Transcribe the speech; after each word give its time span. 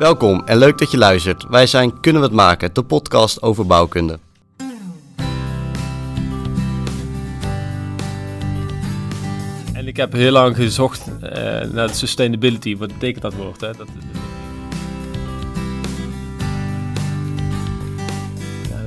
Welkom 0.00 0.42
en 0.44 0.58
leuk 0.58 0.78
dat 0.78 0.90
je 0.90 0.98
luistert. 0.98 1.46
Wij 1.48 1.66
zijn 1.66 2.00
Kunnen 2.00 2.22
we 2.22 2.26
het 2.28 2.36
maken, 2.36 2.74
de 2.74 2.82
podcast 2.82 3.42
over 3.42 3.66
bouwkunde. 3.66 4.18
En 9.72 9.86
ik 9.86 9.96
heb 9.96 10.12
heel 10.12 10.32
lang 10.32 10.56
gezocht 10.56 11.08
uh, 11.08 11.30
naar 11.72 11.90
sustainability. 11.90 12.76
Wat 12.76 12.88
betekent 12.88 13.22
dat 13.22 13.34
woord? 13.34 13.60
Hè? 13.60 13.72
Dat, 13.72 13.88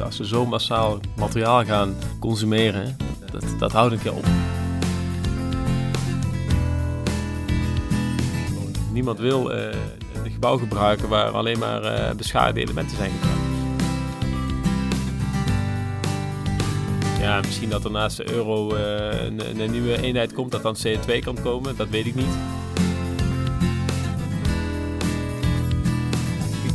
als 0.04 0.18
we 0.18 0.28
zo 0.28 0.46
massaal 0.46 1.00
materiaal 1.16 1.66
gaan 1.66 1.96
consumeren, 2.20 2.98
dat, 3.32 3.46
dat 3.60 3.72
houdt 3.72 3.94
een 3.94 4.02
keer 4.02 4.14
op. 4.14 4.26
Niemand 8.92 9.20
wil 9.20 9.52
een 9.52 9.72
gebouw 10.44 10.58
gebruiken 10.58 11.10
waar 11.10 11.30
alleen 11.30 11.60
maar 11.60 11.84
uh, 11.84 12.12
beschadigde 12.12 12.62
elementen 12.62 12.98
zijn 12.98 13.12
gebruikt. 13.12 13.42
Ja, 17.20 17.42
misschien 17.42 17.70
dat 17.70 17.84
er 17.84 17.92
naast 17.92 18.18
de 18.18 18.32
euro 18.32 18.76
uh, 18.76 19.24
een, 19.24 19.72
nieuwe 19.72 20.02
eenheid 20.02 20.34
komt 20.34 20.52
dat 20.52 20.62
dan 20.62 20.76
CO2 20.88 21.20
kan 21.20 21.38
komen, 21.42 21.76
dat 21.76 21.90
weet 21.90 22.06
ik 22.06 22.16
niet. 22.16 22.36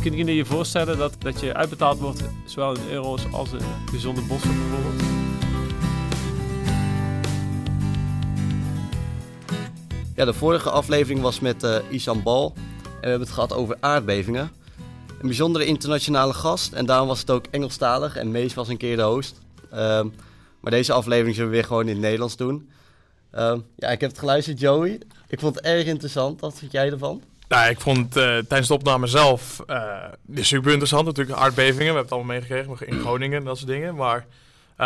Kun 0.01 0.15
je 0.15 0.35
je 0.35 0.45
voorstellen 0.45 0.97
dat, 0.97 1.15
dat 1.19 1.39
je 1.39 1.53
uitbetaald 1.53 1.99
wordt, 1.99 2.23
zowel 2.45 2.75
in 2.75 2.91
euro's 2.91 3.21
als 3.31 3.51
in 3.51 3.59
gezonde 3.91 4.21
bossen 4.21 4.55
bijvoorbeeld? 4.55 5.03
Ja, 10.15 10.25
de 10.25 10.33
vorige 10.33 10.69
aflevering 10.69 11.21
was 11.21 11.39
met 11.39 11.63
uh, 11.63 11.75
Isan 11.89 12.23
Bal 12.23 12.53
en 12.99 13.05
we 13.05 13.09
hebben 13.09 13.27
het 13.27 13.35
gehad 13.35 13.53
over 13.53 13.77
aardbevingen. 13.79 14.51
Een 15.07 15.27
bijzondere 15.27 15.65
internationale 15.65 16.33
gast 16.33 16.73
en 16.73 16.85
daarom 16.85 17.07
was 17.07 17.19
het 17.19 17.31
ook 17.31 17.45
Engelstalig 17.51 18.15
en 18.15 18.31
Mees 18.31 18.53
was 18.53 18.67
een 18.67 18.77
keer 18.77 18.95
de 18.95 19.01
host. 19.01 19.39
Uh, 19.73 19.77
maar 20.59 20.71
deze 20.71 20.93
aflevering 20.93 21.35
zullen 21.35 21.49
we 21.49 21.55
weer 21.55 21.65
gewoon 21.65 21.87
in 21.87 21.93
het 21.93 22.01
Nederlands 22.01 22.35
doen. 22.35 22.69
Uh, 23.35 23.55
ja, 23.75 23.89
ik 23.89 24.01
heb 24.01 24.09
het 24.09 24.19
geluisterd, 24.19 24.59
Joey. 24.59 24.99
Ik 25.27 25.39
vond 25.39 25.55
het 25.55 25.63
erg 25.63 25.85
interessant. 25.85 26.41
Wat 26.41 26.57
vind 26.57 26.71
jij 26.71 26.91
ervan? 26.91 27.23
Nou, 27.47 27.69
ik 27.69 27.79
vond 27.79 27.97
het 27.97 28.15
uh, 28.15 28.23
tijdens 28.23 28.67
de 28.67 28.73
opname 28.73 29.07
zelf 29.07 29.63
uh, 29.67 30.03
super 30.35 30.69
interessant. 30.69 31.05
Natuurlijk 31.05 31.39
aardbevingen, 31.39 31.77
we 31.77 31.83
hebben 31.83 32.03
het 32.03 32.11
allemaal 32.11 32.35
meegekregen 32.35 32.87
in 32.87 32.99
Groningen 32.99 33.39
en 33.39 33.45
dat 33.45 33.57
soort 33.57 33.69
dingen. 33.69 33.95
Maar 33.95 34.25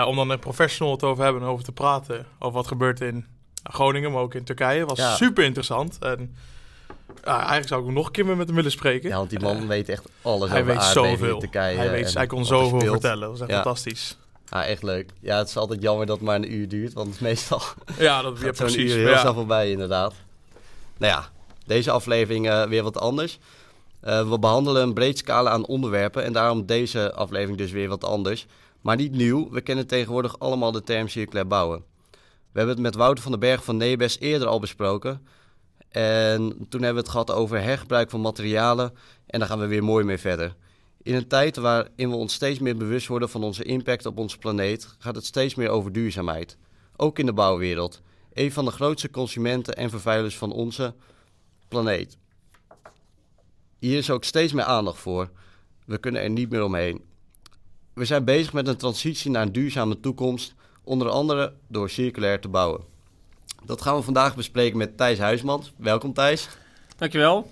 om 0.05 0.15
dan 0.15 0.29
een 0.29 0.39
professional 0.39 0.93
het 0.93 1.03
over 1.03 1.23
hebben 1.23 1.41
en 1.41 1.47
over 1.47 1.65
te 1.65 1.71
praten, 1.71 2.25
over 2.39 2.55
wat 2.55 2.67
gebeurt 2.67 3.01
in 3.01 3.25
Groningen, 3.63 4.11
maar 4.11 4.21
ook 4.21 4.33
in 4.33 4.43
Turkije, 4.43 4.85
was 4.85 4.97
ja. 4.97 5.15
super 5.15 5.43
interessant. 5.43 5.97
En 5.99 6.35
eigenlijk 7.23 7.67
zou 7.67 7.87
ik 7.87 7.93
nog 7.93 8.05
een 8.05 8.11
keer 8.11 8.25
met 8.25 8.47
hem 8.47 8.55
willen 8.55 8.71
spreken. 8.71 9.09
Ja, 9.09 9.17
want 9.17 9.29
die 9.29 9.39
man 9.39 9.67
weet 9.67 9.89
echt 9.89 10.05
alles 10.21 10.49
hij 10.49 10.61
over 10.61 10.73
weet 10.73 10.83
zoveel. 10.83 11.39
Turkije. 11.39 11.77
Hij, 11.77 11.89
weet, 11.89 12.13
hij 12.13 12.27
kon 12.27 12.45
zoveel 12.45 12.79
vertellen, 12.79 13.19
dat 13.19 13.29
was 13.29 13.39
echt 13.39 13.49
ja. 13.49 13.55
fantastisch. 13.55 14.17
Ah, 14.49 14.69
echt 14.69 14.83
leuk. 14.83 15.09
Ja, 15.19 15.37
het 15.37 15.47
is 15.47 15.57
altijd 15.57 15.81
jammer 15.81 16.05
dat 16.05 16.15
het 16.15 16.25
maar 16.25 16.35
een 16.35 16.53
uur 16.53 16.67
duurt, 16.67 16.93
want 16.93 17.21
meestal 17.29 17.61
ja, 17.97 18.21
dat 18.21 18.39
gaat 18.39 18.57
zo'n 18.57 18.65
precies, 18.65 18.91
uur 18.91 18.97
heel 18.97 19.09
ja. 19.09 19.19
snel 19.19 19.33
voorbij 19.33 19.71
inderdaad. 19.71 20.13
Nou 20.97 21.13
ja, 21.13 21.29
deze 21.65 21.91
aflevering 21.91 22.47
uh, 22.47 22.63
weer 22.63 22.83
wat 22.83 22.97
anders. 22.97 23.39
Uh, 24.03 24.29
we 24.29 24.39
behandelen 24.39 24.81
een 24.81 24.93
breed 24.93 25.17
scala 25.17 25.49
aan 25.49 25.65
onderwerpen 25.65 26.23
en 26.23 26.33
daarom 26.33 26.65
deze 26.65 27.13
aflevering 27.13 27.57
dus 27.57 27.71
weer 27.71 27.87
wat 27.87 28.03
anders. 28.03 28.45
Maar 28.81 28.95
niet 28.95 29.11
nieuw, 29.11 29.49
we 29.51 29.61
kennen 29.61 29.87
tegenwoordig 29.87 30.39
allemaal 30.39 30.71
de 30.71 30.83
term 30.83 31.07
circulair 31.07 31.47
bouwen. 31.47 31.83
We 32.53 32.59
hebben 32.59 32.75
het 32.75 32.83
met 32.83 32.95
Wouter 32.95 33.23
van 33.23 33.31
den 33.31 33.39
Berg 33.39 33.63
van 33.63 33.77
Nebes 33.77 34.19
eerder 34.19 34.47
al 34.47 34.59
besproken. 34.59 35.27
En 35.93 36.55
toen 36.69 36.81
hebben 36.81 36.93
we 36.93 36.99
het 36.99 37.09
gehad 37.09 37.31
over 37.31 37.61
hergebruik 37.61 38.09
van 38.09 38.21
materialen 38.21 38.93
en 39.25 39.39
daar 39.39 39.47
gaan 39.47 39.59
we 39.59 39.65
weer 39.65 39.83
mooi 39.83 40.05
mee 40.05 40.17
verder. 40.17 40.55
In 41.01 41.15
een 41.15 41.27
tijd 41.27 41.55
waarin 41.55 42.09
we 42.09 42.15
ons 42.15 42.33
steeds 42.33 42.59
meer 42.59 42.77
bewust 42.77 43.07
worden 43.07 43.29
van 43.29 43.43
onze 43.43 43.63
impact 43.63 44.05
op 44.05 44.17
onze 44.17 44.37
planeet, 44.37 44.95
gaat 44.99 45.15
het 45.15 45.25
steeds 45.25 45.55
meer 45.55 45.69
over 45.69 45.91
duurzaamheid. 45.91 46.57
Ook 46.95 47.19
in 47.19 47.25
de 47.25 47.33
bouwwereld. 47.33 48.01
Een 48.33 48.51
van 48.51 48.65
de 48.65 48.71
grootste 48.71 49.09
consumenten 49.09 49.75
en 49.75 49.89
vervuilers 49.89 50.37
van 50.37 50.51
onze 50.51 50.93
planeet. 51.67 52.17
Hier 53.79 53.97
is 53.97 54.09
ook 54.09 54.23
steeds 54.23 54.53
meer 54.53 54.65
aandacht 54.65 54.99
voor. 54.99 55.29
We 55.85 55.97
kunnen 55.97 56.21
er 56.21 56.29
niet 56.29 56.49
meer 56.49 56.63
omheen. 56.63 57.03
We 57.93 58.05
zijn 58.05 58.25
bezig 58.25 58.53
met 58.53 58.67
een 58.67 58.77
transitie 58.77 59.31
naar 59.31 59.41
een 59.41 59.51
duurzame 59.51 59.99
toekomst, 59.99 60.53
onder 60.83 61.09
andere 61.09 61.53
door 61.67 61.89
circulair 61.89 62.41
te 62.41 62.47
bouwen. 62.49 62.92
Dat 63.65 63.81
gaan 63.81 63.95
we 63.95 64.01
vandaag 64.01 64.35
bespreken 64.35 64.77
met 64.77 64.97
Thijs 64.97 65.19
Huismans. 65.19 65.73
Welkom 65.75 66.13
Thijs. 66.13 66.47
Dankjewel. 66.97 67.51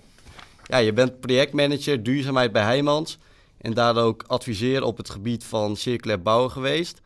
Ja, 0.63 0.77
je 0.77 0.93
bent 0.93 1.19
projectmanager 1.19 2.03
duurzaamheid 2.03 2.51
bij 2.51 2.63
Heijmans 2.63 3.17
en 3.57 3.73
daar 3.73 3.97
ook 3.97 4.23
adviseur 4.27 4.83
op 4.83 4.97
het 4.97 5.09
gebied 5.09 5.43
van 5.43 5.75
circulair 5.75 6.21
bouwen 6.21 6.51
geweest. 6.51 7.01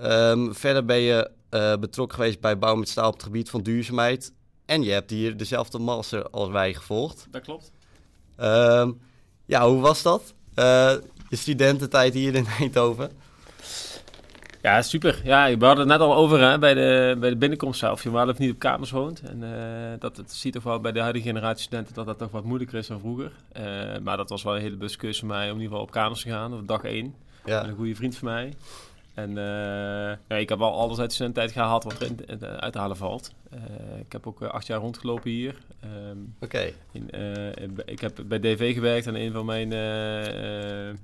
Um, 0.00 0.54
verder 0.54 0.84
ben 0.84 0.96
je 0.96 1.30
uh, 1.50 1.76
betrokken 1.76 2.16
geweest 2.16 2.40
bij 2.40 2.58
Bouw 2.58 2.74
met 2.74 2.88
Staal 2.88 3.08
op 3.08 3.14
het 3.14 3.22
gebied 3.22 3.50
van 3.50 3.62
duurzaamheid. 3.62 4.32
En 4.66 4.82
je 4.82 4.90
hebt 4.90 5.10
hier 5.10 5.36
dezelfde 5.36 5.78
master 5.78 6.30
als 6.30 6.48
wij 6.48 6.74
gevolgd. 6.74 7.26
Dat 7.30 7.42
klopt. 7.42 7.72
Um, 8.40 9.00
ja, 9.44 9.68
hoe 9.68 9.80
was 9.80 10.02
dat? 10.02 10.34
Uh, 10.54 10.94
je 11.28 11.36
studententijd 11.36 12.14
hier 12.14 12.34
in 12.34 12.46
Eindhoven? 12.58 13.10
Ja, 14.62 14.82
super. 14.82 15.20
Ja, 15.24 15.56
we 15.56 15.64
hadden 15.64 15.88
het 15.88 15.98
net 15.98 16.08
al 16.08 16.14
over 16.14 16.40
hè, 16.40 16.58
bij, 16.58 16.74
de, 16.74 17.16
bij 17.20 17.30
de 17.30 17.36
binnenkomst 17.36 17.78
zelf. 17.78 18.02
Je 18.02 18.10
wel 18.10 18.28
of 18.28 18.38
niet 18.38 18.52
op 18.52 18.58
kamers 18.58 18.90
woont. 18.90 19.20
En 19.20 19.42
uh, 19.42 19.50
dat 19.98 20.16
het 20.16 20.32
ziet 20.32 20.52
toch 20.52 20.62
wel 20.62 20.80
bij 20.80 20.92
de 20.92 21.00
huidige 21.00 21.26
generatie 21.26 21.62
studenten 21.62 21.94
dat 21.94 22.06
dat 22.06 22.18
toch 22.18 22.30
wat 22.30 22.44
moeilijker 22.44 22.78
is 22.78 22.86
dan 22.86 23.00
vroeger. 23.00 23.32
Uh, 23.56 23.62
maar 24.02 24.16
dat 24.16 24.28
was 24.28 24.42
wel 24.42 24.54
een 24.54 24.60
hele 24.60 24.76
bewuste 24.76 25.14
voor 25.14 25.28
mij 25.28 25.50
om 25.50 25.56
in 25.56 25.62
ieder 25.62 25.68
geval 25.68 25.82
op 25.82 25.90
kamers 25.90 26.22
te 26.22 26.28
gaan. 26.28 26.54
Op 26.54 26.68
dag 26.68 26.84
één. 26.84 27.14
Ja. 27.44 27.64
Een 27.64 27.74
goede 27.74 27.94
vriend 27.94 28.16
van 28.16 28.28
mij. 28.28 28.54
En 29.14 29.30
uh, 29.30 29.36
ja, 30.28 30.36
ik 30.36 30.48
heb 30.48 30.58
wel 30.58 30.72
alles 30.72 30.98
uit 30.98 31.08
de 31.08 31.14
studententijd 31.14 31.52
gehaald 31.52 31.84
wat 31.84 32.00
er 32.00 32.60
uit 32.60 32.72
te 32.72 32.78
halen 32.78 32.96
valt. 32.96 33.32
ik 33.98 34.12
heb 34.12 34.26
ook 34.26 34.42
acht 34.42 34.66
jaar 34.66 34.80
rondgelopen 34.80 35.30
hier. 35.30 35.54
Um, 36.10 36.34
Oké. 36.40 36.72
Okay. 36.92 37.84
ik 37.84 38.00
heb 38.00 38.22
bij 38.26 38.40
DV 38.40 38.74
gewerkt 38.74 39.06
en 39.06 39.14
een 39.14 39.32
van 39.32 39.44
mijn 39.44 39.72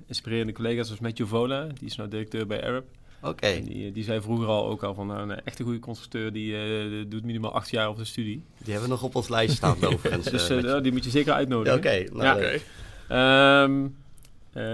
inspirerende 0.07 0.53
collega's 0.53 0.89
was 0.89 0.99
Matthew 0.99 1.27
Vola. 1.27 1.63
Die 1.63 1.87
is 1.87 1.95
nou 1.95 2.09
directeur 2.09 2.47
bij 2.47 2.63
Arab. 2.63 2.85
Oké. 3.21 3.29
Okay. 3.29 3.63
Die, 3.63 3.91
die 3.91 4.03
zei 4.03 4.21
vroeger 4.21 4.47
al 4.47 4.67
ook 4.67 4.83
al 4.83 4.93
van 4.93 5.07
nou, 5.07 5.31
een 5.31 5.43
echte 5.43 5.63
goede 5.63 5.79
constructeur 5.79 6.33
die 6.33 6.53
uh, 6.53 7.05
doet 7.07 7.23
minimaal 7.23 7.53
acht 7.53 7.69
jaar 7.69 7.89
op 7.89 7.97
de 7.97 8.05
studie. 8.05 8.43
Die 8.57 8.73
hebben 8.73 8.83
we 8.83 8.95
nog 8.95 9.03
op 9.03 9.15
ons 9.15 9.29
lijst 9.29 9.55
staan 9.55 9.83
overigens. 9.93 10.25
dus 10.25 10.49
uh, 10.49 10.63
uh, 10.63 10.81
die 10.81 10.91
moet 10.91 11.03
je 11.03 11.09
zeker 11.09 11.33
uitnodigen. 11.33 11.77
Oké. 11.77 11.87
Okay. 11.87 12.09
Nou, 12.11 12.41
ja. 12.41 12.59
Okay. 13.07 13.63
Um, 13.63 13.95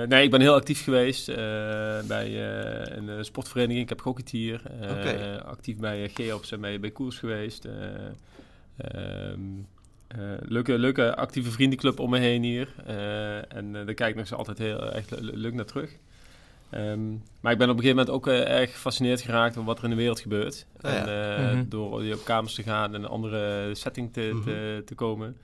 nee, 0.09 0.23
ik 0.23 0.31
ben 0.31 0.41
heel 0.41 0.53
actief 0.53 0.83
geweest 0.83 1.25
bij 2.07 2.41
een 2.97 3.25
sportvereniging. 3.25 3.83
Ik 3.83 3.89
heb 3.89 4.01
gehockeyd 4.01 4.29
hier. 4.29 4.61
Okay. 4.81 5.37
Actief 5.37 5.77
bij 5.77 6.09
Geops 6.13 6.51
en 6.51 6.61
bij, 6.61 6.79
bij 6.79 6.91
Koers 6.91 7.19
geweest. 7.19 7.67
Um, 9.25 9.67
leuke, 10.39 10.77
leuke 10.77 11.15
actieve 11.15 11.51
vriendenclub 11.51 11.99
om 11.99 12.09
me 12.09 12.19
heen 12.19 12.43
hier. 12.43 12.73
en 13.47 13.71
daar 13.71 13.93
kijk 13.93 14.09
ik 14.09 14.29
nog 14.29 14.37
altijd 14.37 14.57
heel 14.57 14.91
echt 14.91 15.21
leuk 15.21 15.53
naar 15.53 15.65
terug. 15.65 15.91
Um, 16.71 17.23
maar 17.39 17.51
ik 17.51 17.57
ben 17.57 17.69
op 17.69 17.75
een 17.77 17.81
gegeven 17.83 18.05
moment 18.05 18.09
ook 18.09 18.27
uh, 18.27 18.59
erg 18.59 18.71
gefascineerd 18.71 19.21
geraakt 19.21 19.55
door 19.55 19.63
wat 19.63 19.77
er 19.77 19.83
in 19.83 19.89
de 19.89 19.95
wereld 19.95 20.19
gebeurt. 20.19 20.65
Oh, 20.81 20.91
ja. 20.91 21.05
En 21.07 21.41
uh, 21.41 21.51
Mhm. 21.59 21.69
door 21.69 22.13
op 22.13 22.23
kamers 22.25 22.53
te 22.53 22.63
gaan 22.63 22.93
en 22.95 23.03
een 23.03 23.09
andere 23.09 23.69
setting 23.75 24.13
te, 24.13 24.29
Mhm. 24.33 24.43
te, 24.43 24.81
te 24.85 24.95
komen, 24.95 25.37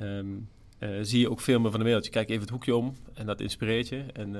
um, 0.00 0.48
uh, 0.80 0.88
zie 1.02 1.20
je 1.20 1.30
ook 1.30 1.40
veel 1.40 1.60
meer 1.60 1.70
van 1.70 1.78
de 1.80 1.86
wereld. 1.86 2.04
Je 2.04 2.10
kijkt 2.10 2.30
even 2.30 2.42
het 2.42 2.50
hoekje 2.50 2.76
om 2.76 2.94
en 3.14 3.26
dat 3.26 3.40
inspireert 3.40 3.88
je. 3.88 4.04
En 4.12 4.36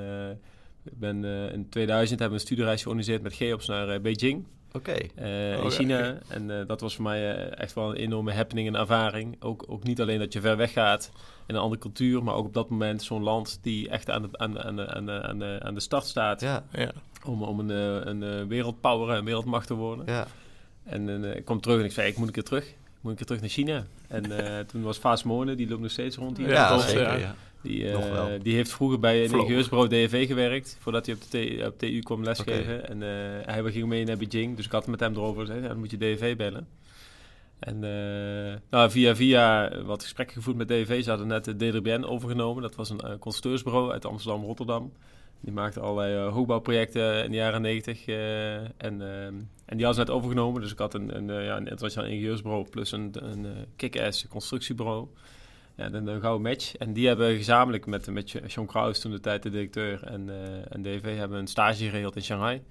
ik 0.84 0.98
ben, 0.98 1.24
in 1.52 1.68
2000 1.68 2.18
hebben 2.20 2.36
we 2.38 2.42
een 2.42 2.46
studiereis 2.48 2.82
georganiseerd 2.82 3.22
met 3.22 3.34
Geops 3.34 3.66
naar 3.66 4.00
Beijing. 4.00 4.44
Oké. 4.72 4.92
Uh, 4.92 4.98
Oh, 5.24 5.24
in 5.24 5.62
ja. 5.62 5.70
China. 5.70 6.18
En 6.28 6.50
uh, 6.50 6.60
dat 6.66 6.80
was 6.80 6.94
voor 6.94 7.04
mij 7.04 7.36
uh, 7.36 7.58
echt 7.60 7.74
wel 7.74 7.90
een 7.90 7.96
enorme 7.96 8.32
happening 8.32 8.68
en 8.68 8.74
ervaring. 8.74 9.36
Ook, 9.42 9.64
ook 9.68 9.82
niet 9.82 10.00
alleen 10.00 10.18
dat 10.18 10.32
je 10.32 10.40
ver 10.40 10.56
weg 10.56 10.72
gaat 10.72 11.10
in 11.46 11.54
een 11.54 11.60
andere 11.60 11.80
cultuur, 11.80 12.22
maar 12.22 12.34
ook 12.34 12.46
op 12.46 12.54
dat 12.54 12.68
moment 12.68 13.02
zo'n 13.02 13.22
land 13.22 13.58
die 13.62 13.88
echt 13.88 14.10
aan 14.10 14.22
de, 14.22 14.28
aan 14.32 14.52
de, 14.52 14.62
aan 14.62 14.76
de, 14.76 14.94
aan 14.94 15.06
de, 15.06 15.22
aan 15.22 15.38
de, 15.38 15.58
aan 15.62 15.74
de 15.74 15.80
start 15.80 16.04
staat 16.04 16.40
Ja. 16.40 16.64
Ja. 16.72 16.90
om, 17.24 17.42
om 17.42 17.60
een, 17.60 17.70
eh, 17.70 18.06
een, 18.10 18.22
een 18.22 18.48
wereldpower, 18.48 19.16
een 19.16 19.24
wereldmacht 19.24 19.66
te 19.66 19.74
worden. 19.74 20.06
Ja. 20.06 20.26
En 20.84 21.08
uh, 21.08 21.36
ik 21.36 21.44
kwam 21.44 21.60
terug 21.60 21.78
en 21.78 21.84
ik 21.84 21.92
zei, 21.92 22.08
ik 22.08 22.16
moet 22.16 22.26
een 22.26 22.32
keer 22.32 22.42
terug. 22.42 22.64
Ik 22.68 22.76
moet 23.00 23.10
een 23.10 23.16
keer 23.16 23.26
terug 23.26 23.40
naar 23.40 23.50
China. 23.50 23.84
En 24.08 24.30
uh, 24.30 24.58
toen 24.58 24.82
was 24.82 24.98
Faas 24.98 25.22
Moorne, 25.22 25.54
die 25.54 25.68
loopt 25.68 25.82
nog 25.82 25.90
steeds 25.90 26.16
rond 26.16 26.36
hier. 26.36 26.48
Ja, 26.48 26.68
dat, 26.68 26.82
zeker. 26.82 27.18
ja. 27.18 27.34
Die, 27.62 27.84
uh, 27.84 28.12
wel. 28.12 28.38
die 28.42 28.54
heeft 28.54 28.72
vroeger 28.72 28.98
bij 28.98 29.24
een 29.24 29.32
ingenieursbureau 29.32 29.88
DFV 29.88 30.26
gewerkt, 30.26 30.76
voordat 30.80 31.06
hij 31.06 31.14
op 31.14 31.20
de 31.30 31.64
op 31.66 31.78
TU 31.78 32.00
kwam 32.00 32.24
lesgeven. 32.24 32.88
En 32.88 32.96
uh, 32.96 33.54
hij 33.54 33.72
ging 33.72 33.86
mee 33.86 34.04
naar 34.04 34.16
Beijing, 34.16 34.56
dus 34.56 34.64
ik 34.64 34.72
had 34.72 34.80
het 34.80 34.90
met 34.90 35.00
hem 35.00 35.14
erover 35.14 35.46
gezegd, 35.46 35.68
dan 35.68 35.78
moet 35.78 35.90
je 35.90 35.96
DFV 35.96 36.36
bellen. 36.36 36.68
En 37.58 37.74
uh, 37.74 38.54
nou, 38.70 38.90
via 38.90 39.16
via 39.16 39.70
wat 39.82 40.02
gesprekken 40.02 40.36
gevoerd 40.36 40.56
met 40.56 40.68
DFV, 40.68 41.02
ze 41.02 41.08
hadden 41.08 41.26
net 41.26 41.44
de 41.44 41.56
DRBN 41.56 42.04
overgenomen. 42.04 42.62
Dat 42.62 42.74
was 42.74 42.90
een 42.90 43.18
constructeursbureau 43.18 43.92
uit 43.92 44.04
Amsterdam-Rotterdam. 44.04 44.92
Die 45.40 45.52
maakte 45.52 45.80
allerlei 45.80 46.26
uh, 46.26 46.32
hoogbouwprojecten 46.32 47.24
in 47.24 47.30
de 47.30 47.36
jaren 47.36 47.62
negentig. 47.62 48.06
en, 48.06 49.02
en 49.64 49.76
die 49.76 49.84
hadden 49.84 49.94
ze 49.94 50.00
net 50.00 50.10
overgenomen. 50.10 50.62
Dus 50.62 50.72
ik 50.72 50.78
had 50.78 50.94
een, 50.94 51.16
een, 51.16 51.44
ja, 51.44 51.56
een 51.56 51.68
internationaal 51.68 52.10
ingenieursbureau 52.10 52.68
plus 52.68 52.92
een, 52.92 53.12
een 53.20 53.46
kick-ass 53.76 54.28
constructiebureau. 54.28 55.08
Ja, 55.78 55.88
de, 55.88 56.02
de 56.02 56.20
gouden 56.20 56.50
match. 56.50 56.76
En 56.76 56.92
die 56.92 57.06
hebben 57.06 57.36
gezamenlijk 57.36 57.86
met, 57.86 58.10
met 58.10 58.30
John 58.30 58.66
Kraus, 58.66 59.00
toen 59.00 59.10
de 59.10 59.20
tijd 59.20 59.42
de 59.42 59.50
directeur, 59.50 60.02
en, 60.02 60.30
eh, 60.30 60.74
en 60.74 60.82
DV, 60.82 61.16
hebben 61.16 61.38
een 61.38 61.46
stage 61.46 61.84
geregeld 61.84 62.16
in 62.16 62.22
Shanghai. 62.22 62.62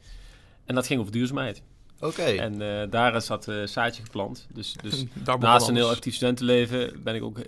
En 0.65 0.75
dat 0.75 0.88
ging 0.88 1.00
over 1.00 1.12
duurzaamheid. 1.12 1.62
Oké. 2.00 2.24
En 2.24 2.81
eh, 2.81 2.89
daar 2.89 3.15
is 3.15 3.27
dat 3.27 3.48
eh, 3.48 3.63
zaadje 3.63 4.04
geplant. 4.04 4.48
Dus, 4.54 4.75
dus 4.83 5.06
Daar 5.13 5.24
begon 5.24 5.39
naast 5.39 5.68
een 5.68 5.75
heel 5.75 5.89
actief 5.89 6.15
studentenleven 6.15 7.04
ben 7.04 7.15
ik 7.15 7.24
ook 7.24 7.39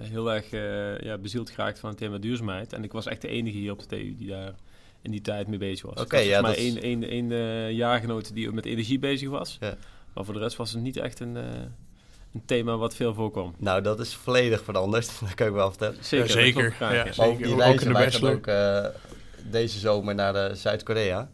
heel 0.00 0.32
erg 0.32 0.50
eh, 0.52 0.98
ja, 0.98 1.18
bezield 1.18 1.50
geraakt 1.50 1.78
van 1.78 1.88
het 1.88 1.98
thema 1.98 2.18
duurzaamheid. 2.18 2.72
En 2.72 2.84
ik 2.84 2.92
was 2.92 3.06
echt 3.06 3.22
de 3.22 3.28
enige 3.28 3.56
hier 3.56 3.72
op 3.72 3.78
de 3.78 3.86
TU 3.86 4.14
die 4.16 4.28
daar 4.28 4.54
in 5.02 5.10
die 5.10 5.20
tijd 5.20 5.46
mee 5.46 5.58
bezig 5.58 5.94
was. 5.94 6.04
Oké, 6.04 6.18
ja, 6.18 6.42
dat 6.42 6.54
één, 6.54 6.82
één, 6.82 7.02
één 7.08 7.32
eh, 7.32 7.70
jaargenoot 7.70 8.34
die 8.34 8.52
met 8.52 8.64
energie 8.64 8.98
bezig 8.98 9.28
was. 9.28 9.56
Ja. 9.60 9.76
Maar 10.14 10.24
voor 10.24 10.34
de 10.34 10.40
rest 10.40 10.56
was 10.56 10.72
het 10.72 10.82
niet 10.82 10.96
echt 10.96 11.20
een, 11.20 11.36
eh, 11.36 11.44
een 12.34 12.42
thema 12.46 12.76
wat 12.76 12.94
veel 12.94 13.14
voorkwam. 13.14 13.54
Nou, 13.58 13.82
dat 13.82 14.00
is 14.00 14.14
volledig 14.14 14.64
veranderd. 14.64 15.10
Dat 15.20 15.34
kan 15.34 15.46
ik 15.46 15.52
wel 15.52 15.68
vertellen. 15.68 15.96
Zeker, 16.04 16.26
Ja, 16.26 16.32
zeker. 16.32 16.74
Ja, 16.80 16.92
ja. 16.92 17.12
zeker. 17.12 17.36
Die 17.42 17.52
Ook 17.52 17.58
reizen, 17.60 17.86
in 17.86 17.92
de 17.92 17.98
wij 17.98 18.10
gaan 18.10 18.28
ook 18.30 18.46
eh, 18.46 18.84
deze 19.50 19.78
zomer 19.78 20.14
naar 20.14 20.32
de 20.32 20.50
Zuid-Korea. 20.54 21.28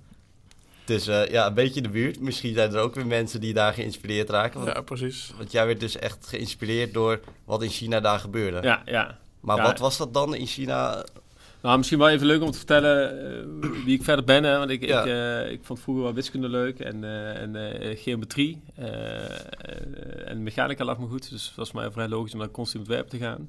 Dus 0.85 1.07
eh, 1.07 1.27
ja, 1.31 1.47
een 1.47 1.55
beetje 1.55 1.77
in 1.77 1.83
de 1.83 1.89
buurt. 1.89 2.21
Misschien 2.21 2.55
zijn 2.55 2.75
er 2.75 2.81
ook 2.81 2.95
weer 2.95 3.07
mensen 3.07 3.41
die 3.41 3.55
daar 3.55 3.73
geïnspireerd 3.73 4.31
raken. 4.31 4.61
Want, 4.61 4.73
Ja, 4.73 4.81
precies. 4.81 5.33
want 5.37 5.53
jij 5.53 5.67
werd 5.67 5.81
dus 5.81 5.97
echt 5.99 6.27
geïnspireerd 6.27 6.95
door 6.95 7.21
wat 7.45 7.63
in 7.63 7.69
China 7.71 8.01
daar 8.01 8.19
gebeurde. 8.19 8.63
Ja, 8.63 8.83
ja. 8.85 9.19
Maar 9.41 9.57
Ja. 9.57 9.63
wat 9.63 9.79
was 9.79 9.97
dat 9.97 10.15
dan 10.15 10.35
in 10.35 10.47
China? 10.47 11.05
Nou, 11.67 11.79
misschien 11.79 11.99
wel 11.99 12.09
even 12.09 12.27
leuk 12.27 12.43
om 12.43 12.51
te 12.51 12.57
vertellen 12.59 13.21
eh, 13.63 13.71
wie 13.85 13.95
ik 13.95 14.03
verder 14.05 14.25
ben. 14.25 14.45
Hè? 14.45 14.59
Want 14.59 14.71
ik, 14.71 14.85
Ja. 14.85 15.01
ik, 15.03 15.07
eh, 15.47 15.53
ik 15.53 15.61
vond 15.63 15.81
vroeger 15.81 16.05
wel 16.05 16.15
wiskunde 16.15 16.49
leuk 16.49 16.79
en, 16.81 17.05
eh, 17.05 17.43
en 17.43 17.81
eh, 17.81 17.99
geometrie. 17.99 18.61
en 20.25 20.43
mechanica 20.43 20.85
lag 20.85 20.99
me 20.99 21.07
goed. 21.07 21.31
Dus 21.31 21.47
het 21.47 21.57
was 21.57 21.73
mij 21.73 21.91
vrij 21.91 22.09
logisch 22.09 22.33
om 22.33 22.39
naar 22.39 22.51
constant 22.51 22.85
ontwerp 22.89 23.09
te 23.09 23.19
gaan. 23.19 23.49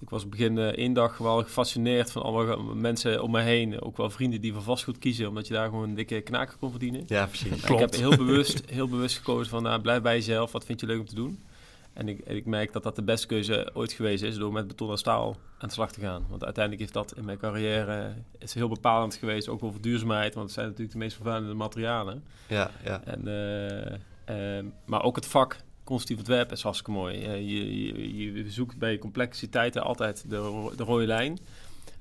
Ik 0.00 0.10
was 0.10 0.24
op 0.24 0.30
het 0.30 0.38
begin 0.38 0.58
eh, 0.58 0.66
één 0.66 0.92
dag 0.92 1.18
wel 1.18 1.42
gefascineerd 1.42 2.12
van 2.12 2.22
alle 2.22 2.74
mensen 2.74 3.22
om 3.22 3.30
me 3.30 3.40
heen. 3.40 3.80
Ook 3.80 3.96
wel 3.96 4.10
vrienden 4.10 4.40
die 4.40 4.52
voor 4.52 4.62
vastgoed 4.62 4.98
kiezen, 4.98 5.28
omdat 5.28 5.46
je 5.46 5.54
daar 5.54 5.68
gewoon 5.68 5.88
een 5.88 5.94
dikke 5.94 6.20
knaker 6.20 6.56
kon 6.58 6.70
verdienen. 6.70 7.02
Ja, 7.06 7.26
precies. 7.26 7.62
Maar 7.62 7.70
Ik 7.72 7.78
heb 7.78 7.94
heel 7.94 8.16
bewust, 8.16 8.62
heel 8.70 8.88
bewust 8.88 9.16
gekozen 9.16 9.50
van 9.50 9.62
nou, 9.62 9.80
blijf 9.80 10.02
bij 10.02 10.14
jezelf. 10.14 10.52
Wat 10.52 10.64
vind 10.64 10.80
je 10.80 10.86
leuk 10.86 10.98
om 11.00 11.06
te 11.06 11.14
doen? 11.14 11.38
En 11.96 12.08
ik, 12.08 12.18
ik 12.18 12.46
merk 12.46 12.72
dat 12.72 12.82
dat 12.82 12.96
de 12.96 13.02
beste 13.02 13.26
keuze 13.26 13.70
ooit 13.72 13.92
geweest 13.92 14.22
is 14.22 14.36
door 14.36 14.52
met 14.52 14.66
beton 14.66 14.90
en 14.90 14.98
staal 14.98 15.36
aan 15.58 15.68
de 15.68 15.74
slag 15.74 15.92
te 15.92 16.00
gaan. 16.00 16.26
Want 16.28 16.44
uiteindelijk 16.44 16.82
heeft 16.82 16.94
dat 16.94 17.16
in 17.16 17.24
mijn 17.24 17.38
carrière 17.38 18.12
is 18.38 18.54
heel 18.54 18.68
bepalend 18.68 19.14
geweest, 19.14 19.48
ook 19.48 19.62
over 19.62 19.80
duurzaamheid. 19.80 20.34
Want 20.34 20.46
het 20.46 20.54
zijn 20.54 20.66
natuurlijk 20.66 20.92
de 20.92 20.98
meest 20.98 21.14
vervuilende 21.14 21.54
materialen. 21.54 22.24
Ja, 22.48 22.70
ja. 22.84 23.02
En, 23.04 23.28
eh, 23.28 24.58
eh, 24.58 24.64
maar 24.84 25.02
ook 25.02 25.16
het 25.16 25.26
vak 25.26 25.56
constructief 25.84 26.18
ontwerp 26.18 26.52
is 26.52 26.62
hartstikke 26.62 26.92
mooi. 26.92 27.24
Eh, 27.24 27.36
je, 27.36 28.16
je, 28.16 28.34
je 28.34 28.50
zoekt 28.50 28.78
bij 28.78 28.98
complexiteiten 28.98 29.82
altijd 29.82 30.24
de, 30.30 30.70
de 30.76 30.84
rode 30.84 31.06
lijn. 31.06 31.38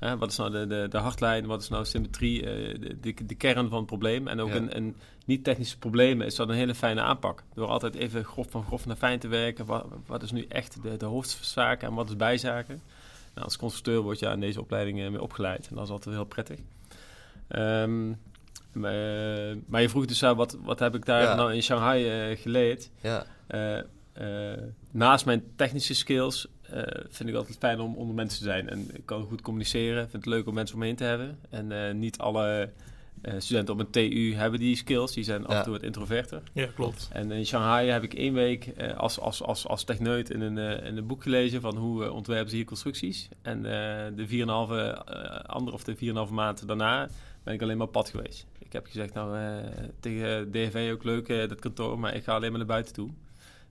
Hè, 0.06 0.18
wat 0.18 0.32
is 0.32 0.38
nou 0.38 0.52
de, 0.52 0.68
de, 0.68 0.88
de 0.90 0.98
hardlijn? 0.98 1.46
Wat 1.46 1.62
is 1.62 1.70
nou 1.70 1.86
symmetrie? 1.86 2.46
eh, 2.46 2.80
de, 2.80 3.00
de, 3.00 3.26
de 3.26 3.36
kern 3.36 3.70
van 3.70 3.78
het 3.78 3.86
probleem. 3.86 4.28
En 4.28 4.40
ook 4.40 4.50
Ja. 4.50 4.56
een, 4.56 4.76
een 4.78 4.96
niet-technische 5.26 5.78
problemen 5.78 6.26
is 6.26 6.36
dat 6.36 6.50
een 6.50 6.56
hele 6.56 6.76
fijne 6.76 7.02
aanpak. 7.02 7.44
Door 7.54 7.68
altijd 7.68 7.96
even 7.96 8.24
grof 8.24 8.48
van 8.50 8.64
grof 8.64 8.86
naar 8.86 8.96
fijn 8.96 9.20
te 9.20 9.28
werken. 9.28 9.66
Wat, 9.66 9.86
wat 10.06 10.24
is 10.24 10.32
nu 10.32 10.46
echt 10.50 10.82
de, 10.84 10.98
de 10.98 11.06
hoofdzaak 11.06 11.82
en 11.84 11.94
wat 11.94 12.10
is 12.10 12.16
bijzaken? 12.16 12.82
Nou, 13.34 13.46
als 13.48 13.58
constructeur 13.58 14.02
word 14.02 14.20
je 14.20 14.28
aan 14.28 14.40
deze 14.40 14.62
opleiding 14.62 15.02
eh, 15.02 15.10
mee 15.10 15.22
opgeleid. 15.22 15.68
En 15.70 15.76
dat 15.76 15.84
is 15.86 15.92
altijd 15.92 16.16
heel 16.16 16.26
prettig. 16.26 16.60
Ehm, 17.48 18.08
maar, 18.72 18.94
eh, 19.50 19.56
maar 19.68 19.82
je 19.82 19.90
vroeg 19.90 20.06
dus, 20.06 20.22
wat, 20.22 20.58
wat 20.64 20.80
heb 20.80 20.96
ik 20.96 21.06
daar 21.06 21.22
Ja. 21.22 21.36
nou 21.36 21.54
in 21.54 21.64
Shanghai 21.64 22.36
geleerd? 22.38 22.90
ja. 23.02 23.26
Naast 24.92 25.26
mijn 25.26 25.44
technische 25.56 25.94
skills 25.96 26.48
eh, 26.72 27.04
vind 27.10 27.30
ik 27.30 27.36
altijd 27.36 27.58
fijn 27.58 27.80
om 27.80 27.96
onder 27.96 28.16
mensen 28.16 28.40
te 28.40 28.46
zijn. 28.46 28.70
En 28.70 28.90
ik 28.94 29.06
kan 29.06 29.24
goed 29.24 29.42
communiceren. 29.42 30.04
Ik 30.04 30.10
vind 30.10 30.26
het 30.26 30.34
leuk 30.34 30.48
om 30.48 30.54
mensen 30.54 30.76
om 30.76 30.82
me 30.82 30.88
heen 30.88 30.96
te 30.96 31.04
hebben. 31.04 31.40
En 31.50 31.72
eh, 31.72 31.94
niet 31.94 32.18
alle 32.18 32.70
eh, 33.26 33.34
studenten 33.38 33.74
op 33.74 33.80
een 33.80 33.90
TU 33.90 34.34
hebben 34.36 34.60
die 34.60 34.76
skills. 34.76 35.14
Die 35.14 35.24
zijn 35.24 35.46
af 35.46 35.56
en 35.56 35.64
toe 35.64 35.72
wat 35.72 35.84
introverter. 35.84 36.42
Ja, 36.54 36.68
klopt. 36.76 37.10
En 37.12 37.32
in 37.32 37.46
Shanghai 37.46 37.90
heb 37.90 38.04
ik 38.04 38.14
één 38.14 38.34
week 38.34 38.68
eh, 38.68 38.98
als, 38.98 39.20
als, 39.20 39.44
als, 39.44 39.68
als 39.68 39.84
techneut 39.84 40.30
in 40.30 40.42
een, 40.42 40.58
eh, 40.58 40.88
in 40.88 40.98
een 40.98 41.08
boek 41.08 41.24
gelezen 41.24 41.62
van 41.62 41.78
hoe 41.78 42.12
ontwerpen 42.12 42.50
ze 42.50 42.56
hier 42.56 42.66
constructies. 42.66 43.30
En 43.42 43.58
eh, 43.58 44.16
de 44.16 44.28
4,5 44.28 44.34
eh 44.34 45.40
andere 45.46 45.76
of 45.76 45.84
de 45.84 45.96
4,5 46.28 46.34
maanden 46.34 46.68
daarna 46.68 47.10
ben 47.44 47.54
ik 47.54 47.62
alleen 47.62 47.78
maar 47.78 47.88
op 47.88 47.94
pad 47.94 48.10
geweest. 48.10 48.46
Ik 48.60 48.74
heb 48.74 48.86
gezegd, 48.86 49.14
nou 49.14 49.38
eh, 49.38 49.84
tegen 50.00 50.52
DV 50.52 50.90
ook 50.94 51.04
leuk 51.04 51.28
dat 51.28 51.60
kantoor, 51.60 52.00
maar 52.00 52.16
ik 52.16 52.24
ga 52.24 52.34
alleen 52.34 52.50
maar 52.50 52.60
naar 52.60 52.68
buiten 52.68 52.94
toe. 52.94 53.10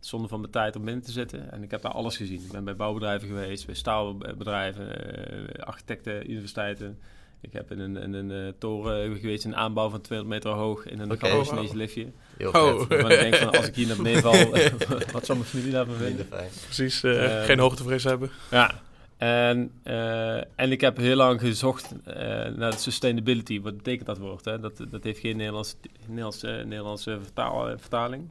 Zonder 0.05 0.29
van 0.29 0.41
mijn 0.41 0.53
tijd 0.53 0.77
om 0.77 0.85
binnen 0.85 1.05
te 1.05 1.11
zitten. 1.13 1.53
En 1.53 1.63
ik 1.63 1.71
heb 1.71 1.83
daar 1.83 1.93
alles 1.93 2.17
gezien. 2.17 2.41
Ik 2.45 2.53
ben 2.53 2.65
bij 2.65 2.77
bouwbedrijven 2.77 3.29
geweest, 3.29 3.67
bij 3.67 3.75
staalbedrijven, 3.75 5.15
eh, 5.59 5.65
architecten, 5.65 6.31
universiteiten. 6.31 6.99
Ik 7.41 7.53
heb 7.53 7.71
in 7.71 7.79
een, 7.79 7.97
in 7.97 8.13
een 8.13 8.31
eh, 8.47 8.53
toren 8.59 9.17
geweest, 9.17 9.45
een 9.45 9.57
aanbouw 9.57 9.89
van 9.91 10.01
200 10.01 10.45
meter 10.45 10.59
hoog 10.61 10.87
in 10.87 11.01
een 11.01 11.11
okay. 11.13 11.31
Oh, 11.39 11.49
wow. 11.49 11.73
liftje. 11.75 12.07
Heel 12.37 12.51
Oh. 12.51 12.81
vet. 12.89 13.01
Ik 13.01 13.09
denk 13.21 13.35
van, 13.35 13.51
als 13.57 13.67
ik 13.67 13.75
hier 13.75 13.87
naar 13.87 13.97
beneden 13.97 14.23
val, 14.23 14.51
wat 15.13 15.27
zal 15.27 15.35
mijn 15.37 15.49
familie 15.49 15.73
daarvan 15.73 15.95
vinden? 15.95 16.29
Precies. 16.65 17.03
eh, 17.03 17.39
Eh, 17.41 17.45
geen 17.45 17.59
hoogtevrees 17.59 18.05
hebben. 18.05 18.31
Ja, 18.51 18.81
en, 19.17 19.71
eh, 19.83 20.37
en 20.37 20.71
ik 20.73 20.81
heb 20.81 20.97
heel 20.97 21.17
lang 21.17 21.41
gezocht 21.41 21.95
eh, 22.05 22.15
naar 22.57 22.71
de 22.71 22.77
sustainability. 22.79 23.61
Wat 23.61 23.77
betekent 23.77 24.07
dat 24.07 24.19
woord? 24.19 24.45
Hè? 24.45 24.61
Dat, 24.61 24.81
dat 24.91 25.05
heeft 25.05 25.19
geen 25.21 25.37
Nederlands, 25.37 25.77
Nederlandse, 26.07 26.63
Nederlandse 26.67 27.19
vertaal, 27.23 27.79
vertaling. 27.79 28.29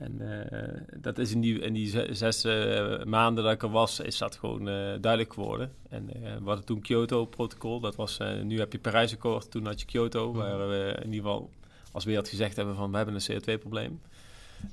En 0.00 0.48
eh, 0.50 0.80
dat 1.00 1.18
is 1.18 1.32
in 1.32 1.40
die, 1.40 1.58
in 1.60 1.72
die 1.72 1.88
ze- 1.88 2.08
zes 2.10 2.44
eh, 2.44 3.04
maanden 3.04 3.44
dat 3.44 3.52
ik 3.52 3.62
er 3.62 3.70
was, 3.70 4.00
is 4.00 4.18
dat 4.18 4.36
gewoon 4.36 4.60
eh, 4.68 4.74
duidelijk 5.00 5.32
geworden. 5.32 5.72
En 5.88 6.06
we 6.22 6.44
hadden 6.44 6.64
toen 6.64 6.80
Kyoto-protocol. 6.80 7.80
Dat 7.80 7.96
was, 7.96 8.18
nu 8.42 8.58
heb 8.58 8.72
je 8.72 8.78
Parijs-akkoord, 8.78 9.50
toen 9.50 9.66
had 9.66 9.80
je 9.80 9.86
Kyoto. 9.86 10.32
Waar 10.32 10.68
we 10.68 10.92
in 10.98 11.12
ieder 11.12 11.20
geval 11.30 11.50
als 11.92 12.04
wereld 12.04 12.28
gezegd 12.28 12.56
hebben 12.56 12.74
van 12.74 12.90
we 12.90 12.96
hebben 12.96 13.14
een 13.14 13.42
CO2-probleem. 13.42 14.00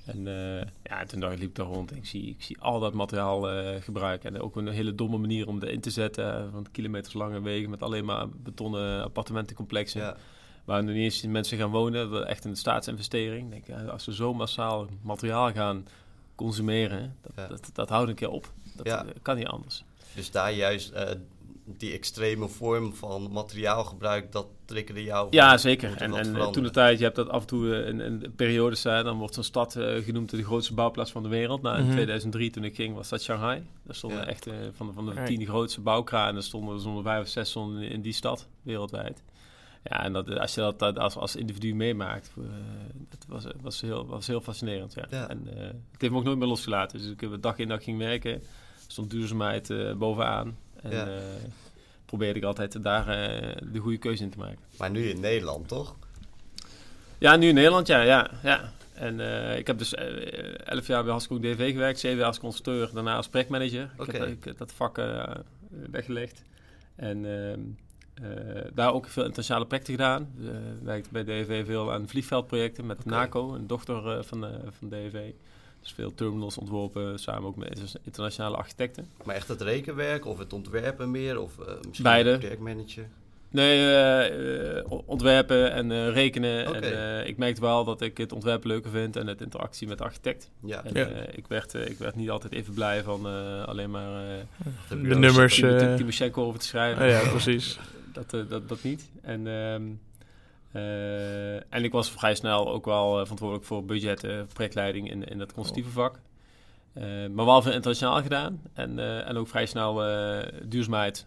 En 0.05 0.23
ja, 0.83 1.05
toen 1.05 1.19
dacht 1.19 1.33
ik, 1.33 1.39
liep 1.39 1.55
daar 1.55 1.65
rond 1.65 1.91
en 1.91 1.97
ik 1.97 2.05
zie, 2.05 2.29
ik 2.29 2.43
zie 2.43 2.59
al 2.59 2.79
dat 2.79 2.93
materiaal 2.93 3.41
gebruiken. 3.81 4.35
En 4.35 4.41
ook 4.41 4.55
een 4.55 4.67
hele 4.67 4.95
domme 4.95 5.17
manier 5.17 5.47
om 5.47 5.61
erin 5.63 5.81
te 5.81 5.89
zetten. 5.89 6.51
Van 6.51 6.65
kilometers 6.71 7.13
lange 7.13 7.41
wegen 7.41 7.69
met 7.69 7.83
alleen 7.83 8.05
maar 8.05 8.29
betonnen 8.29 9.03
appartementencomplexen. 9.03 10.01
Ja. 10.01 10.17
Waar 10.67 10.83
nu 10.83 10.93
niet 10.93 11.03
eens 11.03 11.21
mensen 11.21 11.57
gaan 11.57 11.69
wonen. 11.69 12.27
Echt 12.27 12.45
een 12.45 12.55
staatsinvestering. 12.55 13.49
Denk, 13.49 13.89
als 13.89 14.05
we 14.05 14.13
zo 14.13 14.33
massaal 14.33 14.87
materiaal 15.01 15.51
gaan 15.51 15.85
consumeren, 16.35 17.15
dat, 17.21 17.31
Ja. 17.35 17.47
dat, 17.47 17.69
dat 17.73 17.89
houdt 17.89 18.09
een 18.09 18.15
keer 18.15 18.29
op. 18.29 18.51
Dat 18.75 18.85
Ja. 18.85 19.05
kan 19.21 19.35
niet 19.35 19.47
anders. 19.47 19.83
Dus 20.15 20.31
daar 20.31 20.51
juist 20.53 20.91
eh, 20.91 21.09
die 21.65 21.91
extreme 21.93 22.47
vorm 22.47 22.93
van 22.93 23.31
materiaalgebruik, 23.31 24.31
dat 24.31 24.47
triggerde 24.65 25.03
jou. 25.03 25.27
Ja, 25.29 25.57
zeker. 25.57 25.91
er 25.91 26.01
En, 26.01 26.13
en 26.35 26.51
toen 26.51 26.63
de 26.63 26.69
tijd, 26.69 26.97
je 26.97 27.03
hebt 27.03 27.15
dat 27.15 27.29
af 27.29 27.41
en 27.41 27.47
toe 27.47 27.75
eh, 27.75 27.87
in, 27.87 27.99
in 28.01 28.33
periodes 28.35 28.81
zijn, 28.81 29.03
dan 29.03 29.17
wordt 29.17 29.33
zo'n 29.33 29.43
stad 29.43 29.75
eh, 29.75 30.03
genoemd 30.03 30.29
de 30.29 30.43
grootste 30.43 30.73
bouwplaats 30.73 31.11
van 31.11 31.23
de 31.23 31.29
wereld. 31.29 31.61
Nou, 31.61 31.77
in 31.77 31.83
Mhm. 31.85 31.93
2003 31.93 32.49
toen 32.49 32.63
ik 32.63 32.75
ging, 32.75 32.95
was 32.95 33.09
dat 33.09 33.21
Shanghai. 33.21 33.63
Daar 33.83 33.95
stonden 33.95 34.19
Ja. 34.19 34.25
echt 34.27 34.47
van 34.75 34.87
de, 34.87 34.93
van 34.93 35.05
de 35.05 35.23
tien 35.23 35.45
grootste 35.45 35.81
bouwkranen, 35.81 36.43
stonden 36.43 36.73
er 36.75 36.81
zo'n 36.81 37.03
vijf 37.03 37.21
of 37.21 37.27
zes 37.27 37.49
stonden 37.49 37.83
in 37.89 38.01
die 38.01 38.13
stad, 38.13 38.47
wereldwijd. 38.61 39.23
Ja, 39.89 40.03
en 40.03 40.13
dat, 40.13 40.37
als 40.39 40.55
je 40.55 40.73
dat, 40.77 40.97
als, 40.97 41.15
als 41.15 41.35
individu 41.35 41.75
meemaakt, 41.75 42.31
eh, 42.37 42.43
dat 43.09 43.25
was, 43.27 43.45
was, 43.61 43.81
heel, 43.81 44.05
was 44.05 44.27
heel 44.27 44.41
fascinerend. 44.41 44.93
Ja. 44.93 45.05
Ja. 45.09 45.29
En 45.29 45.47
eh, 45.55 45.63
het 45.91 46.01
heeft 46.01 46.11
me 46.13 46.17
ook 46.17 46.23
nooit 46.23 46.37
meer 46.37 46.47
losgelaten. 46.47 46.97
Dus 46.99 47.09
ik 47.11 47.21
heb 47.21 47.41
dag 47.41 47.57
in 47.57 47.67
dag 47.67 47.83
ging 47.83 47.97
werken, 47.97 48.41
stond 48.87 49.09
duurzaamheid 49.09 49.69
eh, 49.69 49.93
bovenaan. 49.93 50.57
En 50.81 50.91
Ja. 50.91 51.07
probeerde 52.05 52.39
ik 52.39 52.45
altijd 52.45 52.83
daar 52.83 53.05
de 53.71 53.79
goede 53.79 53.97
keuze 53.97 54.23
in 54.23 54.29
te 54.29 54.37
maken. 54.37 54.59
Maar 54.77 54.91
nu 54.91 55.09
in 55.09 55.19
Nederland, 55.19 55.67
toch? 55.67 55.95
Ja, 57.17 57.35
nu 57.35 57.47
in 57.47 57.55
Nederland, 57.55 57.87
ja. 57.87 58.01
ja, 58.01 58.29
ja. 58.43 58.71
En 58.93 59.19
ik 59.57 59.67
heb 59.67 59.77
dus 59.77 59.93
elf 60.63 60.87
jaar 60.87 61.03
bij 61.03 61.13
Hasco 61.13 61.39
DV 61.39 61.71
gewerkt, 61.71 61.99
zeven 61.99 62.17
jaar 62.17 62.27
als 62.27 62.39
constructeur, 62.39 62.89
daarna 62.93 63.15
als 63.15 63.27
projectmanager. 63.27 63.91
Ik, 63.99 64.11
heb, 64.11 64.27
ik 64.27 64.57
dat 64.57 64.71
vak 64.71 64.97
weggelegd. 65.91 66.43
En 66.97 67.25
ehm, 67.25 67.59
eh, 67.59 67.65
daar 68.73 68.93
ook 68.93 69.07
veel 69.07 69.23
internationale 69.23 69.65
projecten 69.65 69.93
gedaan. 69.93 70.29
Uh, 70.39 70.49
werkte 70.83 71.09
bij 71.11 71.23
DV 71.23 71.65
veel 71.65 71.91
aan 71.93 72.07
vliegveldprojecten 72.07 72.85
met. 72.85 73.05
NACO, 73.05 73.53
een 73.53 73.67
dochter 73.67 74.17
eh, 74.17 74.23
van, 74.23 74.45
eh, 74.45 74.51
van 74.79 74.89
DV. 74.89 75.31
Dus 75.81 75.91
veel 75.91 76.13
terminals 76.15 76.57
ontworpen, 76.57 77.19
samen 77.19 77.47
ook 77.47 77.55
met 77.55 77.97
internationale 78.03 78.55
architecten. 78.57 79.07
Maar 79.23 79.35
echt 79.35 79.47
het 79.47 79.61
rekenwerk 79.61 80.25
of 80.25 80.37
het 80.37 80.53
ontwerpen 80.53 81.11
meer? 81.11 81.41
Of 81.41 81.59
eh, 81.59 81.65
misschien 81.81 82.03
Beide. 82.03 82.37
projectmanager? 82.37 83.05
Nee, 83.49 83.79
eh, 83.79 84.77
eh, 84.77 84.83
ontwerpen 85.05 85.71
en 85.71 85.91
eh, 85.91 86.09
rekenen. 86.09 86.67
Oké. 86.67 86.77
En, 86.77 87.19
eh, 87.21 87.27
ik 87.27 87.37
merkte 87.37 87.61
wel 87.61 87.83
dat 87.83 88.01
ik 88.01 88.17
het 88.17 88.31
ontwerpen 88.33 88.67
leuker 88.69 88.91
vind 88.91 89.15
en 89.15 89.27
het 89.27 89.41
interactie 89.41 89.87
met 89.87 89.97
de 89.97 90.03
architect. 90.03 90.49
Ja. 90.65 90.83
En, 90.83 90.93
Ja. 90.93 91.05
eh, 91.07 91.37
ik, 91.37 91.47
werd, 91.47 91.75
eh, 91.75 91.87
ik 91.89 91.97
werd 91.97 92.15
niet 92.15 92.29
altijd 92.29 92.53
even 92.53 92.73
blij 92.73 93.03
van 93.03 93.27
eh, 93.27 93.63
alleen 93.63 93.91
maar 93.91 94.29
eh 94.29 94.35
De 94.89 94.95
nummers. 94.95 95.55
Timo- 95.55 95.75
eh, 95.75 95.95
Timoshenko 95.95 96.43
over 96.45 96.59
te 96.59 96.65
schrijven. 96.65 97.03
ah 97.03 97.09
ja, 97.09 97.29
precies. 97.29 97.79
Dat, 98.17 98.33
eh, 98.33 98.49
dat, 98.49 98.69
dat 98.69 98.83
niet. 98.83 99.11
En, 99.21 99.47
ehm, 99.47 99.83
eh, 100.71 101.55
en 101.55 101.83
ik 101.83 101.91
was 101.91 102.11
vrij 102.11 102.35
snel 102.35 102.69
ook 102.69 102.85
wel 102.85 103.13
eh, 103.13 103.21
verantwoordelijk 103.21 103.67
voor 103.67 103.85
budget, 103.85 104.23
eh, 104.23 104.41
projectleiding 104.53 105.09
in, 105.11 105.23
in 105.23 105.37
dat 105.37 105.53
constructieve 105.53 105.89
vak. 105.89 106.19
Eh, 106.93 107.03
maar 107.31 107.45
wel 107.45 107.61
veel 107.61 107.71
internationaal 107.71 108.21
gedaan. 108.21 108.61
En, 108.73 108.99
en 109.25 109.37
ook 109.37 109.47
vrij 109.47 109.65
snel 109.65 109.95
duurzaamheid 110.65 111.25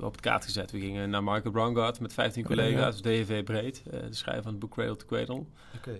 op 0.00 0.12
het 0.12 0.20
kaart 0.20 0.44
gezet. 0.44 0.70
We 0.70 0.80
gingen 0.80 1.10
naar 1.10 1.22
Michael 1.22 1.50
Braungart 1.50 2.00
met 2.00 2.12
15 2.12 2.44
collega's, 2.44 3.02
DV 3.02 3.44
Breed, 3.44 3.82
de 3.84 4.06
schrijver 4.10 4.42
van 4.42 4.52
het 4.52 4.60
boek 4.60 4.72
Cradle 4.72 4.96
to 4.96 5.06
Cradle. 5.06 5.44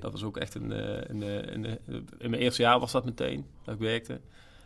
Dat 0.01 0.13
was 0.13 0.23
ook 0.23 0.37
echt 0.37 0.55
een, 0.55 0.71
een, 1.11 1.55
een, 1.55 1.79
in 2.19 2.31
mijn 2.31 2.43
eerste 2.43 2.63
jaar 2.63 2.81
was 2.81 2.93
dat 2.93 3.05
meteen, 3.05 3.47
dat 3.65 3.75
ik 3.75 3.81
werkte. 3.81 4.21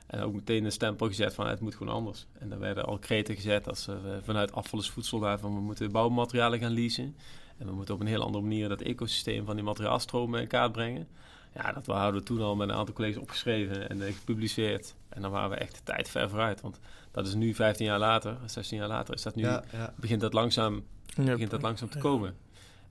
En 0.06 0.20
ook 0.20 0.34
meteen 0.34 0.64
een 0.64 0.72
stempel 0.72 1.06
gezet 1.06 1.34
van 1.34 1.46
het 1.46 1.60
moet 1.60 1.74
gewoon 1.74 1.94
anders. 1.94 2.26
En 2.38 2.48
dan 2.48 2.58
werden 2.58 2.84
al 2.84 2.98
kreten 2.98 3.34
gezet 3.34 3.68
als 3.68 3.86
er, 3.86 4.10
eh, 4.12 4.16
vanuit 4.22 4.52
afval 4.52 4.78
is 4.78 4.90
voedsel 4.90 5.18
daar 5.20 5.38
van 5.38 5.54
we 5.54 5.60
moeten 5.60 5.92
bouwmaterialen 5.92 6.58
gaan 6.58 6.72
leasen. 6.72 7.16
En 7.58 7.66
we 7.66 7.72
moeten 7.72 7.94
op 7.94 8.00
een 8.00 8.06
heel 8.06 8.22
andere 8.22 8.42
manier 8.42 8.68
dat 8.68 8.80
ecosysteem 8.80 9.44
van 9.44 9.54
die 9.54 9.64
materiaalstromen 9.64 10.40
in 10.40 10.46
kaart 10.46 10.72
brengen. 10.72 11.08
Ja, 11.54 11.72
dat 11.72 11.86
hadden 11.86 12.20
we 12.20 12.22
toen 12.22 12.40
al 12.40 12.56
met 12.56 12.68
een 12.68 12.74
aantal 12.74 12.94
collega's 12.94 13.22
opgeschreven 13.22 13.88
en 13.88 14.06
eh, 14.06 14.14
gepubliceerd. 14.14 14.94
En 15.08 15.22
dan 15.22 15.30
waren 15.30 15.50
we 15.50 15.56
echt 15.56 15.74
de 15.74 15.82
tijd 15.84 16.08
ver 16.08 16.28
vooruit. 16.28 16.60
Want 16.60 16.80
dat 17.10 17.26
is 17.26 17.34
nu 17.34 17.54
15 17.54 17.86
jaar 17.86 17.98
later, 17.98 18.36
16 18.46 18.78
jaar 18.78 18.88
later, 18.88 19.14
is 19.14 19.22
dat 19.22 19.34
nu, 19.34 19.42
Ja, 19.42 19.64
ja. 19.72 19.92
begint 19.96 20.20
dat 20.20 20.32
langzaam 20.32 20.82
begint 21.14 21.50
dat 21.50 21.62
langzaam 21.62 21.88
te 21.88 21.98
komen. 21.98 22.34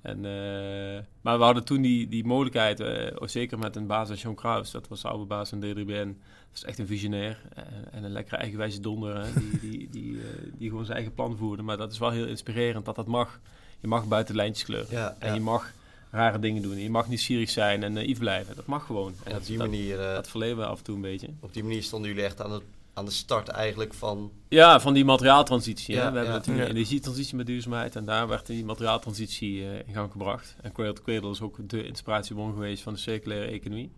En, 0.03 0.17
eh, 0.25 1.03
maar 1.22 1.38
we 1.38 1.43
hadden 1.43 1.63
toen 1.63 1.81
die, 1.81 2.07
die 2.07 2.25
mogelijkheid, 2.25 2.79
eh, 2.79 3.15
ook 3.19 3.29
zeker 3.29 3.60
met 3.60 3.75
een 3.75 3.88
baas 3.88 4.10
als 4.10 4.22
John 4.22 4.36
Kraus, 4.36 4.72
dat 4.72 4.88
was 4.88 5.01
de 5.01 5.07
oude 5.07 5.25
baas 5.25 5.50
van 5.50 5.60
D3BN. 5.60 6.17
Dat 6.53 6.62
is 6.62 6.63
echt 6.63 6.79
een 6.79 6.88
visionair 6.88 7.41
eh, 7.53 7.63
en 7.91 8.03
een 8.03 8.12
lekkere 8.12 8.36
eigenwijze 8.38 8.79
donder, 8.79 9.24
hè, 9.24 9.33
die, 9.33 9.60
die, 9.60 9.89
die, 9.91 10.17
eh, 10.17 10.25
die 10.57 10.69
gewoon 10.69 10.86
zijn 10.86 10.98
eigen 10.98 11.15
plan 11.15 11.38
voerde. 11.38 11.63
Maar 11.63 11.77
dat 11.77 11.91
is 11.91 11.98
wel 12.00 12.10
heel 12.12 12.25
inspirerend 12.25 12.86
dat 12.86 12.95
dat 12.95 13.07
mag. 13.07 13.39
Je 13.79 13.88
mag 13.88 14.07
buiten 14.07 14.36
lijntjes 14.36 14.65
kleuren. 14.65 14.91
Ja, 14.91 15.15
En 15.19 15.27
ja. 15.27 15.33
je 15.33 15.39
mag 15.39 15.74
rare 16.12 16.39
dingen 16.39 16.62
doen. 16.62 16.77
Je 16.77 16.89
mag 16.89 17.07
nieuwsgierig 17.07 17.50
zijn 17.50 17.83
en 17.83 17.93
naïef 17.93 18.19
blijven. 18.19 18.55
Dat 18.55 18.65
mag 18.65 18.86
gewoon. 18.86 19.13
En 19.24 19.24
En 19.24 19.31
dat, 19.31 19.41
op 19.41 19.48
die 19.48 19.57
dat, 19.57 19.67
manier, 19.67 20.00
eh, 20.00 20.13
dat 20.13 20.27
verleven 20.27 20.57
we 20.57 20.65
af 20.65 20.77
en 20.77 20.83
toe 20.83 20.95
een 20.95 21.01
beetje. 21.01 21.27
op 21.39 21.53
die 21.53 21.63
manier 21.63 21.83
stonden 21.83 22.10
jullie 22.10 22.25
echt 22.25 22.41
aan 22.41 22.50
de, 22.50 22.62
aan 22.93 23.05
de 23.05 23.12
start 23.12 23.47
eigenlijk 23.47 23.93
van... 23.93 24.31
Ja, 24.50 24.79
van 24.79 24.93
die 24.93 25.05
materiaaltransitie. 25.05 25.95
hè. 25.95 26.01
Ja, 26.03 26.12
we 26.12 26.15
hebben 26.17 26.33
natuurlijk 26.35 26.63
Ja. 26.65 26.69
een 26.71 26.75
energietransitie 26.75 27.35
met 27.35 27.45
duurzaamheid. 27.45 27.95
En 27.95 28.05
daar 28.05 28.27
werd 28.27 28.45
die 28.45 28.65
materiaaltransitie 28.65 29.62
eh, 29.62 29.88
in 29.88 29.93
gang 29.93 30.12
gebracht. 30.12 30.55
En 30.62 30.71
Cradle 30.71 30.93
to 30.93 31.01
Cradle 31.03 31.29
is 31.29 31.41
ook 31.41 31.69
de 31.69 31.85
inspiratiebron 31.85 32.53
geweest 32.53 32.83
van 32.83 32.93
de 32.93 33.00
circulaire 33.00 33.51
economie. 33.51 33.91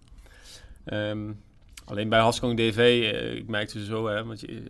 Ehm, 0.85 1.31
alleen 1.85 2.09
bij 2.09 2.19
Haskong 2.19 2.57
DV, 2.57 2.77
eh, 2.77 3.35
ik 3.35 3.47
merkte 3.47 3.85
zo, 3.85 4.07
hè, 4.07 4.25
want 4.25 4.39
je, 4.39 4.63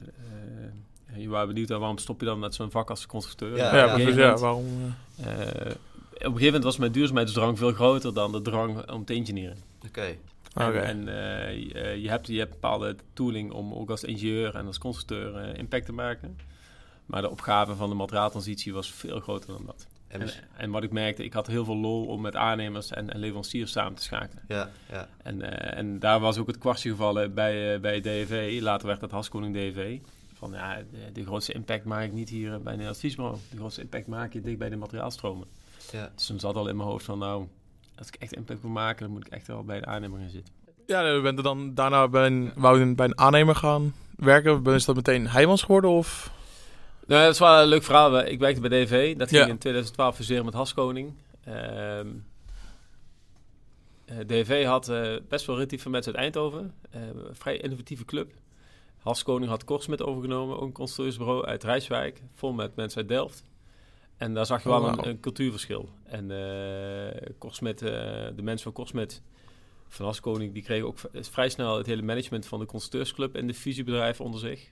eh, 1.08 1.22
je 1.22 1.30
waren 1.30 1.48
benieuwd 1.48 1.70
waarom 1.70 1.98
stop 1.98 2.20
je 2.20 2.26
dan 2.26 2.40
met 2.40 2.56
zo'n 2.56 2.72
vak 2.72 2.90
als 2.90 3.06
constructeur. 3.06 3.58
Ja, 3.58 3.76
Ja, 3.78 3.84
op 3.84 3.90
een 3.90 4.04
precies. 4.04 4.14
gegeven 4.14 4.22
Ja, 4.22 4.28
moment, 4.28 4.40
waarom... 4.40 4.66
op 6.10 6.16
een 6.16 6.20
gegeven 6.20 6.44
moment 6.46 6.64
was 6.64 6.78
mijn 6.78 6.92
duurzaamheidsdrang 6.92 7.58
veel 7.58 7.72
groter 7.72 8.14
dan 8.14 8.32
de 8.32 8.42
drang 8.42 8.92
om 8.92 9.06
te 9.06 9.14
engineeren. 9.14 9.58
Oké, 9.88 10.16
En, 10.56 10.84
en 10.84 11.08
eh, 11.08 11.58
je, 11.58 11.74
eh, 11.74 11.96
je, 11.96 12.10
hebt, 12.10 12.28
je 12.28 12.38
hebt 12.38 12.52
bepaalde 12.52 12.96
tooling 13.14 13.52
om 13.52 13.74
ook 13.74 13.90
als 13.90 14.04
ingenieur 14.04 14.56
en 14.56 14.66
als 14.66 14.78
constructeur 14.78 15.36
eh, 15.36 15.58
impact 15.60 15.86
te 15.86 15.92
maken. 15.92 16.38
Maar 17.06 17.22
de 17.22 17.30
opgave 17.30 17.76
van 17.76 17.90
de 17.90 17.96
materiaaltransitie 17.96 18.74
was 18.74 18.92
veel 18.92 19.20
groter 19.20 19.54
dan 19.54 19.66
dat. 19.66 19.88
en 20.08 20.20
En, 20.20 20.26
dus- 20.26 20.40
en 20.58 20.72
wat 20.72 20.84
ik 20.84 20.92
merkte, 20.92 21.24
ik 21.24 21.34
had 21.34 21.48
heel 21.48 21.66
veel 21.66 21.78
lol 21.78 22.06
om 22.06 22.22
met 22.22 22.36
aannemers 22.36 22.92
en, 22.92 23.14
en 23.14 23.20
leveranciers 23.20 23.72
samen 23.72 23.96
te 23.96 24.04
schakelen. 24.04 24.44
ja, 24.48 24.70
ja. 24.92 25.08
En, 25.24 25.42
en 25.76 26.00
daar 26.00 26.20
was 26.20 26.38
ook 26.38 26.48
het 26.48 26.58
kwartje 26.58 26.90
gevallen 26.90 27.34
bij, 27.34 27.80
bij 27.80 28.02
DV. 28.02 28.60
Later 28.62 28.88
werd 28.88 29.00
dat 29.00 29.12
Haskoning 29.12 29.56
DV. 29.56 30.00
Van 30.34 30.52
ja, 30.52 30.76
de, 30.92 31.12
de 31.14 31.26
grootste 31.26 31.54
impact 31.54 31.86
maak 31.86 32.04
ik 32.04 32.12
niet 32.14 32.30
hier 32.30 32.62
bij 32.62 32.74
een 32.74 32.88
adviesbureau. 32.88 33.38
De 33.50 33.58
grootste 33.58 33.82
impact 33.82 34.08
maak 34.08 34.34
je 34.34 34.42
dicht 34.42 34.58
bij 34.58 34.70
de 34.70 34.76
materiaalstromen. 34.76 35.48
ja. 35.92 36.12
Dus 36.16 36.26
toen 36.26 36.40
zat 36.40 36.56
al 36.56 36.68
in 36.68 36.76
mijn 36.76 36.90
hoofd 36.90 37.06
van 37.06 37.20
nou, 37.20 37.48
als 37.98 38.08
ik 38.08 38.16
echt 38.16 38.34
impact 38.34 38.62
wil 38.62 38.72
maken, 38.72 39.04
dan 39.04 39.12
moet 39.12 39.26
ik 39.28 39.34
echt 39.34 39.48
wel 39.48 39.64
bij 39.64 39.80
de 39.80 39.86
aannemer 39.86 40.20
gaan 40.20 40.30
zitten. 40.30 40.54
Ja, 40.86 41.14
we 41.16 41.22
bent 41.22 41.38
er 41.38 41.44
dan 41.44 41.74
daarna 41.74 42.08
bij 42.08 42.26
een, 42.26 42.52
wou 42.56 42.80
je 42.80 42.96
bij 42.96 43.06
een 43.06 43.20
aannemer 43.20 43.56
gaan 43.56 43.94
werken. 44.16 44.64
Is 44.66 44.86
dat 44.86 44.96
meteen 44.96 45.28
Heijmans 45.28 45.62
geworden? 45.62 45.90
Of? 45.90 46.32
Nou, 47.08 47.24
dat 47.24 47.34
is 47.34 47.40
wel 47.40 47.62
een 47.62 47.68
leuk 47.68 47.84
verhaal. 47.84 48.20
Ik 48.20 48.40
werkte 48.40 48.62
bij 48.62 48.70
DV. 48.86 49.18
Dat 49.18 49.30
ging 49.30 49.44
Ja. 49.46 49.50
in 49.50 49.58
2012 49.58 50.16
fuseren 50.16 50.46
met 50.46 50.54
Haskoning. 50.54 51.14
Ehm 51.44 52.08
eh, 54.06 54.18
DV 54.26 54.66
had 54.66 54.90
eh, 54.90 55.16
best 55.30 55.46
wel 55.46 55.56
relatief 55.56 55.82
veel 55.82 55.92
mensen 55.92 56.14
uit 56.14 56.22
Eindhoven. 56.22 56.74
Eh, 56.92 57.02
een 57.02 57.36
vrij 57.36 57.58
innovatieve 57.58 58.06
club. 58.06 58.32
Haskoning 59.00 59.50
had 59.50 59.64
Korsmit 59.64 60.02
overgenomen, 60.04 60.56
ook 60.56 60.62
een 60.64 60.72
constructeursbureau 60.72 61.46
uit 61.46 61.64
Rijswijk. 61.64 62.22
Vol 62.34 62.54
met 62.54 62.76
mensen 62.76 63.00
uit 63.00 63.08
Delft. 63.08 63.44
En 64.18 64.34
daar 64.34 64.46
zag 64.46 64.64
je 64.64 64.70
wel 64.70 64.82
Oh, 64.84 64.94
een, 65.02 65.20
cultuurverschil. 65.20 65.90
En 66.04 66.32
eh 66.32 67.08
eh, 67.82 68.36
de 68.36 68.42
mensen 68.42 68.64
van 68.64 68.74
Korsmit, 68.74 69.22
van 69.88 70.06
Haskoning, 70.06 70.54
die 70.54 70.64
kregen 70.64 70.88
ook 70.88 70.98
v- 70.98 71.06
vrij 71.14 71.50
snel 71.50 71.78
het 71.78 71.86
hele 71.86 72.02
management 72.02 72.46
van 72.46 72.60
de 72.60 72.66
constructeursclub 72.66 73.36
en 73.36 73.48
de 73.48 73.54
fusiebedrijf 73.54 74.22
onder 74.22 74.40
zich. 74.40 74.70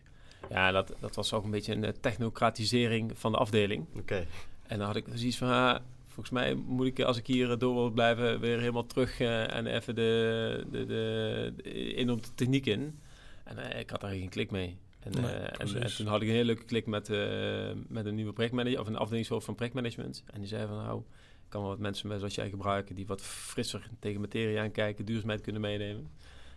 Ja, 0.50 0.72
dat, 0.72 0.94
dat 1.00 1.16
was 1.16 1.34
ook 1.34 1.44
een 1.44 1.52
beetje 1.52 1.74
een 1.74 1.84
eh, 1.84 1.92
technocratisering 2.02 3.12
van 3.16 3.32
de 3.32 3.38
afdeling. 3.38 3.86
Oké. 3.98 4.26
En 4.68 4.78
dan 4.78 4.88
had 4.88 4.96
ik 4.96 5.06
zoiets 5.14 5.38
van, 5.38 5.48
ah, 5.50 5.80
volgens 6.08 6.30
mij 6.30 6.54
moet 6.54 6.86
ik 6.88 7.00
als 7.02 7.18
ik 7.18 7.28
hier 7.28 7.52
eh, 7.52 7.58
door 7.60 7.74
wil 7.74 7.90
blijven 7.90 8.40
weer 8.40 8.60
helemaal 8.60 8.86
terug 8.86 9.20
eh, 9.20 9.54
en 9.56 9.66
even 9.68 9.96
de, 9.96 10.66
de, 10.72 10.86
de, 10.86 11.54
de- 11.56 11.72
in 11.94 12.10
op 12.12 12.24
de 12.24 12.30
techniek 12.36 12.66
in. 12.66 13.00
En 13.44 13.58
eh, 13.72 13.80
ik 13.80 13.90
had 13.90 14.02
daar 14.02 14.12
geen 14.12 14.30
klik 14.30 14.52
mee. 14.52 14.78
En, 15.04 15.24
eh, 15.24 15.44
en, 15.44 15.52
precies. 15.52 15.76
en 15.76 15.96
toen 15.96 16.08
had 16.08 16.22
ik 16.22 16.28
een 16.28 16.34
hele 16.34 16.46
leuke 16.46 16.64
klik 16.64 16.86
met, 16.86 17.10
eh, 17.10 17.72
met 17.88 18.06
een 18.06 18.16
nieuwe 18.16 18.34
projectmanager, 18.34 18.80
of 18.80 18.88
een 18.88 18.98
afdelingshoofd 18.98 19.46
van 19.46 19.56
projectmanagement. 19.56 20.24
En 20.34 20.40
die 20.40 20.50
zei 20.50 20.68
van, 20.68 20.78
nou, 20.78 21.00
ik 21.44 21.50
kan 21.50 21.62
wel 21.62 21.70
wat 21.70 21.80
mensen 21.80 22.08
met 22.08 22.20
zoals 22.20 22.36
jij 22.36 22.50
gebruiken 22.50 22.96
die 22.96 23.08
wat 23.08 23.22
frisser 23.22 23.90
tegen 24.00 24.22
materie 24.22 24.60
aankijken, 24.60 25.06
duurzaamheid 25.06 25.42
kunnen 25.42 25.62
meenemen. 25.62 26.10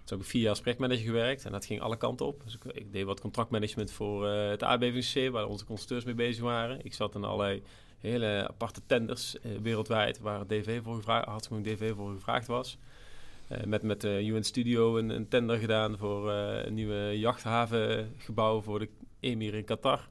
Toen 0.05 0.17
heb 0.17 0.27
ik 0.27 0.33
vier 0.33 0.41
jaar 0.41 0.51
als 0.51 0.61
projectmanager 0.61 1.05
gewerkt 1.05 1.45
en 1.45 1.53
dat 1.53 1.67
ging 1.67 1.81
alle 1.81 1.97
kanten 1.97 2.27
op. 2.27 2.43
Dus 2.45 2.55
ik, 2.55 2.65
ik 2.65 2.93
deed 2.93 3.05
wat 3.05 3.21
contractmanagement 3.21 3.91
voor 3.91 4.29
eh, 4.29 4.49
het 4.49 4.63
aardbevingssysteem, 4.63 5.33
waar 5.33 5.47
onze 5.47 5.65
constructeurs 5.65 6.05
mee 6.05 6.15
bezig 6.15 6.43
waren. 6.43 6.85
Ik 6.85 6.95
zat 6.95 7.15
in 7.15 7.25
allerlei 7.25 7.63
hele 7.99 8.47
aparte 8.49 8.81
tenders 8.87 9.37
wereldwijd, 9.63 10.19
waar 10.19 10.47
DV 10.47 10.83
voor 10.83 10.95
gevraagd, 10.95 11.27
hartstikke 11.27 11.63
DV 11.63 11.95
voor 11.95 12.13
gevraagd 12.13 12.47
was. 12.47 12.79
Eh, 13.49 13.65
met 13.65 13.83
met 13.83 14.01
de 14.01 14.25
UN 14.25 14.43
Studio 14.45 14.97
een, 14.99 15.11
een 15.11 15.29
tender 15.29 15.59
gedaan 15.59 15.99
voor 15.99 16.31
eh, 16.33 16.65
een 16.67 16.75
nieuwe 16.75 17.19
jachthavengebouw 17.19 18.61
voor 18.61 18.79
de 18.79 18.89
emir 19.21 19.55
in 19.55 19.65
Qatar. 19.65 20.09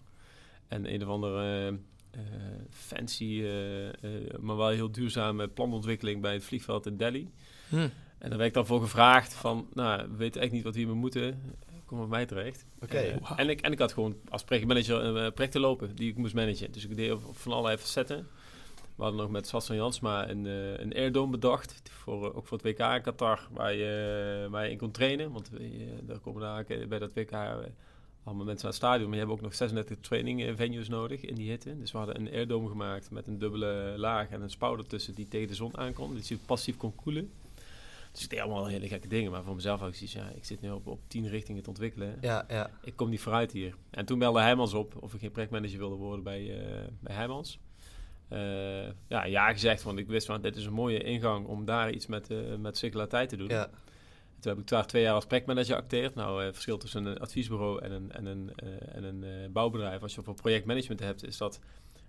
En 0.68 0.94
een 0.94 1.02
of 1.04 1.08
andere 1.10 1.42
eh, 1.42 1.68
eh, 1.68 2.22
fancy, 2.70 3.42
eh, 3.44 3.88
eh, 3.88 3.94
maar 4.40 4.58
wel 4.58 4.68
heel 4.70 4.92
duurzame 4.92 5.48
planontwikkeling 5.48 6.22
bij 6.22 6.34
het 6.34 6.44
vliegveld 6.44 6.86
in 6.86 6.98
Delhi. 6.98 7.30
Hm. 7.70 7.76
En 8.18 8.30
daar 8.30 8.38
werd 8.38 8.50
ik 8.50 8.54
dan 8.54 8.66
voor 8.66 8.82
gevraagd 8.82 9.34
van, 9.34 9.68
nou, 9.74 10.08
we 10.12 10.16
weten 10.18 10.42
echt 10.42 10.52
niet 10.52 10.64
wat 10.64 10.74
we 10.74 10.80
hiermee 10.80 10.98
moeten. 10.98 11.42
Kom 11.86 11.98
bij 11.98 12.08
mij 12.08 12.26
terecht. 12.26 12.66
Oké. 12.80 12.98
Eh, 12.98 13.32
en, 13.36 13.50
ik, 13.50 13.62
en 13.62 13.72
ik 13.72 13.80
had 13.80 13.94
gewoon 13.94 14.16
als 14.30 14.44
projectmanager 14.44 15.04
een 15.04 15.34
projecten 15.34 15.62
lopen 15.62 15.96
die 15.96 16.10
ik 16.10 16.18
moest 16.18 16.34
managen. 16.34 16.72
Dus 16.72 16.86
ik 16.86 16.96
deed 16.96 17.12
op- 17.12 17.22
van 17.38 17.52
allerlei 17.52 17.78
facetten. 17.78 18.28
We 18.96 19.04
hadden 19.04 19.22
nog 19.22 19.30
met 19.30 19.48
Sassan 19.48 19.76
Jansma 19.76 20.30
een, 20.30 20.46
eh 20.46 20.80
een 20.80 20.94
airdome 20.94 21.32
bedacht. 21.32 21.82
Voor, 21.92 22.30
eh, 22.30 22.38
ook 22.38 22.48
voor 22.48 22.58
het 22.58 22.68
WK 22.68 22.80
in 22.80 23.02
Qatar, 23.02 23.48
waar 23.52 23.74
je, 23.74 24.48
waar 24.50 24.66
je 24.66 24.72
in 24.72 24.78
kon 24.78 24.92
trainen. 24.92 25.32
Want 25.32 25.50
eh, 25.54 25.68
daar 26.02 26.20
komen 26.20 26.42
daar 26.42 26.88
bij 26.88 27.00
dat 27.00 27.14
WK 27.14 27.32
eh, 27.32 27.56
allemaal 28.26 28.46
mensen 28.46 28.66
aan 28.66 28.74
het 28.74 28.84
stadion. 28.84 29.10
Maar 29.10 29.18
je 29.18 29.24
hebt 29.24 29.36
ook 29.36 29.42
nog 29.42 29.56
36 29.56 29.98
training 30.00 30.44
eh, 30.44 30.54
venues 30.56 30.88
nodig 30.88 31.22
in 31.22 31.36
die 31.36 31.50
hitte. 31.50 31.78
Dus 31.78 31.92
we 31.92 31.98
hadden 31.98 32.20
een 32.20 32.32
airdome 32.32 32.70
gemaakt 32.70 33.12
met 33.12 33.28
een 33.28 33.38
dubbele 33.38 33.94
laag 33.98 34.30
en 34.30 34.42
een 34.42 34.50
spouw 34.50 34.78
ertussen 34.78 35.14
die 35.14 35.28
tegen 35.28 35.48
de 35.48 35.56
zon 35.56 35.78
aankon. 35.78 36.14
Dus 36.14 36.28
je 36.28 36.38
passief 36.46 36.78
kon 36.78 36.96
koelen. 36.96 37.32
Dus 38.12 38.24
ik 38.24 38.30
deed 38.30 38.40
allemaal 38.40 38.66
hele 38.66 38.88
gekke 38.88 39.08
dingen. 39.08 39.32
Maar 39.32 39.44
voor 39.44 39.56
mezelf 39.56 39.80
had 39.80 39.90
ik 39.90 39.96
zoiets, 39.96 40.14
ja, 40.14 40.30
ik 40.36 40.46
zit 40.46 40.62
nu 40.62 40.72
op, 40.72 40.88
op 40.88 41.00
tien 41.08 41.28
richtingen 41.28 41.64
te 41.64 41.70
ontwikkelen. 41.70 42.18
Ja, 42.22 42.46
ja. 42.48 42.70
Ik 42.84 42.96
kom 42.96 43.10
niet 43.10 43.22
vooruit 43.22 43.52
hier. 43.52 43.76
En 43.90 44.06
toen 44.06 44.20
belde 44.20 44.40
Heijmans 44.40 44.74
op 44.74 44.96
of 45.00 45.14
ik 45.14 45.20
geen 45.20 45.32
projectmanager 45.32 45.78
wilde 45.78 45.96
worden 45.96 46.24
bij, 46.24 46.60
eh 46.60 46.88
bij 47.00 47.16
Heijmans. 47.16 47.60
Eh, 48.30 48.86
ja, 49.08 49.26
ja 49.26 49.52
gezegd, 49.52 49.84
want 49.84 50.00
ik 50.00 50.08
wist 50.08 50.26
van 50.26 50.42
dit 50.42 50.56
is 50.56 50.66
een 50.66 50.74
mooie 50.74 51.04
ingang 51.04 51.48
om 51.48 51.66
daar 51.66 51.92
iets 51.92 52.06
met, 52.08 52.30
eh 52.32 52.38
met 52.60 52.78
circulariteit 52.78 53.30
te 53.30 53.36
doen. 53.38 53.48
ja. 53.48 53.70
Toen 54.40 54.54
heb 54.54 54.62
ik 54.64 54.70
daar 54.70 54.86
twee 54.88 55.02
jaar 55.04 55.14
als 55.14 55.26
projectmanager 55.26 55.76
acteerd. 55.76 56.16
Nou, 56.16 56.40
eh, 56.40 56.46
het 56.46 56.54
verschil 56.54 56.78
tussen 56.78 57.06
een 57.06 57.18
adviesbureau 57.20 57.82
en 57.82 57.92
een, 57.92 58.12
en 58.12 58.26
een, 58.26 58.52
eh, 58.56 58.96
en 58.96 59.04
een 59.04 59.24
eh, 59.24 59.50
bouwbedrijf, 59.50 60.02
als 60.02 60.16
je 60.16 60.22
voor 60.22 60.34
projectmanagement 60.34 61.00
hebt, 61.00 61.26
is 61.26 61.38
dat 61.38 61.60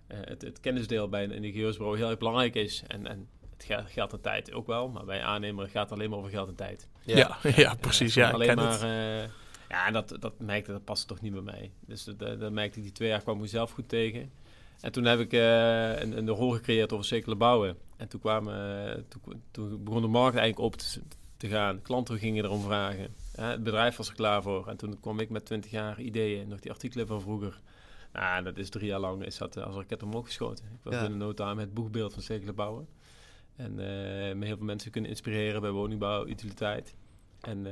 eh, 0.07 0.17
het, 0.21 0.41
het 0.41 0.59
kennisdeel 0.59 1.09
bij 1.09 1.23
een 1.23 1.31
ingenieursbureau 1.31 1.97
heel 1.97 2.09
erg 2.09 2.17
belangrijk 2.17 2.55
is. 2.55 2.83
En, 2.87 3.07
en 3.07 3.27
het 3.57 3.65
geld, 3.87 4.13
en 4.13 4.21
tijd 4.21 4.53
ook 4.53 4.67
wel, 4.67 4.89
maar 4.89 5.05
bij 5.05 5.21
aannemer 5.23 5.69
gaat 5.69 5.89
het 5.89 5.91
alleen 5.99 6.09
maar 6.09 6.19
over 6.19 6.31
geld 6.31 6.47
en 6.47 6.55
tijd. 6.55 6.87
Ja, 7.03 7.37
ja, 7.55 7.75
precies. 7.81 8.13
Ja, 8.13 8.27
ik 8.27 8.33
alleen 8.33 8.47
ken 8.47 8.55
maar. 8.55 8.71
het. 8.71 8.81
eh, 8.81 9.29
ja, 9.69 9.87
en 9.87 9.93
dat, 9.93 10.17
dat 10.19 10.39
merkte, 10.39 10.71
dat 10.71 10.83
paste 10.83 11.07
toch 11.07 11.21
niet 11.21 11.33
bij 11.33 11.41
mij. 11.41 11.71
Dus 11.85 12.03
dat, 12.03 12.19
dat, 12.19 12.39
dat 12.39 12.51
merkte 12.51 12.77
ik 12.77 12.83
die 12.83 12.93
twee 12.93 13.09
jaar 13.09 13.21
kwam 13.21 13.35
ik 13.35 13.41
mezelf 13.41 13.71
goed 13.71 13.89
tegen. 13.89 14.31
En 14.81 14.91
toen 14.91 15.03
heb 15.05 15.19
ik 15.19 15.33
eh, 15.33 15.99
een, 15.99 16.17
een 16.17 16.29
rol 16.29 16.51
gecreëerd 16.51 16.93
over 16.93 17.05
circulair 17.05 17.37
bouwen. 17.37 17.77
En 17.97 18.07
toen, 18.07 18.19
kwamen, 18.19 18.87
eh, 18.87 19.01
toen, 19.07 19.43
toen 19.51 19.83
begon 19.83 20.01
de 20.01 20.07
markt 20.07 20.37
eigenlijk 20.37 20.73
op 20.73 20.75
te, 20.79 21.01
te 21.37 21.47
gaan. 21.47 21.81
Klanten 21.81 22.17
gingen 22.19 22.43
erom 22.43 22.61
vragen. 22.61 23.15
Het 23.35 23.63
bedrijf 23.63 23.95
was 23.95 24.07
er 24.09 24.15
klaar 24.15 24.41
voor. 24.41 24.67
En 24.67 24.77
toen 24.77 24.99
kwam 24.99 25.19
ik 25.19 25.29
met 25.29 25.45
20 25.45 25.71
jaar 25.71 25.99
ideeën, 26.01 26.47
nog 26.47 26.59
die 26.59 26.71
artikelen 26.71 27.07
van 27.07 27.21
vroeger. 27.21 27.59
Nou, 28.13 28.43
dat 28.43 28.57
is 28.57 28.69
drie 28.69 28.87
jaar 28.87 28.99
lang 28.99 29.25
is 29.25 29.37
dat 29.37 29.55
eh, 29.57 29.63
als 29.63 29.75
raket 29.75 30.03
omhoog 30.03 30.25
geschoten. 30.25 30.65
Ik 30.65 30.79
was 30.83 30.93
Ja. 30.93 30.99
binnen 31.01 31.19
no 31.19 31.33
time 31.33 31.61
het 31.61 31.73
boegbeeld 31.73 32.13
van 32.13 32.21
circulair 32.21 32.55
bouwen. 32.55 32.87
En 33.55 33.75
met 34.37 34.47
heel 34.47 34.57
veel 34.57 34.65
mensen 34.65 34.91
kunnen 34.91 35.09
inspireren 35.09 35.61
bij 35.61 35.71
woningbouw, 35.71 36.27
utiliteit. 36.27 36.95
En, 37.41 37.65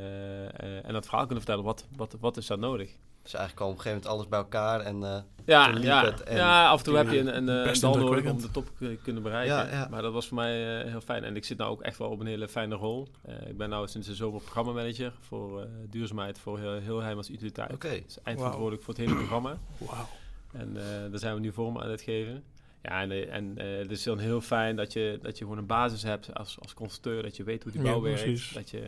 en 0.83 0.93
dat 0.93 1.03
verhaal 1.05 1.25
kunnen 1.25 1.43
vertellen, 1.43 1.63
wat, 1.65 1.87
wat, 1.95 2.15
wat 2.19 2.37
is 2.37 2.47
daar 2.47 2.57
nodig? 2.57 2.97
Dus 3.25 3.33
eigenlijk 3.33 3.65
al 3.65 3.71
op 3.71 3.75
een 3.75 3.81
gegeven 3.81 4.01
moment 4.03 4.17
alles 4.19 4.27
bij 4.29 4.39
elkaar 4.39 4.79
en... 4.79 5.03
eh, 5.03 5.17
Ja, 5.45 5.77
ja, 5.81 6.05
het 6.05 6.23
en- 6.23 6.35
ja, 6.35 6.67
af 6.69 6.77
en 6.77 6.83
toe 6.85 6.95
heb 6.97 7.09
je 7.11 7.19
een, 7.19 7.35
een, 7.37 7.49
eh, 7.65 7.73
een 7.73 7.79
dal 7.79 7.97
nodig 7.97 8.31
om 8.31 8.41
de 8.41 8.51
top 8.51 8.69
te 8.77 8.97
kunnen 9.03 9.23
bereiken. 9.23 9.55
Ja, 9.55 9.67
ja. 9.71 9.87
Maar 9.89 10.01
dat 10.01 10.13
was 10.13 10.27
voor 10.27 10.35
mij 10.37 10.81
eh, 10.83 10.89
heel 10.91 11.01
fijn. 11.01 11.23
En 11.23 11.35
ik 11.35 11.45
zit 11.45 11.57
nou 11.57 11.71
ook 11.71 11.81
echt 11.81 11.97
wel 11.97 12.09
op 12.09 12.19
een 12.19 12.25
hele 12.25 12.47
fijne 12.47 12.75
rol. 12.75 13.07
Eh, 13.21 13.47
ik 13.47 13.57
ben 13.57 13.69
nou 13.69 13.87
sinds 13.87 14.07
de 14.07 14.15
zomer 14.15 14.41
programmamanager 14.41 15.13
voor 15.21 15.61
eh, 15.61 15.67
duurzaamheid 15.89 16.39
voor 16.39 16.59
heel, 16.59 16.79
heel 16.79 17.01
Heimels 17.01 17.29
Utiliteit. 17.29 17.73
Oké. 17.73 18.01
Dus 18.05 18.17
eindverantwoordelijk 18.23 18.83
voor 18.83 18.93
het 18.93 19.03
hele 19.03 19.15
programma. 19.15 19.57
Wauw. 19.77 20.07
En 20.53 20.77
eh, 20.77 20.83
daar 21.11 21.19
zijn 21.19 21.33
we 21.33 21.39
nu 21.39 21.51
vorm 21.51 21.79
aan 21.79 21.89
het 21.89 22.01
geven. 22.01 22.43
Ja, 22.81 23.01
en, 23.01 23.31
en 23.31 23.57
eh, 23.57 23.77
het 23.77 23.91
is 23.91 24.03
dan 24.03 24.19
heel 24.19 24.41
fijn 24.41 24.75
dat 24.75 24.93
je, 24.93 25.19
dat 25.21 25.37
je 25.37 25.43
gewoon 25.43 25.59
een 25.59 25.65
basis 25.65 26.03
hebt 26.03 26.33
als, 26.35 26.57
als 26.61 26.73
constructeur. 26.73 27.23
Dat 27.23 27.35
je 27.35 27.43
weet 27.43 27.63
hoe 27.63 27.71
die 27.71 27.81
Ja, 27.81 27.91
bouw 27.91 28.01
werkt. 28.01 28.53
Dat 28.53 28.69
je 28.69 28.83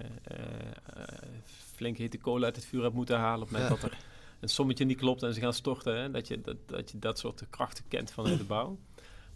flink 1.75 1.97
hete 1.97 2.17
kolen 2.17 2.45
uit 2.45 2.55
het 2.55 2.65
vuur 2.65 2.81
hebt 2.83 2.93
moeten 2.95 3.17
halen. 3.17 3.41
Op 3.41 3.49
het 3.49 3.59
moment 3.59 3.81
dat 3.81 3.91
er 3.91 3.97
een 4.39 4.49
sommetje 4.49 4.85
niet 4.85 4.97
klopt 4.97 5.23
en 5.23 5.33
ze 5.33 5.39
gaan 5.39 5.53
storten. 5.53 5.97
Hè? 6.01 6.11
Dat, 6.11 6.27
je, 6.27 6.41
dat, 6.41 6.55
dat 6.65 6.91
je 6.91 6.99
dat 6.99 7.19
soort 7.19 7.43
krachten 7.49 7.83
kent 7.87 8.11
vanuit 8.11 8.37
de 8.37 8.43
bouw. 8.43 8.77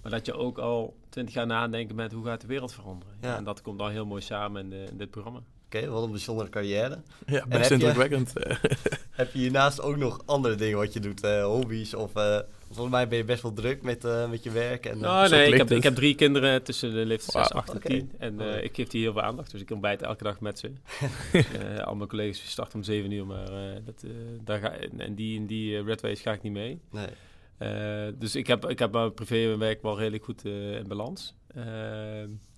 Maar 0.01 0.11
dat 0.11 0.25
je 0.25 0.33
ook 0.33 0.57
al 0.57 0.95
twintig 1.09 1.33
jaar 1.33 1.45
nadenken 1.47 1.95
bent 1.95 2.11
hoe 2.11 2.25
gaat 2.25 2.41
de 2.41 2.47
wereld 2.47 2.73
veranderen. 2.73 3.13
Ja. 3.21 3.35
En 3.37 3.43
dat 3.43 3.61
komt 3.61 3.79
dan 3.79 3.89
heel 3.91 4.05
mooi 4.05 4.21
samen 4.21 4.63
in, 4.63 4.69
de- 4.69 4.85
in 4.91 4.97
dit 4.97 5.09
programma. 5.11 5.39
Oké, 5.65 5.87
wat 5.87 6.03
een 6.03 6.09
bijzondere 6.11 6.49
carrière. 6.49 7.01
Ja, 7.25 7.45
best 7.47 7.67
je- 7.69 7.73
indrukwekkend. 7.73 8.33
Heb 9.11 9.33
je 9.33 9.39
hiernaast 9.39 9.81
ook 9.81 9.97
nog 9.97 10.21
andere 10.25 10.55
dingen 10.55 10.77
wat 10.77 10.93
je 10.93 10.99
doet? 10.99 11.23
eh, 11.23 11.43
hobby's 11.45 11.93
of... 11.93 12.15
eh, 12.15 12.39
volgens 12.71 12.89
mij 12.95 13.07
ben 13.07 13.17
je 13.17 13.23
best 13.23 13.41
wel 13.41 13.53
druk 13.53 13.81
met, 13.81 14.05
eh, 14.05 14.29
met 14.29 14.43
je 14.43 14.51
werk. 14.51 14.85
En, 14.85 14.93
eh, 14.95 14.99
Nou, 15.01 15.29
nee, 15.29 15.45
ik 15.47 15.57
heb, 15.57 15.67
het. 15.67 15.77
ik 15.77 15.83
heb 15.83 15.95
drie 15.95 16.15
kinderen 16.15 16.63
tussen 16.63 16.93
de 16.93 17.05
leeftijd 17.05 17.31
6, 17.31 17.47
Wauw. 17.47 17.61
8 17.61 17.69
en 17.69 17.75
Oké. 17.75 17.87
10. 17.87 18.11
En 18.17 18.41
eh, 18.55 18.63
ik 18.63 18.75
geef 18.75 18.87
die 18.87 19.01
heel 19.01 19.13
veel 19.13 19.21
aandacht. 19.21 19.51
Dus 19.51 19.61
ik 19.61 19.71
ontbijt 19.71 20.01
elke 20.01 20.23
dag 20.23 20.39
met 20.39 20.59
ze. 20.59 20.71
Eh, 21.33 21.83
al 21.85 21.95
mijn 21.95 22.09
collega's 22.09 22.49
starten 22.51 22.75
om 22.75 22.83
7 22.83 23.11
uur, 23.11 23.25
maar 23.25 23.47
eh, 23.47 23.75
dat, 23.85 24.03
eh, 24.03 24.09
daar 24.43 24.59
ga, 24.59 24.73
en 24.97 25.15
die, 25.15 25.35
in 25.35 25.45
die 25.45 25.83
red 25.83 26.01
race 26.01 26.21
ga 26.21 26.33
ik 26.33 26.41
niet 26.41 26.53
mee. 26.53 26.79
nee. 26.91 27.07
Eh, 27.57 28.13
dus 28.19 28.35
ik 28.35 28.47
heb, 28.47 28.69
ik 28.69 28.79
heb 28.79 28.91
mijn 28.91 29.13
privé 29.13 29.51
en 29.51 29.59
werk 29.59 29.81
wel 29.81 29.97
redelijk 29.97 30.23
goed 30.23 30.45
eh, 30.45 30.75
in 30.75 30.87
balans. 30.87 31.35
Nee, 31.53 31.65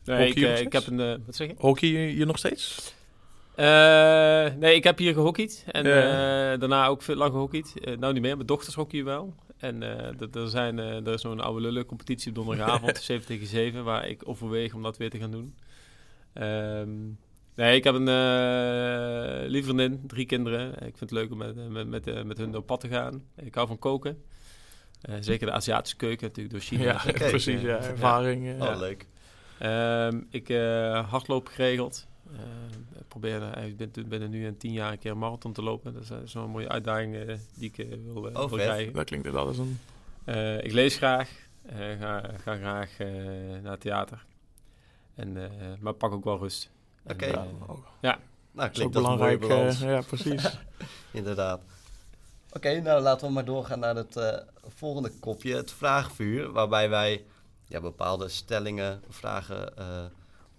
Hockey 0.05 0.27
ik, 0.27 0.35
nog 0.35 0.49
ik 0.51 0.57
steeds? 0.57 0.85
heb 0.85 0.87
een... 0.99 1.23
wat 1.25 1.35
zeg 1.35 1.47
je? 1.47 1.53
Hockey 1.57 1.89
je 1.89 2.25
nog 2.25 2.37
steeds? 2.37 2.93
Eh, 3.55 3.65
nee, 4.59 4.75
ik 4.75 4.83
heb 4.83 4.97
hier 4.97 5.13
gehockeyd. 5.13 5.65
En 5.71 5.85
Ja. 5.85 6.51
eh, 6.53 6.59
daarna 6.59 6.87
ook 6.87 7.01
veel 7.01 7.15
lang 7.15 7.31
gehockeyd. 7.31 7.73
Eh, 7.83 7.97
nou 7.97 8.13
niet 8.13 8.21
meer, 8.21 8.35
mijn 8.35 8.47
dochters 8.47 8.75
hockeyen 8.75 9.05
wel. 9.05 9.35
En 9.63 9.79
d- 10.17 10.35
er, 10.35 10.49
zijn, 10.49 10.79
eh, 10.79 11.07
er 11.07 11.13
is 11.13 11.21
zo'n 11.21 11.39
oude 11.39 11.61
lullen 11.61 11.85
competitie 11.85 12.29
op 12.29 12.35
donderdagavond, 12.35 12.97
7 13.11 13.25
tegen 13.25 13.47
7, 13.47 13.83
waar 13.83 14.07
ik 14.07 14.21
overweeg 14.27 14.73
om 14.73 14.83
dat 14.83 14.97
weer 14.97 15.09
te 15.09 15.17
gaan 15.19 15.31
doen. 15.31 15.55
Ehm, 16.33 16.89
nee, 17.55 17.75
ik 17.75 17.83
heb 17.83 17.93
een 17.95 18.07
eh 18.07 19.49
lieve 19.49 19.65
vriendin, 19.67 20.01
drie 20.07 20.25
kinderen. 20.25 20.69
Ik 20.73 20.79
vind 20.97 20.99
het 20.99 21.11
leuk 21.11 21.31
om 21.31 21.37
met, 21.37 21.69
met, 21.69 21.87
met, 21.87 22.25
met 22.25 22.37
hun 22.37 22.55
op 22.55 22.65
pad 22.65 22.79
te 22.79 22.87
gaan. 22.87 23.23
Ik 23.35 23.55
hou 23.55 23.67
van 23.67 23.79
koken. 23.79 24.21
Zeker 25.19 25.45
de 25.47 25.53
Aziatische 25.53 25.97
keuken 25.97 26.27
natuurlijk 26.27 26.53
door 26.55 26.63
China. 26.63 26.83
Ja, 26.83 27.11
precies. 27.29 27.61
Ja, 27.61 27.77
ervaring. 27.77 28.47
eh. 28.47 28.53
Oh, 28.53 28.67
Ja. 28.67 28.75
leuk. 28.75 29.07
Ehm, 29.59 30.21
ik 30.29 30.47
hardloop 31.09 31.47
geregeld. 31.47 32.07
Ehm, 32.33 32.99
ik 32.99 33.07
probeer 33.07 33.51
eh, 33.51 33.65
ik 33.67 33.77
ben 33.77 33.91
binnen 34.09 34.29
nu 34.29 34.45
en 34.45 34.57
tien 34.57 34.71
jaar 34.71 34.91
een 34.91 34.99
keer 34.99 35.11
een 35.11 35.17
marathon 35.17 35.53
te 35.53 35.61
lopen. 35.61 35.93
Dat 35.93 36.03
is 36.03 36.09
eh, 36.09 36.17
zo'n 36.25 36.49
mooie 36.49 36.69
uitdaging 36.69 37.15
eh, 37.15 37.35
die 37.53 37.69
ik 37.73 37.77
eh, 37.77 37.87
wil, 38.13 38.27
eh, 38.29 38.39
Oh, 38.41 38.49
wil 38.49 38.57
vet. 38.57 38.67
krijgen. 38.67 38.93
Dat 38.93 39.05
klinkt 39.05 39.25
inderdaad 39.25 39.47
als 39.49 39.57
een... 39.57 39.79
Eh, 40.23 40.63
ik 40.63 40.71
lees 40.71 40.95
graag. 40.97 41.29
Eh, 41.65 41.77
ga, 41.99 42.21
ga 42.43 42.55
graag 42.55 42.99
eh, 42.99 43.07
naar 43.61 43.71
het 43.71 43.81
theater. 43.81 44.25
En, 45.15 45.37
eh, 45.43 45.57
maar 45.79 45.93
pak 45.93 46.11
ook 46.13 46.23
wel 46.23 46.37
rust. 46.39 46.71
Oké. 47.07 47.25
eh, 47.25 47.33
Ja, 48.01 48.19
Nou, 48.51 48.67
dat 48.67 48.71
klinkt 48.71 48.93
mooie 48.93 49.37
belangrijk. 49.37 49.43
eh, 49.81 49.89
ja, 49.89 50.01
precies. 50.01 50.57
Inderdaad. 51.11 51.61
Oké, 52.51 52.81
nou 52.81 53.01
laten 53.01 53.27
we 53.27 53.33
maar 53.33 53.45
doorgaan 53.45 53.79
naar 53.79 53.95
het 53.95 54.15
eh, 54.15 54.37
volgende 54.67 55.11
kopje, 55.19 55.55
het 55.55 55.71
vraagvuur, 55.71 56.51
waarbij 56.51 56.89
wij 56.89 57.23
ja, 57.67 57.81
bepaalde 57.81 58.27
stellingen, 58.29 59.01
vragen 59.09 59.77
eh, 59.77 60.03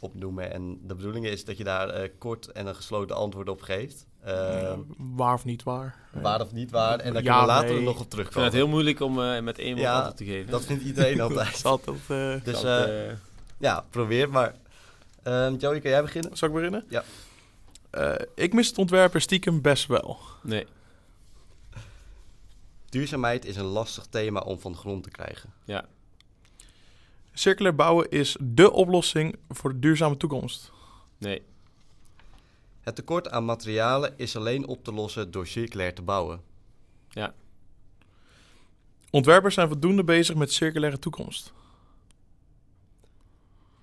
opnoemen. 0.05 0.53
En 0.53 0.79
de 0.87 0.95
bedoeling 0.95 1.27
is 1.27 1.45
dat 1.45 1.57
je 1.57 1.65
daar 1.65 1.89
eh, 1.89 2.11
kort 2.19 2.53
en 2.53 2.67
een 2.67 2.75
gesloten 2.75 3.17
antwoord 3.17 3.49
op 3.49 3.63
geeft. 3.63 4.07
Eh, 4.21 4.63
Eh, 4.71 4.79
waar 4.97 5.35
of 5.35 5.45
niet 5.45 5.63
waar? 5.63 5.97
waar 6.13 6.41
of 6.41 6.53
niet 6.53 6.71
waar. 6.71 6.99
En 6.99 7.13
daar 7.13 7.23
Ja, 7.23 7.31
kunnen 7.39 7.55
we 7.55 7.61
later 7.61 7.75
nee. 7.75 7.83
nog 7.85 7.87
op 7.89 7.93
ik 7.95 7.99
vind 7.99 8.11
terugkomen. 8.11 8.45
het 8.45 8.53
heel 8.53 8.69
moeilijk 8.69 9.01
om 9.01 9.23
eh, 9.23 9.41
met 9.41 9.59
één 9.59 9.71
woord 9.71 9.81
Ja, 9.87 9.95
antwoord 9.95 10.17
te 10.17 10.25
geven. 10.25 10.51
Dat 10.51 10.65
vindt 10.65 10.85
iedereen 10.85 11.21
altijd. 11.27 11.65
altijd... 11.65 11.97
eh, 12.09 12.45
Dus 12.45 12.61
Dat, 12.61 12.91
ja, 13.59 13.85
probeer 13.91 14.31
maar. 14.31 14.55
Ehm 15.23 15.55
Joey, 15.57 15.81
kan 15.81 15.91
jij 15.91 16.03
beginnen? 16.03 16.37
Zal 16.37 16.49
ik 16.49 16.55
beginnen? 16.55 16.85
Ja. 16.89 17.05
Eh, 17.91 18.15
ik 18.35 18.53
mis 18.53 18.69
het 18.69 18.79
ontwerpen 18.79 19.21
stiekem 19.21 19.61
best 19.63 19.87
wel. 19.87 20.19
nee, 20.43 20.67
Duurzaamheid 22.89 23.45
is 23.45 23.57
een 23.57 23.65
lastig 23.65 24.07
thema 24.07 24.41
om 24.41 24.59
van 24.59 24.73
de 24.73 24.79
grond 24.79 25.03
te 25.03 25.11
krijgen. 25.11 25.53
ja, 25.65 25.85
Circulair 27.35 27.75
bouwen 27.75 28.11
is 28.11 28.37
dé 28.41 28.67
oplossing 28.67 29.37
voor 29.49 29.73
de 29.73 29.79
duurzame 29.79 30.17
toekomst. 30.17 30.73
nee, 31.19 31.43
Het 32.81 32.95
tekort 32.97 33.31
aan 33.31 33.45
materialen 33.45 34.15
is 34.19 34.37
alleen 34.37 34.67
op 34.67 34.85
te 34.85 34.93
lossen 34.93 35.31
door 35.31 35.47
circulair 35.47 35.95
te 35.95 36.03
bouwen. 36.03 36.43
ja, 37.09 37.35
Ontwerpers 39.11 39.55
zijn 39.55 39.69
voldoende 39.69 40.05
bezig 40.05 40.35
met 40.37 40.53
circulaire 40.53 40.99
toekomst. 40.99 41.53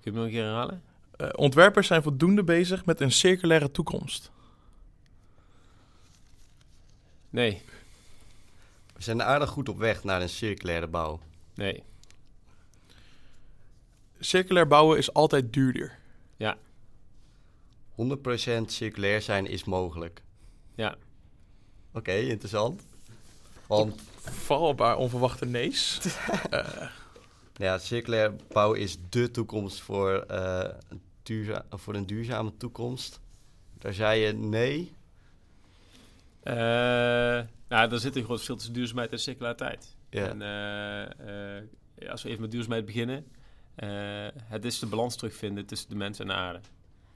je 0.00 0.10
me 0.12 0.16
nog 0.16 0.26
een 0.26 0.32
keer 0.32 0.42
herhalen? 0.44 0.82
Eh, 1.16 1.28
ontwerpers 1.32 1.86
zijn 1.86 2.02
voldoende 2.02 2.44
bezig 2.44 2.84
met 2.84 3.00
een 3.00 3.12
circulaire 3.12 3.70
toekomst. 3.70 4.30
Nee, 7.30 7.62
We 8.94 9.02
zijn 9.02 9.22
aardig 9.22 9.48
goed 9.50 9.68
op 9.68 9.78
weg 9.78 10.04
naar 10.04 10.22
een 10.22 10.28
circulaire 10.28 10.86
bouw. 10.86 11.20
nee, 11.54 11.82
Circulair 14.24 14.66
bouwen 14.66 14.98
is 14.98 15.12
altijd 15.12 15.52
duurder. 15.52 16.00
100% 17.94 18.64
circulair 18.66 19.22
zijn 19.22 19.46
is 19.46 19.64
mogelijk. 19.64 20.22
ja. 20.74 20.96
Oké, 21.94 22.12
interessant. 22.12 22.82
Want 23.66 24.00
Valbaar 24.20 24.96
onverwachte 24.96 25.46
nees. 25.46 26.00
Eh, 26.50 26.88
ja, 27.54 27.78
circulair 27.78 28.32
bouw 28.52 28.72
is 28.72 28.96
dé 29.08 29.28
toekomst 29.28 29.80
voor, 29.80 30.12
eh, 30.20 30.68
een 30.88 31.00
duurza- 31.22 31.64
voor 31.70 31.94
een 31.94 32.06
duurzame 32.06 32.56
toekomst. 32.56 33.20
Daar 33.78 33.92
zei 33.94 34.20
je 34.20 34.32
nee. 34.32 34.92
Eh, 36.42 36.54
nou, 37.68 37.92
er 37.92 37.98
zit 38.00 38.16
een 38.16 38.24
groot 38.24 38.34
verschil 38.36 38.56
tussen 38.56 38.72
duurzaamheid 38.74 39.12
en 39.12 39.18
circulariteit. 39.20 39.96
Ja. 40.10 40.28
En 40.28 40.42
eh, 40.42 41.58
eh, 41.58 42.10
als 42.10 42.22
we 42.22 42.28
even 42.28 42.40
met 42.40 42.50
duurzaamheid 42.50 42.84
beginnen. 42.86 43.26
Eh, 43.74 44.26
het 44.44 44.64
is 44.64 44.78
de 44.78 44.86
balans 44.86 45.16
terugvinden 45.16 45.66
tussen 45.66 45.88
de 45.88 45.94
mens 45.94 46.18
en 46.18 46.26
de 46.26 46.32
aarde. 46.32 46.60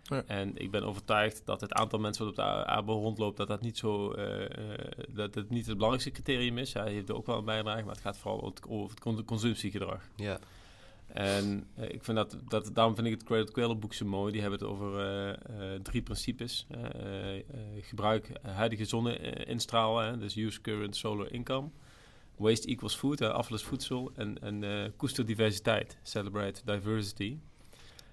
Ja. 0.02 0.22
En 0.26 0.56
ik 0.56 0.70
ben 0.70 0.82
overtuigd 0.82 1.42
dat 1.44 1.60
het 1.60 1.72
aantal 1.72 1.98
mensen 1.98 2.24
wat 2.24 2.32
op 2.32 2.44
de 2.44 2.64
aarde 2.66 2.92
rondloopt, 2.92 3.36
dat 3.36 3.48
dat 3.48 3.60
niet 3.60 3.78
zo, 3.78 4.12
eh, 4.12 4.44
eh, 4.44 4.78
dat 5.08 5.34
het 5.34 5.50
niet 5.50 5.66
het 5.66 5.74
belangrijkste 5.74 6.10
criterium 6.10 6.58
is. 6.58 6.72
Hij 6.72 6.92
heeft 6.92 7.08
er 7.08 7.14
ook 7.14 7.26
wel 7.26 7.38
een 7.38 7.44
bijdrage, 7.44 7.84
maar 7.84 7.94
het 7.94 8.02
gaat 8.02 8.18
vooral 8.18 8.54
over 8.68 8.94
het, 9.04 9.24
consumptiegedrag. 9.24 10.08
Ja, 10.16 10.38
En 11.06 11.66
ik 11.76 12.04
vind 12.04 12.16
dat, 12.16 12.36
dat, 12.48 12.70
daarom 12.74 12.94
vind 12.94 13.06
ik 13.06 13.12
het 13.12 13.22
Cradle 13.22 13.52
Cradle 13.52 13.76
boek 13.76 13.94
zo 13.94 14.06
mooi. 14.06 14.32
Die 14.32 14.40
hebben 14.40 14.58
het 14.58 14.68
over 14.68 15.38
drie 15.82 16.02
principes. 16.02 16.66
Gebruik 17.80 18.30
huidige 18.42 18.84
zonne-instralen, 18.84 20.18
dus 20.18 20.36
use 20.36 20.60
current 20.60 20.96
solar 20.96 21.32
income. 21.32 21.68
Waste 22.36 22.68
equals 22.68 22.96
food, 22.96 23.18
hè, 23.18 23.32
afval 23.32 23.56
is 23.56 23.62
voedsel. 23.62 24.12
En, 24.14 24.42
en 24.42 24.64
eh, 24.64 24.90
koester 24.96 25.26
diversiteit, 25.26 25.98
celebrate 26.02 26.60
diversity. 26.64 27.36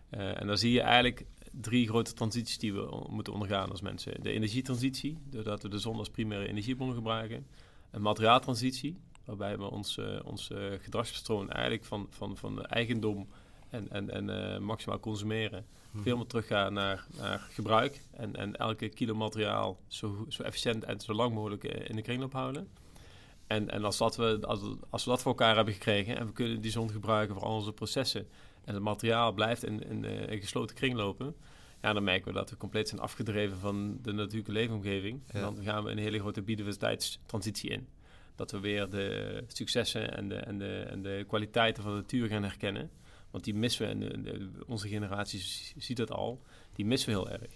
Eh, 0.10 0.42
en 0.42 0.48
dan 0.48 0.58
zie 0.58 0.72
je 0.72 0.82
eigenlijk 0.82 1.26
drie 1.52 1.88
grote 1.88 2.14
transities 2.14 2.58
die 2.58 2.74
we 2.74 2.92
on- 2.92 3.14
moeten 3.14 3.34
ondergaan 3.34 3.70
als 3.70 3.82
mensen. 3.82 4.24
De 4.24 4.32
energietransitie, 4.32 5.18
doordat 5.30 5.62
we 5.64 5.70
de 5.70 5.78
zon 5.80 5.98
als 5.98 6.10
primaire 6.10 6.48
energiebron 6.48 6.94
gebruiken. 6.94 7.46
Een 7.92 8.02
materiaaltransitie, 8.02 8.98
waarbij 9.26 9.58
we 9.58 9.70
ons, 9.70 9.98
eh, 9.98 10.20
ons 10.26 10.50
gedragspatroon 10.82 11.50
eigenlijk 11.50 11.86
van, 11.86 12.08
van, 12.10 12.38
van 12.38 12.66
eigendom 12.66 13.28
en, 13.70 13.90
en, 13.92 14.30
en 14.30 14.64
maximaal 14.64 15.00
consumeren 15.00 15.66
veel 15.96 16.18
meer 16.18 16.26
teruggaan 16.26 16.74
naar, 16.74 17.06
naar 17.18 17.40
gebruik. 17.52 18.02
En, 18.12 18.36
en 18.36 18.56
elke 18.56 18.90
kilo 18.90 19.16
materiaal 19.16 19.80
zo, 19.88 20.26
zo 20.30 20.44
efficiënt 20.44 20.84
en 20.84 21.00
zo 21.00 21.14
lang 21.14 21.34
mogelijk 21.34 21.64
in 21.64 21.96
de 21.96 22.02
kringloop 22.02 22.34
houden. 22.34 22.68
En, 23.54 23.70
en 23.70 23.84
als, 23.84 23.98
dat 23.98 24.16
we, 24.16 24.38
als, 24.42 24.60
als 24.90 25.04
we 25.04 25.10
dat 25.10 25.22
voor 25.22 25.32
elkaar 25.32 25.56
hebben 25.56 25.74
gekregen 25.74 26.18
en 26.18 26.26
we 26.26 26.32
kunnen 26.34 26.62
die 26.62 26.72
zon 26.72 26.90
gebruiken 26.90 27.36
voor 27.36 27.44
al 27.44 27.56
onze 27.56 27.74
processen 27.74 28.28
en 28.66 28.74
het 28.74 28.84
materiaal 28.84 29.32
blijft 29.34 29.66
in, 29.66 29.84
in 29.90 30.06
eh, 30.06 30.28
een 30.32 30.40
gesloten 30.42 30.76
kring 30.76 30.94
lopen, 30.96 31.36
ja, 31.82 31.94
dan 31.94 32.04
merken 32.04 32.28
we 32.28 32.34
dat 32.34 32.50
we 32.50 32.58
compleet 32.58 32.90
zijn 32.90 33.02
afgedreven 33.02 33.58
van 33.58 34.00
de 34.02 34.12
natuurlijke 34.12 34.52
leefomgeving. 34.52 35.22
En 35.28 35.42
dan 35.42 35.64
gaan 35.64 35.84
we 35.84 35.92
een 35.92 35.98
hele 35.98 36.20
grote 36.20 36.42
biodiversiteitstransitie 36.42 37.70
in. 37.70 37.88
Dat 38.36 38.52
we 38.52 38.60
weer 38.60 38.90
de 38.90 39.44
successen 39.48 40.16
en 40.18 40.30
de, 40.30 40.36
en 40.36 40.58
de, 40.58 40.80
en 40.80 41.02
de 41.02 41.24
kwaliteiten 41.28 41.84
van 41.84 41.92
de 41.92 41.98
natuur 41.98 42.28
gaan 42.28 42.44
herkennen. 42.44 42.90
Want 43.32 43.44
die 43.44 43.54
missen 43.54 43.86
we, 43.86 43.92
en 43.92 44.00
de- 44.00 44.22
de- 44.22 44.50
onze 44.68 44.88
generatie 44.88 45.40
ziet 45.78 45.98
dat 45.98 46.12
al, 46.12 46.42
die 46.74 46.86
missen 46.86 47.10
we 47.10 47.16
heel 47.20 47.30
erg. 47.30 47.52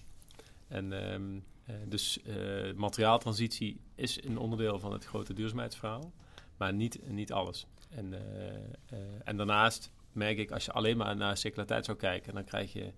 En, 0.67 0.93
ehm, 1.11 1.35
Eh, 1.35 1.41
dus 1.87 2.21
eh, 2.21 2.73
materiaaltransitie 2.75 3.79
is 3.95 4.23
een 4.23 4.37
onderdeel 4.37 4.79
van 4.79 4.91
het 4.91 5.05
grote 5.05 5.33
duurzaamheidsverhaal, 5.33 6.11
maar 6.57 6.73
niet, 6.73 6.99
niet 7.09 7.31
alles. 7.31 7.65
En, 7.89 8.13
eh, 8.13 8.55
eh, 8.85 8.97
en 9.23 9.37
daarnaast 9.37 9.91
merk 10.11 10.37
ik, 10.37 10.51
als 10.51 10.65
je 10.65 10.71
alleen 10.71 10.97
maar 10.97 11.15
naar 11.15 11.37
circulariteit 11.37 11.85
zou 11.85 11.97
kijken, 11.97 12.33
dan 12.33 12.43
krijg 12.43 12.73
je, 12.73 12.91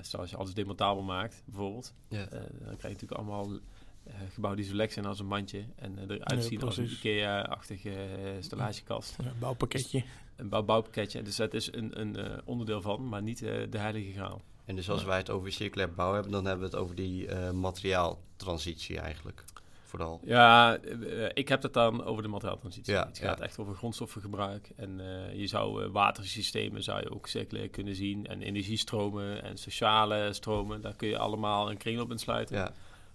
zoals 0.00 0.30
je 0.30 0.36
alles 0.36 0.54
demontabel 0.54 1.02
maakt, 1.02 1.42
bijvoorbeeld, 1.46 1.94
Ja. 2.08 2.28
eh, 2.28 2.30
dan 2.40 2.76
krijg 2.76 2.80
je 2.82 2.88
natuurlijk 2.88 3.12
allemaal 3.20 3.58
eh, 4.04 4.14
gebouwen 4.32 4.62
die 4.62 4.70
zo 4.70 4.76
lek 4.76 4.92
zijn 4.92 5.06
als 5.06 5.18
een 5.20 5.26
mandje 5.26 5.64
en 5.76 5.98
eh, 5.98 6.02
eruit 6.04 6.42
Ja, 6.42 6.48
zien 6.48 6.62
als 6.62 6.76
een. 6.76 6.84
IKEA-achtige 6.90 7.90
eh, 7.94 8.30
stellagekast. 8.40 9.16
Ja, 9.22 9.32
bouwpakketje. 9.38 10.04
Een 10.36 10.48
bouw 10.48 10.62
bouwpakketje. 10.62 11.22
Dus 11.22 11.36
dat 11.36 11.54
is 11.54 11.72
een, 11.72 12.00
een 12.00 12.16
eh, 12.16 12.38
onderdeel 12.44 12.80
van, 12.80 13.08
maar 13.08 13.22
niet 13.22 13.42
eh, 13.42 13.70
de 13.70 13.78
heilige 13.78 14.12
graal. 14.12 14.42
En 14.66 14.76
dus 14.76 14.90
als 14.90 15.04
wij 15.04 15.16
het 15.16 15.30
over 15.30 15.52
circulair 15.52 15.92
bouw 15.92 16.12
hebben, 16.12 16.32
dan 16.32 16.44
hebben 16.44 16.70
we 16.70 16.76
het 16.76 16.82
over 16.84 16.96
die 16.96 17.26
eh, 17.26 17.50
materiaaltransitie 17.50 18.98
eigenlijk. 18.98 19.44
Vooral. 19.84 20.20
Ja, 20.24 20.76
eh, 20.76 21.28
ik 21.34 21.48
heb 21.48 21.62
het 21.62 21.72
dan 21.72 22.04
over 22.04 22.22
de 22.22 22.28
materiaaltransitie. 22.28 22.92
Ja, 22.92 23.06
het 23.06 23.18
gaat 23.18 23.38
ja. 23.38 23.44
echt 23.44 23.58
over 23.58 23.74
grondstoffengebruik. 23.74 24.70
En 24.76 25.00
eh, 25.00 25.38
je 25.38 25.46
zou 25.46 25.88
watersystemen 25.90 26.82
zou 26.82 27.00
je 27.00 27.10
ook 27.10 27.26
circulair 27.26 27.68
kunnen 27.68 27.94
zien. 27.94 28.26
En 28.26 28.42
energiestromen 28.42 29.42
en 29.42 29.56
sociale 29.56 30.32
stromen. 30.32 30.80
Daar 30.80 30.96
kun 30.96 31.08
je 31.08 31.18
allemaal 31.18 31.70
een 31.70 31.76
kringloop 31.76 32.10
in 32.10 32.18
sluiten. 32.18 32.56
Ja, 32.56 32.72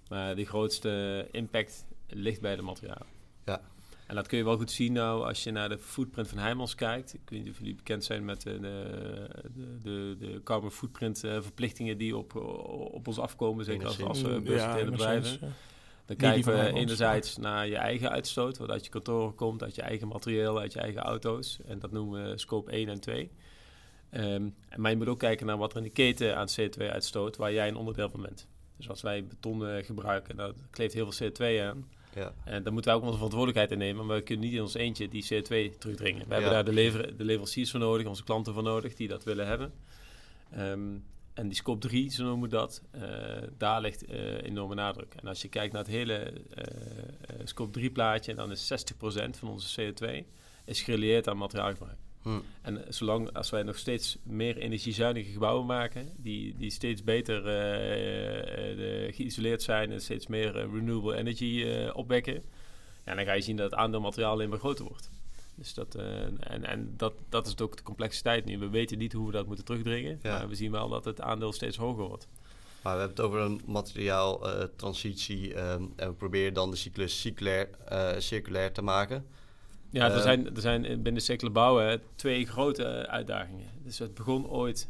Maar 0.09 0.35
de 0.35 0.45
grootste 0.45 1.27
impact 1.31 1.85
ligt 2.07 2.41
bij 2.41 2.55
de 2.55 2.61
materialen. 2.61 3.07
En 4.11 4.17
dat 4.17 4.27
kun 4.27 4.37
je 4.37 4.43
wel 4.43 4.57
goed 4.57 4.71
zien 4.71 4.93
nou 4.93 5.27
als 5.27 5.43
je 5.43 5.51
naar 5.51 5.69
de 5.69 5.77
footprint 5.77 6.27
van 6.27 6.37
Heijmans 6.37 6.75
kijkt. 6.75 7.13
Ik 7.13 7.19
weet 7.25 7.43
niet 7.43 7.49
of 7.51 7.57
jullie 7.57 7.75
bekend 7.75 8.03
zijn 8.03 8.25
met 8.25 8.41
de, 8.41 8.59
de, 8.59 9.27
de, 9.81 10.15
de 10.19 10.41
carbon 10.43 10.71
footprint 10.71 11.23
eh, 11.23 11.41
verplichtingen 11.41 11.97
die 11.97 12.17
op, 12.17 12.35
op 12.93 13.07
ons 13.07 13.19
afkomen. 13.19 13.65
Zeker 13.65 13.87
als, 13.87 14.01
als 14.01 14.17
Enigszins. 14.17 14.41
uh, 14.41 14.47
beursgenoteerde 14.47 14.91
bedrijven. 14.91 15.37
ja. 15.41 15.47
Dan 16.05 16.15
kijken 16.15 16.53
we 16.53 16.73
enerzijds 16.73 17.37
naar 17.37 17.67
je 17.67 17.75
eigen 17.75 18.09
uitstoot, 18.09 18.57
wat 18.57 18.69
uit 18.69 18.85
je 18.85 18.91
kantoren 18.91 19.35
komt, 19.35 19.63
uit 19.63 19.75
je 19.75 19.81
eigen 19.81 20.07
materieel, 20.07 20.59
uit 20.59 20.73
je 20.73 20.79
eigen 20.79 21.01
auto's. 21.01 21.59
En 21.65 21.79
dat 21.79 21.91
noemen 21.91 22.29
we 22.29 22.37
scope 22.37 22.71
1 22.71 22.89
en 22.89 22.99
2. 22.99 23.31
Ehm, 24.09 24.49
maar 24.75 24.91
je 24.91 24.97
moet 24.97 25.07
ook 25.07 25.19
kijken 25.19 25.45
naar 25.45 25.57
wat 25.57 25.71
er 25.71 25.77
in 25.77 25.83
de 25.83 25.89
keten 25.89 26.37
aan 26.37 26.47
CO2 26.59 26.89
uitstoot, 26.89 27.37
waar 27.37 27.53
jij 27.53 27.67
een 27.67 27.75
onderdeel 27.75 28.09
van 28.09 28.21
bent. 28.21 28.47
Dus 28.77 28.89
als 28.89 29.01
wij 29.01 29.25
beton 29.25 29.67
eh, 29.67 29.85
gebruiken, 29.85 30.35
dat 30.35 30.55
kleeft 30.69 30.93
heel 30.93 31.11
veel 31.11 31.29
CO2 31.29 31.61
aan. 31.61 31.99
Ja, 32.15 32.33
En 32.43 32.63
daar 32.63 32.73
moeten 32.73 32.91
wij 32.91 32.99
ook 32.99 33.05
onze 33.05 33.15
verantwoordelijkheid 33.15 33.71
in 33.71 33.77
nemen. 33.77 34.05
Maar 34.05 34.15
we 34.15 34.21
kunnen 34.21 34.45
niet 34.45 34.53
in 34.53 34.61
ons 34.61 34.73
eentje 34.73 35.07
die 35.07 35.23
CO2 35.23 35.77
terugdringen. 35.77 36.27
We 36.27 36.33
hebben 36.33 36.51
daar 36.51 36.65
de, 36.65 36.73
lever 36.73 37.17
de 37.17 37.23
leveranciers 37.23 37.71
voor 37.71 37.79
nodig, 37.79 38.07
onze 38.07 38.23
klanten 38.23 38.53
voor 38.53 38.63
nodig, 38.63 38.95
die 38.95 39.07
dat 39.07 39.23
willen 39.23 39.47
hebben. 39.47 39.73
Ehm, 40.51 40.97
en 41.33 41.47
die 41.47 41.57
scope 41.57 41.87
3, 41.87 42.11
zo 42.11 42.23
noemen 42.23 42.49
we 42.49 42.55
dat, 42.55 42.81
eh, 42.91 43.01
daar 43.57 43.81
ligt 43.81 44.05
eh, 44.05 44.41
enorme 44.43 44.75
nadruk. 44.75 45.13
En 45.13 45.27
als 45.27 45.41
je 45.41 45.47
kijkt 45.47 45.73
naar 45.73 45.83
het 45.83 45.91
hele 45.91 46.13
eh, 46.13 46.33
eh, 47.21 47.35
scope 47.43 47.71
3 47.71 47.91
plaatje, 47.91 48.33
dan 48.33 48.51
is 48.51 48.67
60% 48.67 49.37
van 49.37 49.49
onze 49.49 49.81
CO2 49.81 50.25
is 50.65 50.81
gerelateerd 50.81 51.27
aan 51.27 51.37
materiaalgebruik. 51.37 51.97
Hm. 52.21 52.39
En 52.61 52.85
zolang 52.89 53.33
als 53.33 53.49
wij 53.49 53.63
nog 53.63 53.77
steeds 53.77 54.17
meer 54.23 54.57
energiezuinige 54.57 55.31
gebouwen 55.31 55.65
maken, 55.65 56.09
die, 56.17 56.55
die 56.57 56.69
steeds 56.71 57.03
beter 57.03 57.47
eh, 57.47 58.69
eh, 58.71 58.77
de- 58.77 59.09
geïsoleerd 59.13 59.61
zijn 59.61 59.91
en 59.91 60.01
steeds 60.01 60.27
meer 60.27 60.57
eh, 60.57 60.63
renewable 60.73 61.15
energy 61.15 61.65
opwekken, 61.93 62.43
ja, 63.05 63.15
dan 63.15 63.25
ga 63.25 63.33
je 63.33 63.41
zien 63.41 63.55
dat 63.55 63.71
het 63.71 63.79
aandeel 63.79 64.01
materiaal 64.01 64.31
alleen 64.31 64.49
maar 64.49 64.59
groter 64.59 64.85
wordt. 64.85 65.09
Dus 65.55 65.73
dat, 65.73 65.95
en, 65.95 66.65
en 66.65 66.93
dat, 66.97 67.13
dat 67.29 67.47
is 67.47 67.59
ook 67.59 67.77
de 67.77 67.83
complexiteit 67.83 68.45
nu. 68.45 68.57
We 68.57 68.69
weten 68.69 68.97
niet 68.97 69.13
hoe 69.13 69.25
we 69.25 69.31
dat 69.31 69.45
moeten 69.47 69.65
terugdringen, 69.65 70.19
Ja. 70.23 70.37
maar 70.37 70.47
we 70.47 70.55
zien 70.55 70.71
wel 70.71 70.89
dat 70.89 71.05
het 71.05 71.21
aandeel 71.21 71.53
steeds 71.53 71.77
hoger 71.77 72.07
wordt. 72.07 72.27
Maar 72.81 72.93
we 72.93 72.99
hebben 72.99 73.17
het 73.17 73.25
over 73.25 73.39
een 73.39 73.61
materiaaltransitie 73.65 75.53
ehm 75.53 75.83
en 75.95 76.07
we 76.07 76.13
proberen 76.13 76.53
dan 76.53 76.69
de 76.71 76.75
cyclus 76.77 77.19
circulair, 77.21 77.69
eh, 77.87 78.09
circulair 78.17 78.71
te 78.71 78.81
maken. 78.81 79.25
Ja, 79.91 80.05
er 80.09 80.15
Eh, 80.15 80.21
zijn, 80.21 80.55
er 80.55 80.61
zijn 80.61 81.01
binnen 81.01 81.21
circulair 81.21 81.53
bouwen 81.53 82.01
twee 82.15 82.45
grote 82.45 82.83
eh, 82.83 83.11
uitdagingen. 83.13 83.67
Dus 83.83 83.99
het 83.99 84.13
begon 84.13 84.47
ooit, 84.47 84.89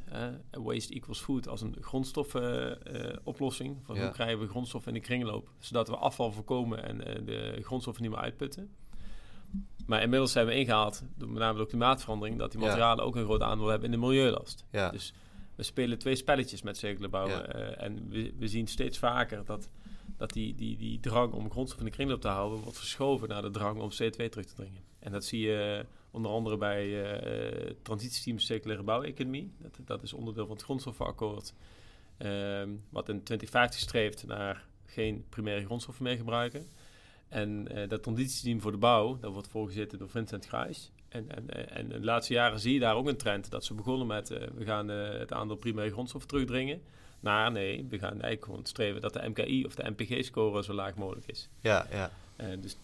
waste 0.51 0.93
equals 0.93 1.19
food, 1.19 1.47
als 1.47 1.61
een 1.61 1.75
grondstoffenoplossing. 1.79 3.77
van 3.83 3.95
Ja. 3.95 4.01
hoe 4.01 4.11
krijgen 4.11 4.39
we 4.39 4.47
grondstoffen 4.47 4.93
in 4.93 4.99
de 4.99 5.05
kringloop, 5.05 5.49
zodat 5.59 5.87
we 5.87 5.95
afval 5.95 6.31
voorkomen 6.31 6.83
en 6.83 7.05
eh, 7.07 7.25
de 7.25 7.57
grondstoffen 7.61 8.03
niet 8.03 8.11
meer 8.11 8.21
uitputten. 8.21 8.69
Maar 9.85 10.01
inmiddels 10.01 10.31
zijn 10.31 10.45
we 10.45 10.55
ingehaald, 10.55 11.03
door 11.17 11.29
met 11.29 11.39
name 11.39 11.57
door 11.57 11.67
klimaatverandering, 11.67 12.37
dat 12.39 12.51
die 12.51 12.59
Ja. 12.59 12.65
materialen 12.67 13.03
ook 13.05 13.15
een 13.15 13.23
groot 13.23 13.41
aandeel 13.41 13.67
hebben 13.67 13.85
in 13.93 13.99
de 13.99 14.05
milieulast. 14.07 14.65
Ja, 14.71 14.89
Dus 14.89 15.13
we 15.55 15.63
spelen 15.63 15.97
twee 15.97 16.15
spelletjes 16.15 16.61
met 16.61 16.77
circulair 16.77 17.09
bouwen. 17.09 17.77
En 17.77 18.09
we, 18.09 18.33
we 18.37 18.47
zien 18.47 18.67
steeds 18.67 18.97
vaker 18.97 19.45
dat, 19.45 19.69
dat 20.21 20.33
die, 20.33 20.55
die, 20.55 20.77
die 20.77 20.99
drang 20.99 21.33
om 21.33 21.51
grondstof 21.51 21.79
in 21.79 21.85
de 21.85 21.91
kringloop 21.91 22.21
te 22.21 22.27
houden... 22.27 22.59
wordt 22.59 22.77
verschoven 22.77 23.27
naar 23.27 23.41
de 23.41 23.49
drang 23.49 23.79
om 23.79 23.89
CO2 23.91 24.29
terug 24.29 24.45
te 24.45 24.55
dringen. 24.55 24.81
En 24.99 25.11
dat 25.11 25.25
zie 25.25 25.39
je 25.39 25.77
eh, 25.79 25.85
onder 26.11 26.31
andere 26.31 26.57
bij 26.57 27.03
eh 27.03 27.67
eh, 27.67 27.75
transitieteam 27.81 28.39
circulaire 28.39 28.83
bouweconomie. 28.83 29.51
Dat, 29.57 29.79
dat 29.85 30.03
is 30.03 30.13
onderdeel 30.13 30.45
van 30.45 30.55
het 30.55 30.63
grondstoffenakkoord. 30.63 31.53
ehm, 32.17 32.69
wat 32.89 33.09
in 33.09 33.23
2050 33.23 33.79
streeft 33.79 34.27
naar 34.27 34.67
geen 34.85 35.25
primaire 35.29 35.65
grondstoffen 35.65 36.03
meer 36.03 36.17
gebruiken. 36.17 36.67
En 37.27 37.67
eh, 37.67 37.89
dat 37.89 38.03
transitieteam 38.03 38.61
voor 38.61 38.71
de 38.71 38.77
bouw, 38.77 39.17
dat 39.19 39.33
wordt 39.33 39.47
voorgezeten 39.47 39.97
door 39.97 40.09
Vincent 40.09 40.45
Grijs. 40.45 40.91
En, 41.07 41.29
en, 41.35 41.69
en 41.69 41.89
de 41.89 42.03
laatste 42.03 42.33
jaren 42.33 42.59
zie 42.59 42.73
je 42.73 42.79
daar 42.79 42.95
ook 42.95 43.07
een 43.07 43.17
trend. 43.17 43.49
Dat 43.49 43.65
ze 43.65 43.73
begonnen 43.73 44.07
met, 44.07 44.29
we 44.29 44.65
gaan 44.65 44.87
het 44.87 45.33
aandeel 45.33 45.57
primaire 45.57 45.93
grondstoffen 45.93 46.29
terugdringen. 46.29 46.81
Naar, 47.21 47.51
nee, 47.51 47.85
we 47.89 47.99
gaan 47.99 48.11
eigenlijk 48.11 48.45
gewoon 48.45 48.65
streven 48.65 49.01
dat 49.01 49.13
de 49.13 49.29
MKI 49.29 49.65
of 49.65 49.75
de 49.75 49.89
MPG-score 49.97 50.63
zo 50.63 50.73
laag 50.73 50.95
mogelijk 50.95 51.27
is. 51.27 51.49
ja, 51.59 51.87
ja. 51.91 52.11
Eh, 52.35 52.47
dus 52.59 52.77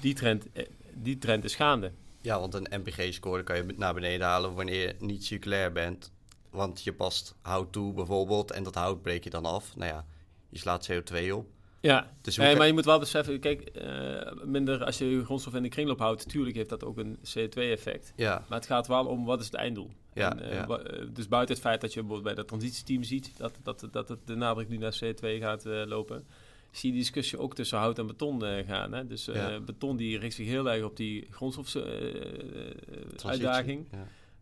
die 0.00 0.14
trend, 0.14 0.52
eh, 0.52 0.66
die 0.94 1.18
trend 1.18 1.44
is 1.44 1.54
gaande. 1.54 1.92
ja, 2.20 2.40
want 2.40 2.54
een 2.54 2.80
MPG-score 2.80 3.42
kan 3.42 3.56
je 3.56 3.64
naar 3.76 3.94
beneden 3.94 4.26
halen 4.26 4.54
wanneer 4.54 4.86
je 4.86 4.94
niet 4.98 5.24
circulair 5.24 5.72
bent. 5.72 6.12
Want 6.50 6.82
je 6.84 6.92
past 6.92 7.34
hout 7.42 7.72
toe 7.72 7.92
bijvoorbeeld 7.92 8.50
en 8.50 8.62
dat 8.62 8.74
hout 8.74 9.02
breek 9.02 9.24
je 9.24 9.30
dan 9.30 9.44
af. 9.44 9.76
Nou 9.76 9.90
ja, 9.92 10.04
je 10.48 10.58
slaat 10.58 10.90
CO2 10.90 11.30
op. 11.34 11.46
Ja, 11.80 12.10
Dus 12.20 12.36
nee, 12.36 12.56
maar 12.56 12.66
je 12.66 12.72
moet 12.72 12.84
wel 12.84 12.98
beseffen, 12.98 13.40
kijk, 13.40 13.60
eh, 13.60 14.32
minder 14.44 14.84
als 14.84 14.98
je 14.98 15.10
je 15.10 15.24
grondstof 15.24 15.54
in 15.54 15.62
de 15.62 15.68
kringloop 15.68 15.98
houdt, 15.98 16.28
tuurlijk 16.28 16.56
heeft 16.56 16.68
dat 16.68 16.84
ook 16.84 16.98
een 16.98 17.18
CO2-effect. 17.18 18.12
Ja, 18.16 18.44
Maar 18.48 18.58
het 18.58 18.66
gaat 18.66 18.86
wel 18.86 19.06
om 19.06 19.24
wat 19.24 19.40
is 19.40 19.46
het 19.46 19.54
einddoel. 19.54 19.90
Ja, 20.16 20.32
En, 20.38 20.42
eh, 20.42 20.52
ja. 20.52 20.66
eh, 20.66 21.06
dus 21.12 21.28
buiten 21.28 21.54
het 21.54 21.64
feit 21.64 21.80
dat 21.80 21.92
je 21.92 22.00
bijvoorbeeld 22.00 22.34
bij 22.34 22.44
dat 22.44 22.48
transitieteam 22.48 23.02
ziet 23.02 23.32
dat, 23.36 23.54
dat, 23.62 23.88
dat 23.90 24.08
het 24.08 24.26
de 24.26 24.34
nadruk 24.34 24.68
nu 24.68 24.76
naar 24.76 24.98
CO2 25.04 25.18
gaat 25.40 25.66
eh, 25.66 25.82
lopen, 25.86 26.26
zie 26.70 26.88
je 26.88 26.94
die 26.94 27.04
discussie 27.04 27.38
ook 27.38 27.54
tussen 27.54 27.78
hout 27.78 27.98
en 27.98 28.06
beton 28.06 28.42
gaan. 28.66 28.92
Hè? 28.92 29.06
Dus 29.06 29.24
Ja. 29.24 29.60
beton 29.60 29.96
die 29.96 30.18
richt 30.18 30.34
zich 30.34 30.46
heel 30.46 30.70
erg 30.70 30.84
op 30.84 30.96
die 30.96 31.26
grondstofuitdaging. 31.30 33.86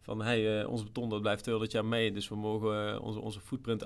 Van 0.01 0.23
hey, 0.23 0.65
ons 0.65 0.85
beton 0.85 1.09
dat 1.09 1.21
blijft 1.21 1.43
200 1.43 1.73
jaar 1.75 1.85
mee, 1.85 2.13
dus 2.13 2.29
we 2.29 2.37
mogen 2.37 3.01
onze, 3.01 3.21
onze 3.21 3.41
footprint 3.41 3.85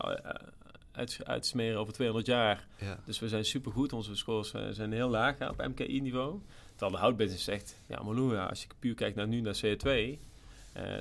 uit, 0.92 1.18
uitsmeren 1.24 1.78
over 1.80 1.92
200 1.92 2.26
jaar. 2.26 2.66
Ja. 2.80 3.00
Dus 3.04 3.18
we 3.18 3.28
zijn 3.28 3.44
supergoed. 3.44 3.92
Onze 3.92 4.16
scores 4.16 4.52
zijn 4.70 4.92
heel 4.92 5.08
laag 5.08 5.50
op 5.50 5.66
MKI-niveau. 5.66 6.40
Terwijl 6.70 6.92
de 6.92 6.98
houtbusiness 6.98 7.44
zegt, 7.44 7.82
ja 7.86 8.02
Malou, 8.02 8.34
ja, 8.34 8.46
als 8.46 8.62
je 8.62 8.68
puur 8.78 8.94
kijkt 8.94 9.16
naar 9.16 9.28
nu 9.28 9.40
naar 9.40 9.56
CO2, 9.64 9.86
eh, 9.86 10.16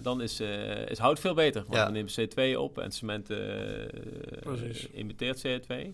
dan 0.01 0.21
is, 0.21 0.39
eh, 0.39 0.89
is 0.89 0.97
hout 0.97 1.19
veel 1.19 1.33
beter. 1.33 1.61
Want 1.61 1.73
Ja. 1.75 1.85
we 1.85 1.91
nemen 1.91 2.11
CO2 2.11 2.59
op 2.59 2.77
en 2.77 2.91
cement 2.91 3.29
eh, 3.29 3.83
eh, 3.83 3.89
imiteert 4.93 5.43
CO2. 5.47 5.93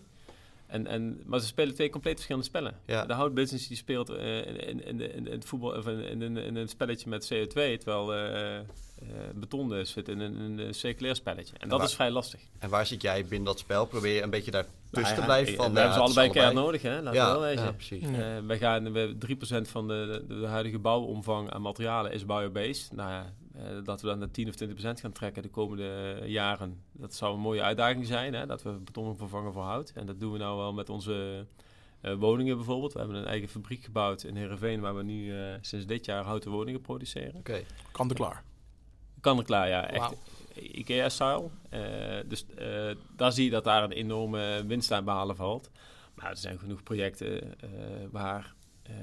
En, 0.66 0.86
en, 0.86 1.20
maar 1.26 1.40
ze 1.40 1.46
spelen 1.46 1.74
twee 1.74 1.90
compleet 1.90 2.14
verschillende 2.14 2.46
spellen. 2.46 2.74
Ja. 2.86 3.06
De 3.06 3.12
houtbusiness 3.12 3.68
die 3.68 3.76
speelt 3.76 4.08
eh, 4.10 4.36
in, 4.46 4.66
in, 4.66 4.84
in, 4.86 5.00
in, 5.00 5.26
in 5.26 5.32
het 5.32 5.44
voetbal, 5.44 5.70
of 5.76 5.86
in, 5.86 6.00
in, 6.00 6.22
in, 6.22 6.36
in 6.36 6.56
een 6.56 6.68
spelletje 6.68 7.08
met 7.08 7.32
CO2, 7.34 7.48
terwijl 7.52 8.14
eh, 8.14 8.56
eh, 8.58 8.64
beton 9.34 9.68
dus 9.68 9.90
zit 9.90 10.08
in 10.08 10.20
een, 10.20 10.36
in 10.36 10.58
een 10.58 10.74
circulair 10.74 11.14
spelletje. 11.14 11.54
En 11.58 11.68
dat 11.68 11.78
waar- 11.78 11.88
is 11.88 11.94
vrij 11.94 12.10
lastig. 12.10 12.40
En 12.58 12.68
waar 12.70 12.86
zit 12.86 13.02
jij 13.02 13.22
binnen 13.22 13.44
dat 13.44 13.58
spel? 13.58 13.86
Probeer 13.86 14.14
je 14.14 14.22
een 14.22 14.30
beetje 14.30 14.50
daar 14.50 14.66
tussen 14.90 15.02
Nou 15.02 15.14
te 15.18 15.24
blijven? 15.24 15.52
eh, 15.52 15.58
Van, 15.58 15.68
we 15.68 15.74
ja, 15.74 15.78
hebben 15.80 15.96
ze 15.98 16.04
allebei 16.04 16.30
keihard 16.30 16.56
nodig, 16.56 16.82
hè? 16.82 17.02
Laten 17.02 17.10
we 17.26 17.30
wel 17.32 17.40
wezen. 17.40 17.64
ja, 17.64 17.72
precies. 17.72 18.02
Ja. 18.08 18.36
Eh, 18.36 18.46
wij 18.46 18.58
gaan, 18.58 18.92
we 18.92 18.98
hebben 18.98 19.18
3% 19.18 19.68
van 19.68 19.88
de, 19.88 20.22
de, 20.28 20.40
de 20.40 20.46
huidige 20.46 20.78
bouwomvang 20.78 21.50
aan 21.50 21.62
materialen 21.62 22.12
is 22.12 22.26
biobased. 22.26 22.92
Nou 22.92 23.10
ja, 23.10 23.20
eh, 23.20 23.26
dat 23.84 24.00
we 24.00 24.06
dan 24.06 24.18
naar 24.18 24.30
10 24.30 24.48
of 24.48 24.54
20% 24.54 25.00
gaan 25.00 25.12
trekken 25.12 25.42
de 25.42 25.48
komende 25.48 26.20
jaren, 26.24 26.82
dat 26.92 27.14
zou 27.14 27.34
een 27.34 27.40
mooie 27.40 27.62
uitdaging 27.62 28.06
zijn. 28.06 28.34
Hè? 28.34 28.46
Dat 28.46 28.62
we 28.62 28.70
beton 28.70 29.16
vervangen 29.16 29.52
voor 29.52 29.62
hout. 29.62 29.92
En 29.94 30.06
dat 30.06 30.20
doen 30.20 30.32
we 30.32 30.38
nou 30.38 30.58
wel 30.58 30.72
met 30.72 30.88
onze 30.88 31.46
eh, 32.00 32.14
woningen 32.14 32.56
bijvoorbeeld. 32.56 32.92
We 32.92 32.98
hebben 32.98 33.16
een 33.16 33.26
eigen 33.26 33.48
fabriek 33.48 33.84
gebouwd 33.84 34.22
in 34.22 34.36
Heerenveen, 34.36 34.80
waar 34.80 34.96
we 34.96 35.02
nu 35.02 35.38
eh, 35.38 35.54
sinds 35.60 35.86
dit 35.86 36.04
jaar 36.04 36.24
houten 36.24 36.50
woningen 36.50 36.80
produceren. 36.80 37.34
Oké. 37.34 37.62
Kant 37.92 38.10
en 38.10 38.16
klaar. 38.16 38.42
Kan 39.20 39.38
er 39.38 39.44
klaar, 39.44 39.68
ja. 39.68 39.88
Echt. 39.90 40.14
IKEA-style. 40.54 41.48
Eh, 41.68 41.80
dus 42.26 42.46
eh, 42.56 42.90
daar 43.16 43.32
zie 43.32 43.44
je 43.44 43.50
dat 43.50 43.64
daar 43.64 43.82
een 43.82 43.92
enorme 43.92 44.64
winst 44.66 44.92
aan 44.92 45.04
behalen 45.04 45.36
valt. 45.36 45.70
Maar 46.14 46.30
er 46.30 46.36
zijn 46.36 46.58
genoeg 46.58 46.82
projecten 46.82 47.60
eh, 47.60 47.68
waar 48.10 48.54
eh, 48.84 48.94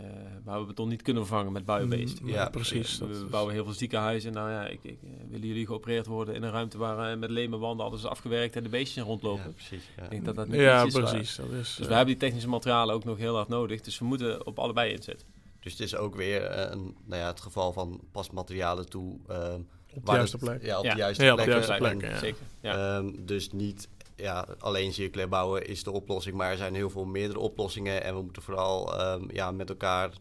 waar 0.44 0.60
we 0.60 0.66
beton 0.66 0.90
niet 0.90 1.02
kunnen 1.02 1.26
vervangen 1.26 1.52
met 1.52 1.66
biobased. 1.66 2.22
Mm, 2.22 2.28
Ja, 2.30 2.50
precies. 2.50 2.98
we, 2.98 3.08
dat 3.08 3.18
we 3.18 3.24
is- 3.24 3.30
bouwen 3.30 3.54
heel 3.54 3.64
veel 3.64 3.74
ziekenhuizen. 3.74 4.34
Nou 4.34 4.50
ja, 4.50 4.68
ik, 4.68 4.80
ik, 4.84 4.98
eh, 5.04 5.10
willen 5.30 5.48
jullie 5.48 5.66
geopereerd 5.66 6.06
worden 6.06 6.36
in 6.36 6.44
een 6.44 6.52
ruimte 6.52 6.78
waar 6.78 7.12
eh, 7.12 7.18
met 7.18 7.30
lemen 7.30 7.60
wanden 7.60 7.86
alles 7.86 8.00
is 8.00 8.06
afgewerkt 8.06 8.56
en 8.56 8.64
de 8.64 8.70
beestjes 8.70 9.04
rondlopen? 9.04 9.44
Ja, 9.46 9.52
precies. 9.52 9.84
Ja. 9.98 10.04
Ik 10.04 10.10
denk 10.10 10.26
dat 10.26 10.36
dat 10.36 10.48
niet 10.48 10.60
ja, 10.60 10.86
iets 10.86 10.96
is 10.96 11.02
waar- 11.02 11.12
precies. 11.12 11.36
Dat 11.36 11.46
is, 11.52 11.76
Dus 11.76 11.88
we 11.88 11.94
hebben 11.94 12.06
die 12.06 12.18
technische 12.18 12.50
materialen 12.50 12.96
ook 12.96 13.04
nog 13.04 13.18
heel 13.18 13.36
hard 13.36 13.48
nodig. 13.48 13.82
Dus 13.82 14.00
we 14.00 14.06
moeten 14.06 14.46
op 14.46 14.60
allebei 14.60 14.92
inzetten. 14.94 15.28
Dus 15.60 15.72
het 15.72 15.82
is 15.82 15.96
ook 15.96 16.16
weer 16.16 16.42
eh, 16.44 16.72
een, 16.72 16.96
nou 17.06 17.22
ja, 17.22 17.28
het 17.28 17.42
geval 17.42 17.74
van 17.74 18.02
pas 18.12 18.30
materialen 18.32 18.90
toe. 18.90 19.18
ehm, 19.28 19.60
op 19.94 20.00
de 20.00 20.02
waar 20.04 20.16
juiste 20.16 20.38
plek. 20.38 20.64
Ja, 20.66 20.78
op 20.78 20.84
de 20.84 20.96
juiste. 20.96 21.24
Ja. 21.24 22.18
Zeker. 22.18 22.38
Ja. 22.62 22.98
ehm, 22.98 23.12
dus 23.26 23.52
niet 23.52 23.88
ja, 24.22 24.48
alleen 24.60 24.94
circulair 24.94 25.30
bouwen 25.30 25.68
is 25.68 25.84
de 25.84 25.92
oplossing, 25.92 26.36
maar 26.36 26.52
er 26.52 26.58
zijn 26.58 26.76
heel 26.76 26.90
veel 26.90 27.06
meerdere 27.06 27.40
oplossingen. 27.40 28.04
En 28.04 28.16
we 28.16 28.22
moeten 28.22 28.42
vooral 28.42 29.00
ehm, 29.00 29.24
ja, 29.34 29.52
met 29.52 29.70
elkaar 29.70 30.12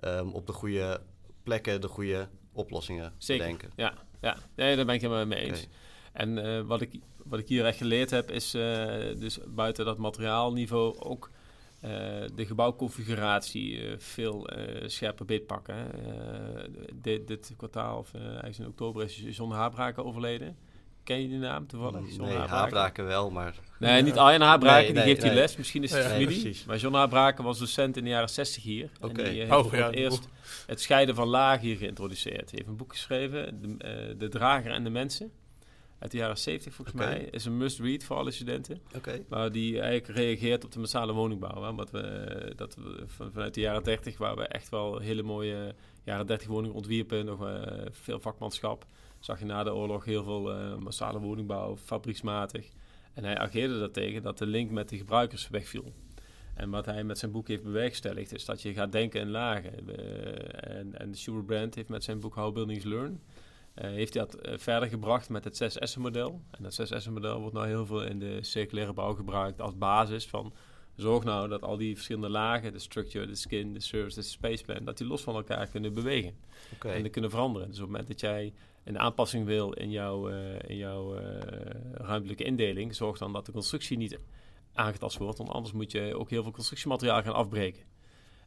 ehm, 0.00 0.28
op 0.28 0.46
de 0.46 0.52
goede 0.52 1.00
plekken 1.42 1.80
de 1.80 1.88
goede 1.88 2.28
oplossingen 2.52 3.12
Zeker. 3.18 3.44
bedenken. 3.44 3.70
Ja, 3.76 3.94
ja. 4.20 4.36
Nee, 4.56 4.76
daar 4.76 4.84
ben 4.84 4.94
ik 4.94 5.00
helemaal 5.00 5.26
mee 5.26 5.40
eens. 5.40 5.66
En 6.12 6.38
eh, 6.38 6.60
wat, 6.62 6.80
ik, 6.80 7.00
wat 7.24 7.38
ik 7.38 7.48
hier 7.48 7.66
echt 7.66 7.78
geleerd 7.78 8.10
heb, 8.10 8.30
is 8.30 8.54
eh, 8.54 8.62
dus 9.18 9.38
buiten 9.46 9.84
dat 9.84 9.98
materiaalniveau 9.98 10.98
ook 10.98 11.30
eh, 11.80 11.90
de 12.34 12.46
gebouwconfiguratie 12.46 13.80
veel 13.98 14.48
scherper 14.86 15.24
beetpakken. 15.24 15.90
dit, 16.94 17.26
dit 17.26 17.52
kwartaal, 17.56 17.98
of 17.98 18.14
eigenlijk 18.14 18.58
in 18.58 18.66
oktober, 18.66 19.04
is 19.04 19.36
John 19.36 19.52
Haarbraken 19.52 20.04
overleden. 20.04 20.56
Ken 21.08 21.20
je 21.22 21.28
die 21.28 21.38
naam 21.38 21.66
toevallig? 21.66 22.00
John 22.16 22.22
Nee, 22.22 22.36
Haarbraken? 22.36 23.04
wel, 23.06 23.30
maar 23.30 23.54
Nee, 23.78 24.02
niet 24.02 24.16
Arjen 24.16 24.40
Haarbraken, 24.40 24.78
Nee, 24.84 24.86
die 24.86 24.94
nee, 24.94 25.04
geeft 25.04 25.22
die 25.22 25.32
les. 25.32 25.56
Misschien 25.56 25.82
is 25.82 25.92
het 25.92 26.04
familie. 26.06 26.56
Maar 26.66 26.76
John 26.76 26.94
Haarbraken 26.94 27.44
was 27.44 27.58
docent 27.58 27.96
in 27.96 28.04
de 28.04 28.10
jaren 28.10 28.28
60 28.28 28.62
hier. 28.62 28.90
Oké. 29.00 29.22
En 29.22 29.30
die 29.30 29.42
eh, 29.42 29.48
heeft 29.48 29.50
Oh, 29.64 29.68
voor 29.68 29.78
ja, 29.78 29.86
het 29.86 29.94
eerst 29.94 30.28
het 30.66 30.80
scheiden 30.80 31.14
van 31.14 31.28
lagen 31.28 31.66
hier 31.66 31.76
geïntroduceerd. 31.76 32.36
Hij 32.40 32.48
heeft 32.50 32.66
een 32.66 32.76
boek 32.76 32.92
geschreven, 32.92 33.60
de, 33.62 33.84
eh, 33.84 34.18
de 34.18 34.28
Drager 34.28 34.70
en 34.70 34.84
de 34.84 34.90
Mensen. 34.90 35.30
Uit 35.98 36.10
de 36.10 36.16
jaren 36.16 36.38
70 36.38 36.74
volgens 36.74 36.96
mij. 36.96 37.28
Is 37.30 37.44
een 37.44 37.56
must-read 37.56 38.04
voor 38.04 38.16
alle 38.16 38.30
studenten. 38.30 38.80
oké. 38.96 39.24
Maar 39.28 39.52
die 39.52 39.80
eigenlijk 39.80 40.18
reageert 40.18 40.64
op 40.64 40.72
de 40.72 40.78
massale 40.78 41.12
woningbouw. 41.12 41.62
Hè? 41.62 41.74
Wat 41.74 41.90
we, 41.90 42.52
dat 42.56 42.74
we 42.74 43.02
van, 43.06 43.30
vanuit 43.32 43.54
de 43.54 43.60
jaren 43.60 43.82
30, 43.82 44.18
waar 44.18 44.36
we 44.36 44.46
echt 44.46 44.68
wel 44.68 44.98
hele 44.98 45.22
mooie 45.22 45.74
jaren 46.04 46.26
30 46.26 46.48
woningen 46.48 46.76
ontwierpen. 46.76 47.24
Nog 47.24 47.46
eh, 47.46 47.62
veel 47.90 48.20
vakmanschap. 48.20 48.86
Zag 49.18 49.38
je 49.38 49.44
na 49.44 49.62
de 49.62 49.74
oorlog 49.74 50.04
heel 50.04 50.24
veel 50.24 50.52
eh, 50.52 50.76
massale 50.76 51.18
woningbouw, 51.18 51.76
fabrieksmatig. 51.76 52.68
En 53.14 53.24
hij 53.24 53.38
ageerde 53.38 53.78
daartegen 53.78 54.22
dat 54.22 54.38
de 54.38 54.46
link 54.46 54.70
met 54.70 54.88
de 54.88 54.96
gebruikers 54.96 55.48
wegviel. 55.48 55.92
En 56.54 56.70
wat 56.70 56.86
hij 56.86 57.04
met 57.04 57.18
zijn 57.18 57.32
boek 57.32 57.48
heeft 57.48 57.62
bewerkstelligd, 57.62 58.34
is 58.34 58.44
dat 58.44 58.62
je 58.62 58.72
gaat 58.72 58.92
denken 58.92 59.20
in 59.20 59.30
lagen. 59.30 59.96
Eh, 59.96 60.78
en, 60.78 60.98
en 60.98 61.14
Stuart 61.14 61.46
Brand 61.46 61.74
heeft 61.74 61.88
met 61.88 62.04
zijn 62.04 62.20
boek 62.20 62.34
How 62.34 62.54
Buildings 62.54 62.84
Learn, 62.84 63.20
eh, 63.74 63.90
heeft 63.90 64.14
hij 64.14 64.26
dat 64.26 64.60
verder 64.60 64.88
gebracht 64.88 65.28
met 65.28 65.44
het 65.44 65.56
6S-model. 65.56 66.40
En 66.50 66.62
dat 66.62 66.74
6S-model 66.74 67.40
wordt 67.40 67.54
nou 67.54 67.66
heel 67.66 67.86
veel 67.86 68.04
in 68.04 68.18
de 68.18 68.38
circulaire 68.42 68.92
bouw 68.92 69.14
gebruikt 69.14 69.60
als 69.60 69.78
basis 69.78 70.26
van... 70.26 70.52
Zorg 70.98 71.24
nou 71.24 71.48
dat 71.48 71.62
al 71.62 71.76
die 71.76 71.94
verschillende 71.94 72.28
lagen, 72.28 72.72
de 72.72 72.78
structure, 72.78 73.26
de 73.26 73.34
skin, 73.34 73.72
de 73.72 73.80
service, 73.80 74.20
de 74.20 74.26
space 74.26 74.64
plan, 74.64 74.84
dat 74.84 74.98
die 74.98 75.06
los 75.06 75.22
van 75.22 75.34
elkaar 75.34 75.66
kunnen 75.66 75.94
bewegen 75.94 76.34
en 76.78 77.02
die 77.02 77.10
kunnen 77.10 77.30
veranderen. 77.30 77.68
Dus 77.68 77.76
op 77.76 77.82
het 77.82 77.90
moment 77.90 78.08
dat 78.08 78.20
jij 78.20 78.52
een 78.88 78.98
aanpassing 78.98 79.44
wil 79.46 79.72
in 79.72 79.90
jouw, 79.90 80.28
eh, 80.28 80.70
in 80.70 80.76
jouw 80.76 81.16
eh, 81.16 81.40
ruimtelijke 81.92 82.44
indeling, 82.44 82.94
zorg 82.94 83.18
dan 83.18 83.32
dat 83.32 83.46
de 83.46 83.52
constructie 83.52 83.96
niet 83.96 84.18
aangetast 84.72 85.18
wordt, 85.18 85.38
want 85.38 85.50
anders 85.50 85.72
moet 85.72 85.92
je 85.92 86.16
ook 86.16 86.30
heel 86.30 86.42
veel 86.42 86.52
constructiemateriaal 86.52 87.22
gaan 87.22 87.34
afbreken. 87.34 87.82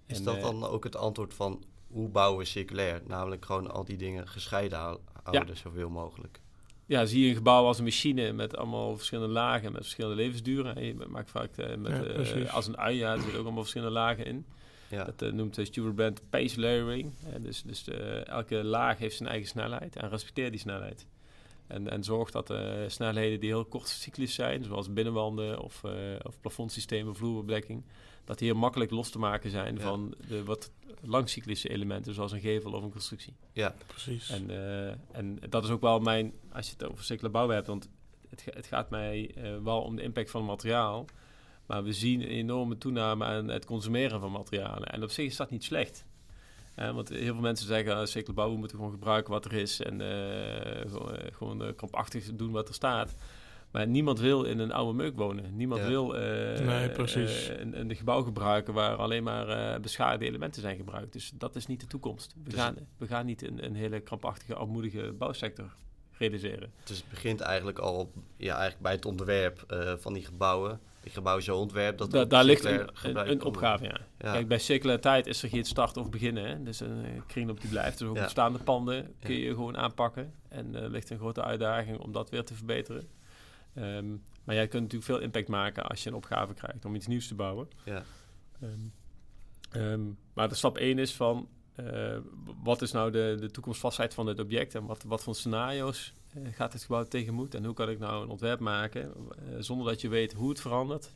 Is 0.05 0.17
En, 0.17 0.23
dat 0.23 0.35
eh, 0.35 0.41
dan 0.41 0.65
ook 0.65 0.83
het 0.83 0.95
antwoord 0.95 1.33
van 1.33 1.63
hoe 1.87 2.09
bouwen 2.09 2.39
we 2.39 2.45
circulair? 2.45 3.01
Namelijk 3.07 3.45
gewoon 3.45 3.71
al 3.71 3.85
die 3.85 3.97
dingen 3.97 4.27
gescheiden 4.27 4.77
hou- 4.77 4.99
houden, 5.23 5.57
zoveel 5.57 5.89
mogelijk. 5.89 6.41
Ja, 6.85 7.05
zie 7.05 7.21
je 7.23 7.29
een 7.29 7.35
gebouw 7.35 7.65
als 7.65 7.77
een 7.77 7.83
machine 7.83 8.31
met 8.31 8.57
allemaal 8.57 8.95
verschillende 8.97 9.33
lagen, 9.33 9.71
met 9.71 9.81
verschillende 9.81 10.15
levensduren. 10.15 10.75
En 10.75 10.85
je 10.85 10.95
maakt 11.09 11.31
vaak 11.31 11.49
met, 11.77 11.91
Ja, 11.91 12.03
eh, 12.03 12.53
als 12.53 12.67
een 12.67 12.77
ui, 12.77 12.97
ja, 12.97 13.11
er 13.11 13.19
zitten 13.19 13.37
ook 13.37 13.43
allemaal 13.43 13.61
verschillende 13.61 13.93
lagen 13.93 14.25
in. 14.25 14.45
Ja, 14.91 15.03
Dat 15.03 15.21
eh, 15.21 15.31
noemt 15.31 15.57
uh, 15.57 15.65
Stuart 15.65 15.95
Brand 15.95 16.21
pace 16.29 16.59
layering. 16.59 17.11
Eh, 17.25 17.43
dus 17.43 17.61
dus 17.63 17.87
eh, 17.87 18.27
elke 18.27 18.63
laag 18.63 18.97
heeft 18.97 19.15
zijn 19.15 19.29
eigen 19.29 19.47
snelheid 19.47 19.95
en 19.95 20.09
respecteer 20.09 20.51
die 20.51 20.59
snelheid. 20.59 21.05
En, 21.67 21.89
en 21.89 22.03
zorg 22.03 22.31
dat 22.31 22.47
de 22.47 22.85
snelheden 22.87 23.39
die 23.39 23.49
heel 23.49 23.65
kort 23.65 23.87
cyclisch 23.87 24.33
zijn, 24.33 24.63
zoals 24.63 24.93
binnenwanden 24.93 25.59
of, 25.59 25.83
eh 25.83 25.91
of 26.23 26.39
plafondsystemen, 26.41 27.15
vloerbedekking, 27.15 27.83
dat 28.25 28.37
die 28.37 28.47
heel 28.47 28.57
makkelijk 28.59 28.91
los 28.91 29.09
te 29.09 29.19
maken 29.19 29.49
zijn 29.49 29.75
Ja. 29.75 29.81
van 29.81 30.13
de 30.27 30.43
wat 30.43 30.71
langcyclische 31.03 31.69
elementen, 31.69 32.13
zoals 32.13 32.31
een 32.31 32.39
gevel 32.39 32.71
of 32.71 32.83
een 32.83 32.91
constructie. 32.91 33.33
ja, 33.53 33.75
Precies. 33.87 34.29
En, 34.29 34.49
eh, 34.49 34.87
en 35.11 35.39
dat 35.49 35.63
is 35.63 35.69
ook 35.69 35.81
wel 35.81 35.99
mijn, 35.99 36.33
als 36.51 36.65
je 36.65 36.71
het 36.77 36.83
over 36.91 37.03
circulaire 37.03 37.39
bouw 37.39 37.55
hebt, 37.55 37.67
want 37.67 37.89
het, 38.29 38.45
het 38.45 38.65
gaat 38.65 38.89
mij 38.89 39.31
eh, 39.35 39.57
wel 39.63 39.81
om 39.81 39.95
de 39.95 40.01
impact 40.01 40.31
van 40.31 40.41
het 40.41 40.49
materiaal. 40.49 41.05
Maar 41.71 41.83
we 41.83 41.93
zien 41.93 42.21
een 42.21 42.27
enorme 42.27 42.77
toename 42.77 43.25
aan 43.25 43.47
het 43.47 43.65
consumeren 43.65 44.19
van 44.19 44.31
materialen. 44.31 44.87
En 44.87 45.03
op 45.03 45.09
zich 45.09 45.25
is 45.25 45.35
dat 45.35 45.49
niet 45.49 45.63
slecht. 45.63 46.05
Eh, 46.75 46.91
want 46.93 47.09
heel 47.09 47.33
veel 47.33 47.41
mensen 47.41 47.67
zeggen, 47.67 47.91
uh, 47.91 47.97
circulaire 47.99 48.33
bouw, 48.33 48.51
we 48.51 48.57
moeten 48.57 48.77
gewoon 48.77 48.91
gebruiken 48.91 49.31
wat 49.33 49.45
er 49.45 49.53
is. 49.53 49.81
En 49.81 50.01
eh, 50.01 50.81
gewoon, 50.91 51.15
eh, 51.15 51.33
gewoon 51.35 51.63
eh, 51.63 51.75
krampachtig 51.75 52.35
doen 52.35 52.51
wat 52.51 52.67
er 52.67 52.73
staat. 52.73 53.15
Maar 53.71 53.87
niemand 53.87 54.19
wil 54.19 54.43
in 54.43 54.59
een 54.59 54.71
oude 54.71 54.93
meuk 54.97 55.15
wonen. 55.15 55.55
Niemand 55.55 55.81
Ja. 55.81 55.87
wil 55.87 56.17
eh, 56.17 56.65
Nee, 56.65 56.89
precies. 56.89 57.49
eh, 57.49 57.59
een, 57.59 57.79
een 57.79 57.95
gebouw 57.95 58.21
gebruiken 58.23 58.73
waar 58.73 58.95
alleen 58.95 59.23
maar 59.23 59.47
eh 59.49 59.79
beschadigde 59.81 60.25
elementen 60.25 60.61
zijn 60.61 60.75
gebruikt. 60.77 61.13
Dus 61.13 61.31
dat 61.35 61.55
is 61.55 61.65
niet 61.67 61.79
de 61.79 61.87
toekomst. 61.87 62.33
We, 62.43 62.49
Dus- 62.49 62.59
gaan, 62.59 62.75
we 62.97 63.07
gaan 63.07 63.25
niet 63.25 63.43
een, 63.47 63.65
een 63.65 63.75
hele 63.75 63.99
krampachtige, 63.99 64.55
armoedige 64.55 65.13
bouwsector 65.17 65.73
realiseren. 66.17 66.71
dus 66.83 66.97
het 66.97 67.09
begint 67.09 67.39
eigenlijk 67.39 67.79
al 67.79 68.11
ja, 68.37 68.51
eigenlijk 68.53 68.81
bij 68.83 68.91
het 68.91 69.05
ontwerp 69.05 69.63
eh, 69.67 69.93
van 69.97 70.13
die 70.13 70.25
gebouwen. 70.25 70.79
Die 71.01 71.11
gebouwen 71.11 71.43
zo 71.43 71.57
ontwerp 71.57 71.97
dat 71.97 72.11
Da- 72.11 72.25
daar 72.25 72.43
ligt 72.43 72.63
een, 72.65 73.43
opgave, 73.43 73.83
ja. 73.83 73.97
Kijk, 74.17 74.47
bij 74.47 74.59
circulariteit 74.59 75.27
is 75.27 75.43
er 75.43 75.49
geen 75.49 75.63
start 75.65 75.97
of 75.97 76.09
beginnen. 76.09 76.45
Hè? 76.45 76.63
Dus 76.63 76.79
een 76.79 77.05
eh, 77.05 77.21
kringloop 77.27 77.61
die 77.61 77.69
blijft. 77.69 77.97
Dus 77.97 78.07
ook 78.07 78.15
Ja. 78.15 78.23
bestaande 78.23 78.59
panden 78.59 79.13
kun 79.19 79.33
je 79.35 79.49
gewoon 79.49 79.77
aanpakken. 79.77 80.33
En 80.49 80.75
er 80.75 80.89
ligt 80.89 81.09
een 81.09 81.17
grote 81.17 81.43
uitdaging 81.43 81.97
om 81.99 82.11
dat 82.11 82.29
weer 82.29 82.43
te 82.43 82.53
verbeteren. 82.53 83.09
Ehm, 83.73 84.09
maar 84.43 84.55
jij 84.55 84.67
kunt 84.67 84.81
natuurlijk 84.83 85.11
veel 85.11 85.19
impact 85.19 85.47
maken 85.47 85.83
als 85.87 86.03
je 86.03 86.09
een 86.09 86.15
opgave 86.15 86.53
krijgt 86.53 86.85
om 86.85 86.95
iets 86.95 87.07
nieuws 87.07 87.27
te 87.27 87.35
bouwen. 87.35 87.67
Ja. 87.85 88.03
Ehm, 88.61 88.71
ehm, 89.71 90.01
maar 90.33 90.49
de 90.49 90.55
stap 90.55 90.77
1 90.77 90.99
is 90.99 91.13
van 91.13 91.47
eh, 91.75 92.17
wat 92.63 92.81
is 92.81 92.91
nou 92.91 93.11
de, 93.11 93.37
de 93.39 93.51
toekomstvastheid 93.51 94.13
van 94.13 94.25
dit 94.25 94.39
object 94.39 94.75
en 94.75 94.85
wat, 94.85 95.03
wat 95.07 95.23
voor 95.23 95.35
scenario's 95.35 96.07
eh, 96.07 96.20
gaat 96.51 96.73
het 96.73 96.81
gebouw 96.83 97.03
tegemoet 97.03 97.55
en 97.55 97.65
hoe 97.65 97.73
kan 97.73 97.89
ik 97.89 97.99
nou 97.99 98.23
een 98.23 98.29
ontwerp 98.29 98.59
maken 98.59 99.01
eh, 99.11 99.55
zonder 99.59 99.87
dat 99.87 100.01
je 100.01 100.09
weet 100.09 100.33
hoe 100.33 100.49
het 100.49 100.61
verandert, 100.61 101.13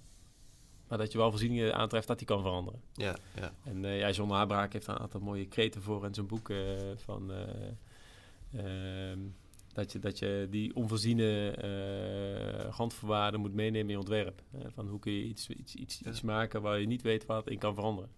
maar 0.88 0.98
dat 0.98 1.12
je 1.12 1.18
wel 1.18 1.30
voorzieningen 1.30 1.76
aantreft 1.76 2.08
dat 2.08 2.18
die 2.18 2.28
kan 2.28 2.42
veranderen. 2.42 2.82
Ja, 2.94 3.16
ja. 3.36 3.54
En 3.64 3.86
eh 3.86 4.00
ja, 4.00 4.12
John 4.12 4.32
Habraak 4.32 4.74
heeft 4.74 4.86
daar 4.86 4.96
een 4.96 5.02
aantal 5.02 5.20
mooie 5.20 5.48
kreten 5.48 5.82
voor 5.82 6.06
in 6.06 6.14
zijn 6.14 6.28
boek 6.28 6.50
eh, 6.50 6.58
van 6.96 7.32
eh, 7.32 9.10
ehm, 9.12 9.20
dat, 9.74 9.92
je, 9.92 10.00
dat 10.00 10.20
je 10.20 10.48
die 10.50 10.76
onvoorziene 10.76 11.50
eh 11.52 12.70
randvoorwaarden 12.78 13.40
moet 13.40 13.54
meenemen 13.54 13.86
in 13.86 13.92
je 13.92 13.98
ontwerp. 13.98 14.42
Eh, 14.52 14.60
van 14.74 14.88
hoe 14.88 15.00
kun 15.00 15.12
je 15.12 15.24
iets, 15.24 15.50
iets, 15.50 15.76
iets, 15.76 16.00
Ja. 16.04 16.10
iets 16.10 16.22
maken 16.22 16.62
waar 16.62 16.80
je 16.80 16.88
niet 16.88 17.02
weet 17.02 17.26
wat 17.26 17.50
in 17.50 17.58
kan 17.58 17.74
veranderen. 17.76 18.10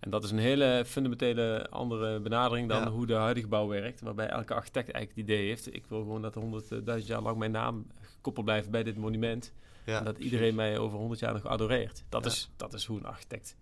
En 0.00 0.10
dat 0.10 0.24
is 0.24 0.30
een 0.30 0.38
hele 0.38 0.82
fundamentele 0.86 1.66
andere 1.70 2.20
benadering 2.20 2.68
dan 2.68 2.80
Ja. 2.82 2.90
hoe 2.90 3.06
de 3.06 3.14
huidige 3.14 3.46
bouw 3.48 3.66
werkt. 3.68 4.00
Waarbij 4.00 4.26
elke 4.28 4.54
architect 4.54 4.90
eigenlijk 4.90 5.10
het 5.28 5.36
idee 5.36 5.46
heeft... 5.46 5.74
ik 5.74 5.84
wil 5.88 5.98
gewoon 5.98 6.22
dat 6.22 6.34
er 6.34 6.40
honderdduizend 6.40 7.10
jaar 7.12 7.22
lang 7.22 7.38
mijn 7.38 7.50
naam 7.50 7.86
gekoppeld 8.00 8.44
blijft 8.44 8.70
bij 8.70 8.82
dit 8.82 8.96
monument. 8.96 9.52
ja 9.84 9.98
en 9.98 10.04
dat 10.04 10.14
precies. 10.14 10.32
iedereen 10.32 10.54
mij 10.54 10.78
over 10.78 10.98
honderd 10.98 11.20
jaar 11.20 11.32
nog 11.32 11.46
adoreert. 11.46 12.04
Dat, 12.08 12.24
Ja. 12.24 12.30
is, 12.30 12.50
dat 12.56 12.72
is 12.72 12.84
hoe 12.84 12.98
een 12.98 13.06
architect... 13.06 13.56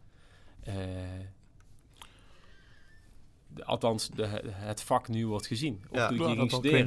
eh, 0.60 0.74
de- 3.54 3.64
althans, 3.64 4.08
de, 4.08 4.26
het 4.50 4.82
vak 4.82 5.08
nu 5.08 5.26
wordt 5.26 5.46
gezien. 5.46 5.82
Of 5.90 5.96
Ja. 5.96 6.08
toen 6.08 6.30
ik 6.30 6.38
ging 6.38 6.50
studeren, 6.50 6.84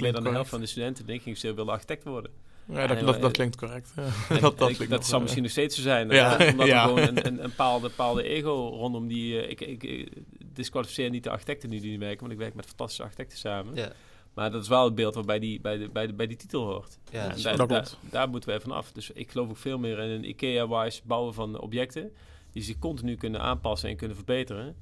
meer 0.00 0.12
dan 0.12 0.22
de 0.22 0.30
helft 0.30 0.50
van 0.50 0.60
de 0.60 0.66
studenten 0.66 1.06
denk 1.06 1.20
ik, 1.24 1.36
ze 1.36 1.54
willen 1.54 1.72
architect 1.72 2.04
worden. 2.04 2.30
Ja, 2.68 2.86
dat, 2.86 3.00
dat, 3.00 3.14
eh, 3.14 3.20
dat 3.22 3.32
klinkt 3.32 3.56
correct. 3.56 3.92
Ja. 3.96 4.02
En 4.34 4.40
dat 4.40 4.58
dat, 4.58 4.70
ik- 4.80 4.88
dat 4.90 5.06
zal 5.06 5.14
eh, 5.16 5.20
misschien 5.22 5.42
nog 5.42 5.52
steeds 5.52 5.76
zo 5.76 5.82
zijn. 5.82 6.08
Ja, 6.10 6.38
eh, 6.38 6.50
omdat 6.52 6.66
ja. 6.66 6.82
er 6.82 6.88
gewoon 6.88 6.98
een, 7.08 7.26
een, 7.26 7.42
een 7.44 7.48
bepaalde, 7.48 7.88
bepaalde 7.88 8.22
ego 8.22 8.68
rondom 8.72 9.08
die... 9.08 9.40
eh, 9.40 9.50
ik, 9.50 9.60
ik, 9.60 9.82
ik 9.82 10.12
disqualificeer 10.54 11.10
niet 11.10 11.24
de 11.24 11.30
architecten 11.30 11.70
die 11.70 11.80
nu 11.80 11.98
werken, 11.98 12.20
want 12.20 12.32
ik 12.32 12.38
werk 12.38 12.54
met 12.54 12.66
fantastische 12.66 13.02
architecten 13.02 13.38
samen. 13.38 13.74
Ja, 13.74 13.92
Maar 14.34 14.50
dat 14.50 14.62
is 14.62 14.68
wel 14.68 14.84
het 14.84 14.94
beeld 14.94 15.14
wat 15.14 15.26
bij 15.26 15.38
die, 15.38 15.60
bij 15.60 15.76
de, 15.78 15.88
bij 15.88 16.06
de, 16.06 16.12
bij 16.12 16.26
die 16.26 16.36
titel 16.36 16.64
hoort. 16.64 16.98
ja, 17.10 17.22
En 17.22 17.28
dat 17.28 17.36
is 17.82 17.96
daar, 18.10 18.28
moeten 18.28 18.52
we 18.52 18.60
vanaf. 18.60 18.92
Dus 18.92 19.10
ik 19.10 19.30
geloof 19.30 19.48
ook 19.48 19.56
veel 19.56 19.78
meer 19.78 19.98
in 19.98 20.10
een 20.10 20.28
IKEA-wise 20.28 21.00
bouwen 21.04 21.34
van 21.34 21.60
objecten... 21.60 22.12
die 22.52 22.62
zich 22.62 22.78
continu 22.78 23.14
kunnen 23.16 23.40
aanpassen 23.40 23.88
en 23.88 23.96
kunnen 23.96 24.16
verbeteren. 24.16 24.76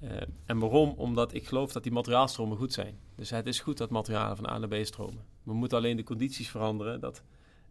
Eh, 0.00 0.10
en 0.44 0.58
waarom? 0.58 0.94
Omdat 0.96 1.34
ik 1.34 1.46
geloof 1.46 1.72
dat 1.72 1.82
die 1.82 1.92
materiaalstromen 1.92 2.56
goed 2.56 2.72
zijn. 2.72 2.98
Dus 3.14 3.30
het 3.30 3.46
is 3.46 3.60
goed 3.60 3.78
dat 3.78 3.90
materialen 3.90 4.36
van 4.36 4.48
A 4.48 4.58
naar 4.58 4.68
B 4.68 4.84
stromen. 4.84 5.24
We 5.42 5.54
moeten 5.54 5.78
alleen 5.78 5.96
de 5.96 6.02
condities 6.02 6.48
veranderen... 6.48 7.00
dat 7.00 7.22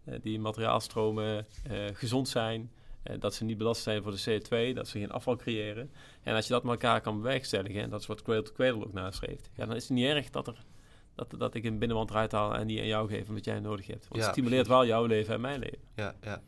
eh, 0.03 0.19
die 0.21 0.39
materiaalstromen 0.39 1.45
eh, 1.63 1.85
gezond 1.93 2.27
zijn... 2.27 2.71
dat 3.19 3.33
ze 3.33 3.43
niet 3.43 3.57
belast 3.57 3.81
zijn 3.81 4.03
voor 4.03 4.11
de 4.11 4.41
CO2, 4.41 4.73
dat 4.75 4.88
ze 4.88 4.99
geen 4.99 5.11
afval 5.11 5.35
creëren. 5.35 5.91
En 6.23 6.35
als 6.35 6.47
je 6.47 6.53
dat 6.53 6.63
met 6.63 6.71
elkaar 6.71 7.01
kan 7.01 7.17
bewerkstelligen, 7.17 7.81
en 7.81 7.89
dat 7.89 7.99
is 7.99 8.05
wat 8.05 8.21
Cradle 8.21 8.43
to 8.43 8.53
Cradle 8.53 8.85
ook 8.85 8.93
nastreeft, 8.93 9.49
ja, 9.55 9.65
dan 9.65 9.75
is 9.75 9.83
het 9.83 9.97
niet 9.97 10.05
erg 10.05 10.29
dat, 10.29 10.47
er, 10.47 10.63
dat, 11.15 11.33
dat 11.38 11.55
ik 11.55 11.63
een 11.63 11.79
binnenwand 11.79 12.09
eruit 12.09 12.31
haal 12.31 12.55
en 12.55 12.67
die 12.67 12.79
aan 12.79 12.85
jou 12.85 13.09
geef 13.09 13.27
omdat 13.27 13.45
jij 13.45 13.59
nodig 13.59 13.88
hebt. 13.88 14.07
Want 14.07 14.21
Ja, 14.21 14.27
het 14.27 14.31
stimuleert 14.31 14.67
precies. 14.67 14.88
wel 14.88 14.97
jouw 14.97 15.05
leven 15.05 15.33
en 15.33 15.41
mijn 15.41 15.59
leven. 15.59 15.79
Ja, 15.95 16.15
ja. 16.21 16.41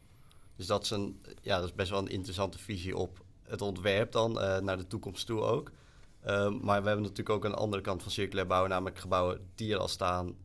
Dus 0.55 0.65
dat 0.65 0.83
is, 0.83 0.89
een, 0.89 1.21
ja, 1.41 1.59
dat 1.59 1.65
is 1.65 1.75
best 1.75 1.89
wel 1.89 1.99
een 1.99 2.07
interessante 2.07 2.57
visie 2.57 2.97
op 2.97 3.25
het 3.47 3.61
ontwerp 3.61 4.11
dan, 4.11 4.41
eh, 4.41 4.59
naar 4.59 4.77
de 4.77 4.87
toekomst 4.87 5.25
toe 5.25 5.41
ook. 5.41 5.71
Ehm, 6.21 6.57
maar 6.61 6.81
we 6.81 6.87
hebben 6.87 7.01
natuurlijk 7.05 7.29
ook 7.29 7.45
een 7.45 7.53
andere 7.53 7.81
kant 7.81 8.01
van 8.01 8.11
circulair 8.11 8.47
bouwen, 8.47 8.69
namelijk 8.69 8.97
gebouwen 8.99 9.49
die 9.55 9.73
er 9.73 9.79
al 9.79 9.87
staan 9.87 10.35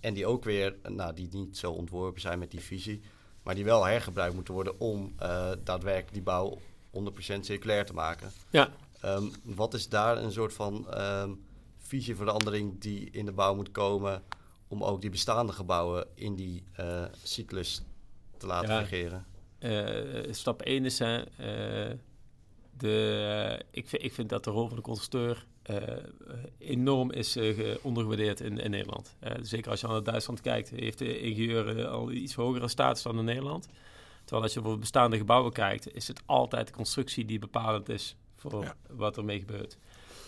en 0.00 0.14
die 0.14 0.26
ook 0.26 0.44
weer, 0.44 0.76
nou, 0.88 1.14
die 1.14 1.28
niet 1.32 1.58
zo 1.58 1.72
ontworpen 1.72 2.20
zijn 2.20 2.38
met 2.38 2.50
die 2.50 2.60
visie, 2.60 3.00
maar 3.42 3.54
die 3.54 3.64
wel 3.64 3.84
hergebruikt 3.84 4.34
moeten 4.34 4.54
worden 4.54 4.80
om 4.80 5.14
eh, 5.18 5.50
daadwerkelijk 5.64 6.12
die 6.12 6.22
bouw 6.22 6.58
100% 6.90 7.44
circulair 7.46 7.86
te 7.86 7.92
maken. 7.94 8.30
Ja, 8.50 8.70
Ehm, 9.00 9.24
wat 9.42 9.74
is 9.74 9.88
daar 9.88 10.16
een 10.22 10.32
soort 10.32 10.52
van 10.52 10.90
ehm, 10.90 11.30
visieverandering 11.78 12.80
die 12.80 13.10
in 13.10 13.24
de 13.24 13.32
bouw 13.32 13.54
moet 13.54 13.70
komen 13.70 14.22
om 14.68 14.84
ook 14.84 15.00
die 15.00 15.10
bestaande 15.10 15.52
gebouwen 15.52 16.06
in 16.14 16.34
die 16.34 16.64
eh, 16.72 17.04
cyclus 17.22 17.82
te 18.36 18.46
laten 18.46 18.68
Ja. 18.74 18.84
fungeren? 18.84 19.26
Eh, 19.58 20.32
stap 20.32 20.62
1 20.62 20.84
is, 20.84 20.98
hè, 20.98 21.22
de, 22.80 23.58
eh, 23.60 23.66
ik, 23.70 23.88
vind, 23.88 24.02
ik 24.02 24.12
vind 24.12 24.28
dat 24.28 24.44
de 24.44 24.50
rol 24.50 24.66
van 24.66 24.76
de 24.76 24.82
constructeur 24.82 25.46
eh, 25.62 25.78
enorm 26.58 27.10
is 27.12 27.36
eh, 27.36 27.54
ge- 27.54 27.78
ondergewaardeerd 27.82 28.40
in, 28.40 28.58
in 28.58 28.70
Nederland. 28.70 29.16
Eh, 29.20 29.32
zeker 29.42 29.70
als 29.70 29.80
je 29.80 29.86
naar 29.86 30.02
Duitsland 30.02 30.40
kijkt, 30.40 30.70
heeft 30.70 30.98
de 30.98 31.20
ingenieur 31.20 31.78
eh, 31.78 31.90
al 31.90 32.10
iets 32.10 32.34
hogere 32.34 32.68
status 32.68 33.02
dan 33.02 33.18
in 33.18 33.24
Nederland. 33.24 33.68
Terwijl 34.20 34.42
als 34.42 34.54
je 34.54 34.60
voor 34.62 34.78
bestaande 34.78 35.16
gebouwen 35.16 35.52
kijkt, 35.52 35.94
is 35.94 36.08
het 36.08 36.22
altijd 36.26 36.66
de 36.66 36.72
constructie 36.72 37.24
die 37.24 37.38
bepalend 37.38 37.88
is 37.88 38.16
voor 38.36 38.62
Ja. 38.62 38.74
wat 38.90 39.16
ermee 39.16 39.38
gebeurt. 39.38 39.78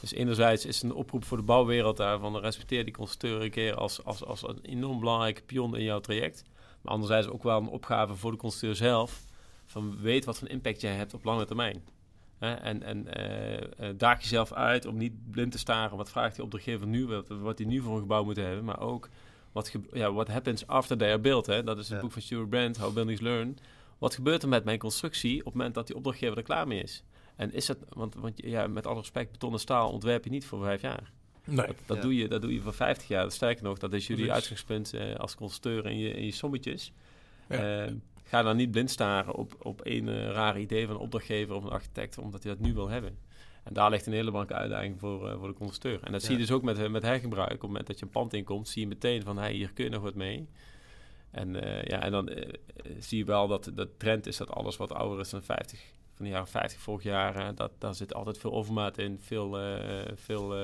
Dus 0.00 0.12
enerzijds 0.12 0.66
is 0.66 0.74
het 0.74 0.84
een 0.90 0.96
oproep 0.96 1.24
voor 1.24 1.36
de 1.36 1.42
bouwwereld 1.42 1.96
daarvan, 1.96 2.36
respecteer 2.38 2.84
die 2.84 2.94
constructeur 2.94 3.42
een 3.42 3.50
keer 3.50 3.74
als, 3.74 4.04
als, 4.04 4.24
als 4.24 4.42
een 4.42 4.58
enorm 4.62 4.98
belangrijke 4.98 5.42
pion 5.42 5.76
in 5.76 5.82
jouw 5.84 6.00
traject. 6.00 6.42
Maar 6.82 6.92
anderzijds 6.92 7.26
ook 7.28 7.42
wel 7.42 7.60
een 7.60 7.68
opgave 7.68 8.14
voor 8.14 8.30
de 8.30 8.36
constructeur 8.36 8.76
zelf. 8.76 9.24
Van 9.66 9.96
weet 10.00 10.24
wat 10.24 10.38
voor 10.38 10.48
impact 10.48 10.80
jij 10.80 10.94
hebt 10.94 11.14
op 11.14 11.24
lange 11.24 11.44
termijn. 11.44 11.84
Hè? 12.42 12.52
En, 12.54 12.82
en 12.82 13.14
eh, 13.14 13.88
eh, 13.88 13.94
daag 13.98 14.20
jezelf 14.20 14.52
uit 14.52 14.86
om 14.86 14.96
niet 14.96 15.30
blind 15.30 15.52
te 15.52 15.58
staren. 15.58 15.96
Wat 15.96 16.10
vraagt 16.10 16.34
die 16.34 16.44
opdrachtgever 16.44 16.86
nu? 16.86 17.06
Wat, 17.06 17.28
wat 17.28 17.56
die 17.56 17.66
nu 17.66 17.80
voor 17.80 17.94
een 17.94 18.00
gebouw 18.00 18.24
moet 18.24 18.36
hebben. 18.36 18.64
Maar 18.64 18.80
ook 18.80 19.08
wat, 19.52 19.72
ja, 19.92 20.12
what 20.12 20.28
happens 20.28 20.66
after 20.66 20.96
they 20.96 21.08
are 21.08 21.18
built. 21.18 21.46
Hè? 21.46 21.62
Dat 21.62 21.78
is 21.78 21.84
het 21.88 21.94
Ja. 21.96 22.00
boek 22.02 22.12
van 22.12 22.22
Stuart 22.22 22.48
Brand, 22.50 22.76
How 22.76 22.94
Buildings 22.94 23.20
Learn. 23.20 23.58
Wat 23.98 24.14
gebeurt 24.14 24.42
er 24.42 24.48
met 24.48 24.64
mijn 24.64 24.78
constructie 24.78 25.38
op 25.38 25.44
het 25.44 25.54
moment 25.54 25.74
dat 25.74 25.86
die 25.86 25.96
opdrachtgever 25.96 26.36
er 26.36 26.42
klaar 26.42 26.66
mee 26.66 26.82
is? 26.82 27.02
En 27.36 27.52
is 27.52 27.68
het, 27.68 27.78
want, 27.88 28.14
want 28.14 28.32
ja, 28.36 28.66
met 28.66 28.86
alle 28.86 28.98
respect, 28.98 29.32
beton 29.32 29.52
en 29.52 29.58
staal 29.58 29.90
ontwerp 29.90 30.24
je 30.24 30.30
niet 30.30 30.44
voor 30.46 30.62
vijf 30.62 30.80
jaar. 30.80 31.10
Nee. 31.44 31.66
Dat, 31.66 31.76
dat, 31.86 31.96
Ja. 31.96 32.02
doe 32.02 32.16
je, 32.16 32.28
dat 32.28 32.42
doe 32.42 32.54
je 32.54 32.60
voor 32.60 32.72
50 32.74 33.08
jaar. 33.08 33.30
Sterker 33.32 33.64
nog, 33.64 33.78
dat 33.78 33.92
is 33.92 34.06
jullie 34.06 34.32
uitgangspunt 34.32 34.92
eh, 34.94 35.14
als 35.14 35.34
constructeur 35.34 35.86
in 35.90 35.98
je, 35.98 36.10
in 36.10 36.24
je 36.24 36.30
sommetjes. 36.32 36.92
Ja. 37.48 37.84
Eh, 37.84 37.92
ga 38.32 38.42
dan 38.42 38.56
niet 38.56 38.70
blind 38.70 38.90
staren 38.90 39.34
op, 39.34 39.54
op 39.58 39.80
één 39.80 40.08
eh, 40.08 40.30
raar 40.30 40.60
idee 40.60 40.86
van 40.86 40.94
een 40.94 41.00
opdrachtgever 41.00 41.54
of 41.54 41.64
een 41.64 41.70
architect, 41.70 42.18
omdat 42.18 42.42
hij 42.42 42.52
dat 42.52 42.66
nu 42.66 42.74
wil 42.74 42.88
hebben. 42.88 43.18
En 43.64 43.72
daar 43.72 43.90
ligt 43.90 44.06
een 44.06 44.12
hele 44.12 44.30
belangrijke 44.30 44.62
uitdaging 44.62 44.98
voor, 44.98 45.28
eh, 45.28 45.38
voor 45.38 45.48
de 45.48 45.54
constructeur. 45.54 46.02
En 46.02 46.12
dat 46.12 46.20
Ja. 46.20 46.26
zie 46.26 46.36
je 46.36 46.42
dus 46.42 46.50
ook 46.50 46.62
met, 46.62 46.78
eh, 46.78 46.88
met 46.88 47.02
hergebruik. 47.02 47.52
Op 47.52 47.60
het 47.60 47.68
moment 47.68 47.86
dat 47.86 47.98
je 47.98 48.04
een 48.04 48.10
pand 48.10 48.34
inkomt, 48.34 48.68
zie 48.68 48.82
je 48.82 48.88
meteen 48.88 49.22
van, 49.22 49.38
hey, 49.38 49.52
hier 49.52 49.72
kun 49.72 49.84
je 49.84 49.90
nog 49.90 50.02
wat 50.02 50.14
mee. 50.14 50.48
En, 51.30 51.52
ja, 51.84 52.02
en 52.02 52.10
dan 52.10 52.30
zie 52.98 53.18
je 53.18 53.24
wel 53.24 53.48
dat 53.48 53.70
de 53.74 53.96
trend 53.96 54.26
is 54.26 54.36
dat 54.36 54.50
alles 54.50 54.76
wat 54.76 54.92
ouder 54.92 55.20
is 55.20 55.30
dan 55.30 55.42
50, 55.42 55.80
van 56.14 56.24
de 56.24 56.30
jaren 56.30 56.48
50 56.48 56.80
vorig 56.80 57.02
jaar, 57.02 57.54
dat, 57.54 57.72
daar 57.78 57.94
zit 57.94 58.14
altijd 58.14 58.38
veel 58.38 58.52
overmaat 58.52 58.98
in, 58.98 59.18
veel, 59.20 59.58
veel, 60.14 60.54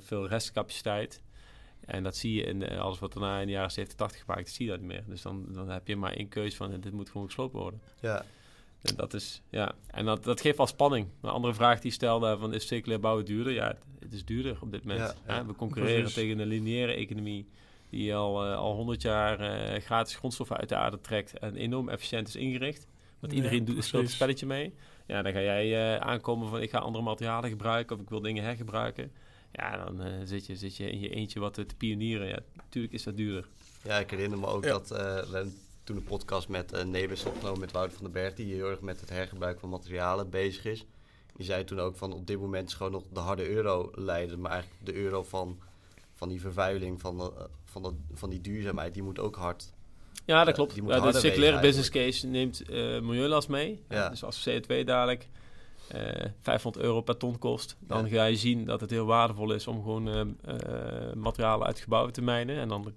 veel 0.00 0.26
restcapaciteit. 0.28 1.22
En 1.88 2.02
dat 2.02 2.16
zie 2.16 2.34
je 2.34 2.42
in 2.42 2.62
eh, 2.62 2.80
alles 2.80 2.98
wat 2.98 3.12
daarna 3.12 3.40
in 3.40 3.46
de 3.46 3.52
jaren 3.52 3.70
70, 3.70 3.98
80 3.98 4.20
gemaakt 4.20 4.48
is, 4.48 4.54
zie 4.54 4.64
je 4.64 4.70
dat 4.70 4.80
niet 4.80 4.88
meer. 4.88 5.04
Dus 5.06 5.22
dan, 5.22 5.46
dan 5.48 5.68
heb 5.68 5.86
je 5.86 5.96
maar 5.96 6.12
één 6.12 6.28
keuze 6.28 6.56
van, 6.56 6.72
eh, 6.72 6.80
dit 6.80 6.92
moet 6.92 7.10
gewoon 7.10 7.26
gesloopt 7.26 7.52
worden. 7.52 7.80
Ja, 8.00 8.24
En 8.82 8.94
dat 8.96 9.14
is, 9.14 9.42
ja, 9.50 9.74
en 9.86 10.04
dat, 10.04 10.24
dat 10.24 10.40
geeft 10.40 10.56
wel 10.56 10.66
spanning. 10.66 11.08
Een 11.20 11.30
andere 11.30 11.54
vraag 11.54 11.80
die 11.80 11.92
stelde 11.92 12.36
van, 12.38 12.54
is 12.54 12.66
circulair 12.66 13.00
bouwen 13.00 13.24
duurder? 13.24 13.52
Ja, 13.52 13.66
het, 13.66 13.78
het 14.00 14.12
is 14.12 14.24
duurder 14.24 14.58
op 14.60 14.72
dit 14.72 14.84
moment. 14.84 15.00
Ja, 15.00 15.14
ja. 15.26 15.38
hè? 15.38 15.46
We 15.46 15.54
concurreren 15.54 15.96
Precies. 15.96 16.14
tegen 16.14 16.38
een 16.38 16.46
lineaire 16.48 16.92
economie 16.92 17.48
die 17.90 18.14
al, 18.14 18.44
eh, 18.44 18.56
al 18.56 18.74
100 18.74 19.02
jaar 19.02 19.38
gratis 19.80 20.16
grondstoffen 20.16 20.56
uit 20.56 20.68
de 20.68 20.76
aarde 20.76 21.00
trekt 21.00 21.38
en 21.38 21.56
enorm 21.56 21.88
efficiënt 21.88 22.28
is 22.28 22.36
ingericht. 22.36 22.86
Want 23.20 23.32
Ja, 23.32 23.38
iedereen 23.38 23.64
doet, 23.64 23.84
speelt 23.84 24.02
een 24.04 24.10
spelletje 24.10 24.46
mee. 24.46 24.74
Ja, 25.06 25.22
dan 25.22 25.32
ga 25.32 25.40
jij 25.40 26.00
aankomen 26.00 26.48
van, 26.48 26.62
ik 26.62 26.70
ga 26.70 26.78
andere 26.78 27.04
materialen 27.04 27.50
gebruiken 27.50 27.96
of 27.96 28.02
ik 28.02 28.08
wil 28.08 28.20
dingen 28.20 28.42
hergebruiken. 28.42 29.12
Ja, 29.52 29.84
dan 29.84 30.02
eh, 30.02 30.12
zit, 30.24 30.46
je, 30.46 30.56
zit 30.56 30.76
je 30.76 30.90
in 30.90 31.00
je 31.00 31.08
eentje 31.08 31.40
wat 31.40 31.54
te 31.54 31.66
pionieren. 31.76 32.26
Ja, 32.26 32.38
natuurlijk 32.56 32.94
is 32.94 33.02
dat 33.02 33.16
duurder. 33.16 33.46
ja, 33.82 33.98
ik 33.98 34.10
herinner 34.10 34.38
me 34.38 34.46
ook 34.46 34.64
Ja. 34.64 34.70
dat 34.70 34.90
eh, 34.90 34.98
we 35.22 35.50
toen 35.84 35.96
een 35.96 36.04
podcast 36.04 36.48
met 36.48 36.74
uh, 36.74 36.84
Nebus 36.84 37.24
opgenomen 37.24 37.60
met 37.60 37.72
Wouter 37.72 37.94
van 37.96 38.04
den 38.04 38.12
Berg, 38.12 38.34
die 38.34 38.54
heel 38.54 38.70
erg 38.70 38.80
met 38.80 39.00
het 39.00 39.08
hergebruik 39.10 39.60
van 39.60 39.68
materialen 39.68 40.30
bezig 40.30 40.64
is. 40.64 40.86
Die 41.36 41.46
zei 41.46 41.64
toen 41.64 41.80
ook 41.80 41.96
van 41.96 42.12
op 42.12 42.26
dit 42.26 42.40
moment 42.40 42.68
is 42.68 42.74
gewoon 42.74 42.92
nog 42.92 43.04
de 43.12 43.20
harde 43.20 43.48
euro 43.48 43.90
leiden, 43.94 44.40
maar 44.40 44.50
eigenlijk 44.50 44.84
de 44.84 44.94
euro 44.94 45.22
van, 45.22 45.58
van 46.14 46.28
die 46.28 46.40
vervuiling, 46.40 47.00
van, 47.00 47.16
de, 47.16 47.48
van, 47.64 47.82
de, 47.82 47.92
van 48.12 48.30
die 48.30 48.40
duurzaamheid, 48.40 48.94
die 48.94 49.02
moet 49.02 49.18
ook 49.18 49.36
hard. 49.36 49.72
Ja, 50.24 50.44
dat 50.44 50.54
klopt. 50.54 50.74
die 50.74 50.82
moet 50.82 50.92
Ja, 50.92 51.00
de 51.00 51.18
circulaire 51.18 51.60
business 51.60 51.90
case 51.90 52.26
neemt 52.26 52.62
eh, 52.62 53.00
milieulast 53.00 53.48
mee. 53.48 53.84
Ja. 53.88 53.96
Ja, 53.96 54.08
dus 54.08 54.24
als 54.24 54.48
CO2 54.48 54.84
dadelijk 54.84 55.22
eh 55.22 55.28
500 56.40 56.84
euro 56.84 57.00
per 57.00 57.16
ton 57.16 57.38
kost, 57.38 57.76
dan 57.80 58.04
Ja. 58.04 58.10
ga 58.10 58.24
je 58.24 58.36
zien 58.36 58.64
dat 58.64 58.80
het 58.80 58.90
heel 58.90 59.06
waardevol 59.06 59.52
is 59.52 59.66
om 59.66 59.76
gewoon 59.76 60.08
eh, 60.08 60.20
eh, 60.20 61.12
materialen 61.14 61.66
uit 61.66 61.78
gebouwen 61.80 62.12
te 62.12 62.22
mijnen. 62.22 62.56
En 62.58 62.68
dan 62.68 62.82
wordt 62.82 62.94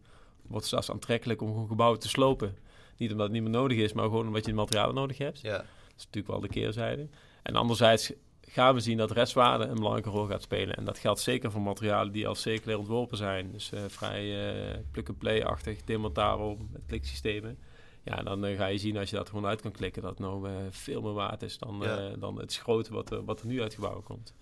het 0.52 0.66
zelfs 0.66 0.92
aantrekkelijk 0.92 1.42
om 1.42 1.48
gewoon 1.48 1.68
gebouwen 1.68 2.00
te 2.00 2.10
slopen. 2.10 2.58
Niet 2.98 3.12
omdat 3.12 3.26
het 3.26 3.34
niet 3.36 3.44
meer 3.44 3.52
nodig 3.52 3.78
is, 3.78 3.94
maar 3.94 4.04
gewoon 4.04 4.28
omdat 4.28 4.46
je 4.46 4.52
de 4.52 4.58
materialen 4.58 4.96
nodig 4.96 5.18
hebt. 5.18 5.42
Ja, 5.42 5.58
Dat 5.58 5.66
is 5.98 6.06
natuurlijk 6.06 6.28
wel 6.28 6.40
de 6.40 6.48
keerzijde. 6.48 7.08
En 7.44 7.56
anderzijds 7.56 8.14
gaan 8.42 8.74
we 8.74 8.80
zien 8.80 8.98
dat 8.98 9.12
restwaarde 9.12 9.66
een 9.66 9.76
belangrijke 9.76 10.10
rol 10.10 10.26
gaat 10.26 10.42
spelen. 10.42 10.76
En 10.76 10.86
dat 10.86 10.98
geldt 11.00 11.20
zeker 11.20 11.52
voor 11.52 11.62
materialen 11.62 12.12
die 12.14 12.28
al 12.28 12.36
circulair 12.36 12.78
ontworpen 12.80 13.18
zijn. 13.18 13.52
Dus 13.52 13.72
eh, 13.72 13.80
vrij 13.88 14.50
eh, 14.74 14.78
plug-and-play-achtig, 14.92 15.84
demontabel, 15.84 16.58
met 16.72 16.82
kliksystemen. 16.88 17.58
Ja, 18.04 18.16
dan 18.24 18.46
eh, 18.46 18.58
ga 18.58 18.66
je 18.66 18.78
zien 18.78 18.98
als 18.98 19.10
je 19.10 19.16
dat 19.16 19.30
gewoon 19.30 19.46
uit 19.46 19.62
kan 19.62 19.72
klikken... 19.72 20.02
dat 20.02 20.12
het 20.12 20.20
nou 20.20 20.48
eh, 20.50 20.56
veel 20.70 21.02
meer 21.02 21.14
waard 21.14 21.42
is 21.42 21.58
dan, 21.58 21.80
Ja. 21.82 21.98
eh, 21.98 22.14
dan 22.20 22.40
het 22.40 22.52
schroten 22.52 22.94
wat, 22.94 23.12
er- 23.12 23.26
wat 23.26 23.40
er 23.42 23.48
nu 23.48 23.62
uit 23.62 23.74
gebouwen 23.74 24.04
komt. 24.04 24.34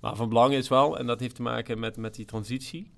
Maar 0.00 0.16
van 0.16 0.28
belang 0.28 0.52
is 0.54 0.68
wel, 0.68 0.98
en 0.98 1.06
dat 1.06 1.20
heeft 1.20 1.34
te 1.34 1.42
maken 1.42 1.78
met, 1.78 1.96
met 1.96 2.14
die 2.14 2.24
transitie... 2.24 2.90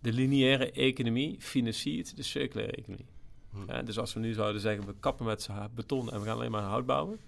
de 0.00 0.12
lineaire 0.12 0.70
economie 0.70 1.36
financiert 1.40 2.16
de 2.16 2.22
circulaire 2.22 2.76
economie. 2.76 3.06
Hm. 3.52 3.58
Ja, 3.72 3.82
dus 3.82 3.98
als 3.98 4.12
we 4.14 4.20
nu 4.20 4.32
zouden 4.32 4.60
zeggen, 4.60 4.86
we 4.86 4.94
kappen 5.00 5.26
met 5.26 5.42
z'n 5.42 5.52
beton 5.74 6.10
en 6.12 6.20
we 6.20 6.26
gaan 6.26 6.36
alleen 6.36 6.50
maar 6.50 6.62
hout 6.62 6.86
bouwen. 6.86 7.18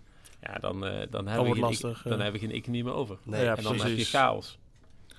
Ja, 0.40 0.54
dan, 0.58 0.86
eh, 0.86 1.06
dan, 1.10 1.26
hebben, 1.26 1.52
we 1.52 1.58
lastig, 1.58 2.02
dan 2.02 2.20
hebben 2.20 2.40
we 2.40 2.46
geen 2.46 2.56
economie 2.56 2.84
meer 2.84 2.92
over. 2.94 3.18
nee, 3.22 3.44
Ja, 3.44 3.56
en 3.56 3.62
dan 3.62 3.80
heb 3.80 3.96
je 3.96 4.04
chaos. 4.04 4.58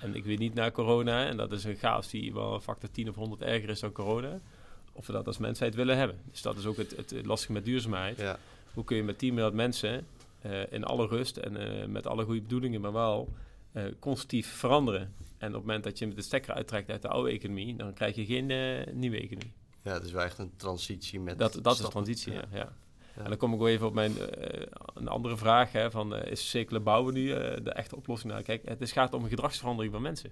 En 0.01 0.15
ik 0.15 0.23
weet 0.25 0.39
niet 0.39 0.53
naar 0.53 0.71
corona, 0.71 1.25
en 1.27 1.37
dat 1.37 1.51
is 1.51 1.63
een 1.63 1.75
chaos 1.75 2.09
die 2.09 2.33
wel 2.33 2.53
een 2.53 2.61
factor 2.61 2.91
10 2.91 3.09
of 3.09 3.15
100 3.15 3.41
erger 3.41 3.69
is 3.69 3.79
dan 3.79 3.91
corona, 3.91 4.39
of 4.93 5.07
we 5.07 5.13
dat 5.13 5.27
als 5.27 5.37
mensheid 5.37 5.75
willen 5.75 5.97
hebben. 5.97 6.19
Dus 6.31 6.41
dat 6.41 6.57
is 6.57 6.65
ook 6.65 6.77
het, 6.77 6.95
het 6.95 7.25
lastige 7.25 7.51
met 7.51 7.65
duurzaamheid. 7.65 8.17
ja, 8.17 8.39
Hoe 8.73 8.83
kun 8.83 8.97
je 8.97 9.03
met 9.03 9.17
10 9.17 9.33
miljard 9.33 9.53
mensen 9.53 10.05
eh, 10.41 10.71
in 10.71 10.83
alle 10.83 11.07
rust 11.07 11.37
en 11.37 11.57
eh, 11.57 11.87
met 11.87 12.07
alle 12.07 12.23
goede 12.23 12.41
bedoelingen, 12.41 12.81
maar 12.81 12.93
wel 12.93 13.33
eh, 13.71 13.83
constructief 13.99 14.47
veranderen. 14.47 15.13
En 15.37 15.47
op 15.47 15.53
het 15.53 15.65
moment 15.65 15.83
dat 15.83 15.99
je 15.99 16.07
met 16.07 16.15
de 16.15 16.21
stekker 16.21 16.53
uittrekt 16.53 16.89
uit 16.89 17.01
de 17.01 17.07
oude 17.07 17.31
economie, 17.31 17.75
dan 17.75 17.93
krijg 17.93 18.15
je 18.15 18.25
geen 18.25 18.45
nieuwe 18.99 19.17
economie. 19.17 19.53
ja, 19.81 20.01
is 20.01 20.11
wel 20.11 20.23
echt 20.23 20.37
een 20.37 20.51
transitie 20.55 21.19
met 21.19 21.39
Dat, 21.39 21.53
dat 21.53 21.73
is 21.73 21.79
stappen. 21.79 22.03
transitie, 22.03 22.33
ja. 22.33 22.43
ja. 22.51 22.73
Ja. 23.15 23.23
En 23.23 23.29
dan 23.29 23.37
kom 23.37 23.53
ik 23.53 23.59
wel 23.59 23.67
even 23.67 23.87
op 23.87 23.93
mijn 23.93 24.13
een 24.93 25.07
andere 25.07 25.37
vraag, 25.37 25.71
hè, 25.71 25.91
van 25.91 26.15
is 26.15 26.49
circulair 26.49 26.83
bouwen 26.83 27.13
nu 27.13 27.27
de 27.63 27.71
echte 27.73 27.95
oplossing? 27.95 28.31
Nou, 28.31 28.43
kijk, 28.43 28.65
het 28.65 28.81
is, 28.81 28.91
gaat 28.91 29.13
om 29.13 29.23
een 29.23 29.29
gedragsverandering 29.29 29.93
van 29.93 30.01
mensen. 30.01 30.31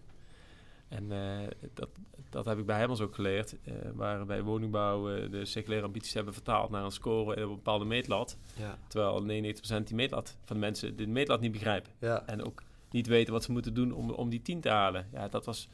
En 0.92 1.12
eh, 1.12 1.48
dat, 1.74 1.90
dat 2.30 2.46
heb 2.46 2.58
ik 2.58 2.66
bij 2.66 2.78
Hemmels 2.80 3.02
ook 3.02 3.16
geleerd, 3.16 3.56
eh, 3.64 3.74
waar 3.94 4.26
bij 4.26 4.44
woningbouw 4.44 5.10
eh, 5.12 5.32
de 5.32 5.46
circulaire 5.46 5.88
ambities 5.88 6.14
hebben 6.14 6.34
vertaald 6.34 6.70
naar 6.70 6.84
een 6.84 6.92
score 6.92 7.36
in 7.36 7.42
een 7.42 7.48
bepaalde 7.48 7.86
meetlat. 7.86 8.38
Ja, 8.56 8.78
Terwijl 8.88 9.22
99% 9.22 9.84
die 9.84 9.96
meetlat 9.96 10.38
van 10.46 10.56
de 10.56 10.62
mensen 10.62 10.96
de 10.96 11.08
meetlat 11.08 11.40
niet 11.42 11.52
begrijpen. 11.52 11.92
ja, 12.00 12.26
En 12.26 12.44
ook 12.44 12.64
niet 12.90 13.08
weten 13.08 13.34
wat 13.34 13.44
ze 13.44 13.52
moeten 13.52 13.74
doen 13.74 13.92
om, 13.94 14.10
om 14.10 14.30
die 14.30 14.42
10 14.42 14.62
te 14.62 14.70
halen. 14.70 15.08
Ja, 15.14 15.28
dat 15.28 15.46
was, 15.46 15.70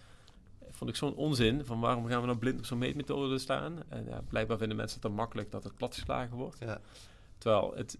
vond 0.71 0.89
ik 0.89 0.95
zo'n 0.95 1.15
onzin. 1.15 1.65
Van 1.65 1.79
waarom 1.79 2.05
gaan 2.07 2.19
we 2.19 2.25
nou 2.25 2.37
blind 2.37 2.57
op 2.59 2.65
zo'n 2.65 2.77
meetmethode 2.77 3.37
staan? 3.37 3.83
En 3.89 4.05
ja, 4.09 4.21
blijkbaar 4.27 4.57
vinden 4.57 4.77
mensen 4.77 4.99
het 4.99 5.07
dan 5.07 5.17
makkelijk 5.17 5.51
dat 5.51 5.63
het 5.63 5.75
platgeslagen 5.75 6.37
wordt. 6.37 6.57
ja, 6.59 6.81
Terwijl 7.37 7.73
het, 7.75 7.97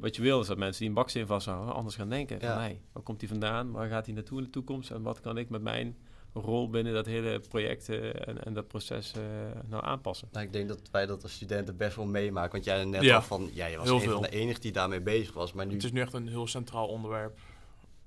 wat 0.00 0.16
je 0.16 0.22
wil 0.22 0.40
is 0.40 0.46
dat 0.46 0.58
mensen 0.58 0.78
die 0.80 0.88
een 0.88 0.94
baksteen 0.94 1.26
vasthouden 1.26 1.74
anders 1.74 1.96
gaan 1.96 2.08
denken. 2.08 2.38
Ja. 2.40 2.52
Van, 2.52 2.62
hey, 2.62 2.80
waar 2.92 3.02
komt 3.02 3.20
die 3.20 3.28
vandaan? 3.28 3.70
Waar 3.70 3.88
gaat 3.88 4.06
hij 4.06 4.14
naartoe 4.14 4.38
in 4.38 4.44
de 4.44 4.50
toekomst? 4.50 4.90
En 4.90 5.02
wat 5.02 5.20
kan 5.20 5.38
ik 5.38 5.48
met 5.50 5.62
mijn 5.62 5.96
rol 6.34 6.70
binnen 6.70 6.92
dat 6.94 7.06
hele 7.06 7.40
project 7.48 7.88
eh, 7.88 8.28
en, 8.28 8.44
en 8.44 8.54
dat 8.54 8.68
proces 8.68 9.12
eh, 9.12 9.20
nou 9.68 9.84
aanpassen? 9.84 10.28
Nou, 10.32 10.46
ik 10.46 10.52
denk 10.52 10.68
dat 10.68 10.80
wij 10.90 11.06
dat 11.06 11.22
als 11.22 11.32
studenten 11.32 11.76
best 11.76 11.96
wel 11.96 12.04
meemaken. 12.06 12.52
Want 12.52 12.64
jij 12.64 12.84
net 12.84 13.02
Ja. 13.02 13.14
al 13.16 13.22
van, 13.22 13.50
ja, 13.52 13.66
je 13.66 13.76
was 13.76 13.86
Heel 13.86 13.94
een 13.94 14.00
veel. 14.00 14.12
van 14.12 14.22
de 14.22 14.28
enige 14.30 14.60
die 14.60 14.72
daarmee 14.72 15.00
bezig 15.00 15.34
was. 15.34 15.52
Maar 15.52 15.66
nu, 15.66 15.72
Het 15.74 15.84
is 15.84 15.92
nu 15.92 16.00
echt 16.00 16.12
een 16.12 16.28
heel 16.28 16.46
centraal 16.46 16.86
onderwerp. 16.88 17.38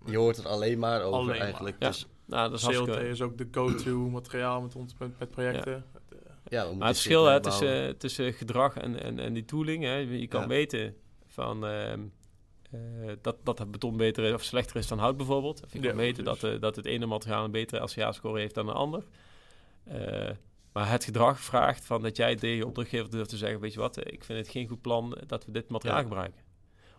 je 0.06 0.18
hoort 0.18 0.38
er 0.38 0.48
alleen 0.48 0.80
maar 0.80 1.02
over 1.02 1.14
Alleen 1.20 1.28
maar. 1.28 1.38
eigenlijk. 1.38 1.76
Ja. 1.80 1.88
Dus 1.88 2.08
Nou, 2.26 2.50
dat 2.50 2.60
is 2.60 2.66
CLT 2.66 2.76
hartstikke... 2.76 3.10
is 3.10 3.22
ook 3.22 3.38
de 3.38 3.48
go-to 3.52 3.98
materiaal 4.10 4.62
met, 4.62 4.76
ons, 4.76 4.94
met, 4.98 5.20
met 5.20 5.30
projecten. 5.30 5.74
Het, 5.74 5.84
eh, 6.10 6.18
ja, 6.50 6.60
moeten 6.60 6.78
Maar 6.78 6.88
het 6.88 6.98
verschil 6.98 7.26
hè, 7.26 7.40
tussen, 7.42 7.98
tussen 7.98 8.34
gedrag 8.34 8.78
en, 8.78 9.04
en, 9.04 9.20
en 9.20 9.34
die 9.34 9.46
tooling, 9.46 9.84
hè, 9.84 9.96
je 9.96 10.28
kan 10.28 10.42
Ja. 10.42 10.48
weten 10.48 10.96
van, 11.28 11.66
ehm, 11.66 12.02
eh, 13.02 13.12
dat, 13.22 13.36
dat 13.44 13.60
het 13.60 13.72
beton 13.72 13.98
beter 13.98 14.24
is 14.24 14.34
of 14.34 14.44
slechter 14.44 14.76
is 14.76 14.88
dan 14.88 15.00
hout 15.00 15.18
bijvoorbeeld. 15.18 15.64
Of 15.64 15.74
je 15.74 15.80
kan 15.80 16.06
Ja, 16.06 16.12
dat, 16.24 16.44
eh, 16.44 16.60
dat 16.60 16.76
het 16.76 16.86
ene 16.86 17.06
materiaal 17.06 17.44
een 17.44 17.52
betere 17.52 17.82
LCA-score 17.84 18.40
heeft 18.40 18.56
dan 18.56 18.68
een 18.68 18.76
ander. 18.76 19.04
Eh, 19.84 20.30
maar 20.74 20.90
het 20.90 21.04
gedrag 21.04 21.40
vraagt 21.40 21.86
van 21.86 22.02
dat 22.02 22.18
jij 22.18 22.36
tegen 22.36 22.56
je 22.58 22.66
opdrachtgever 22.66 23.10
durft 23.12 23.30
te 23.30 23.38
zeggen, 23.38 23.60
weet 23.60 23.74
je 23.74 23.80
wat, 23.80 23.98
ik 24.12 24.24
vind 24.24 24.40
het 24.40 24.50
geen 24.50 24.68
goed 24.68 24.82
plan 24.82 25.18
dat 25.28 25.46
we 25.46 25.52
dit 25.52 25.70
materiaal 25.70 25.98
Ja. 25.98 26.04
gebruiken. 26.04 26.42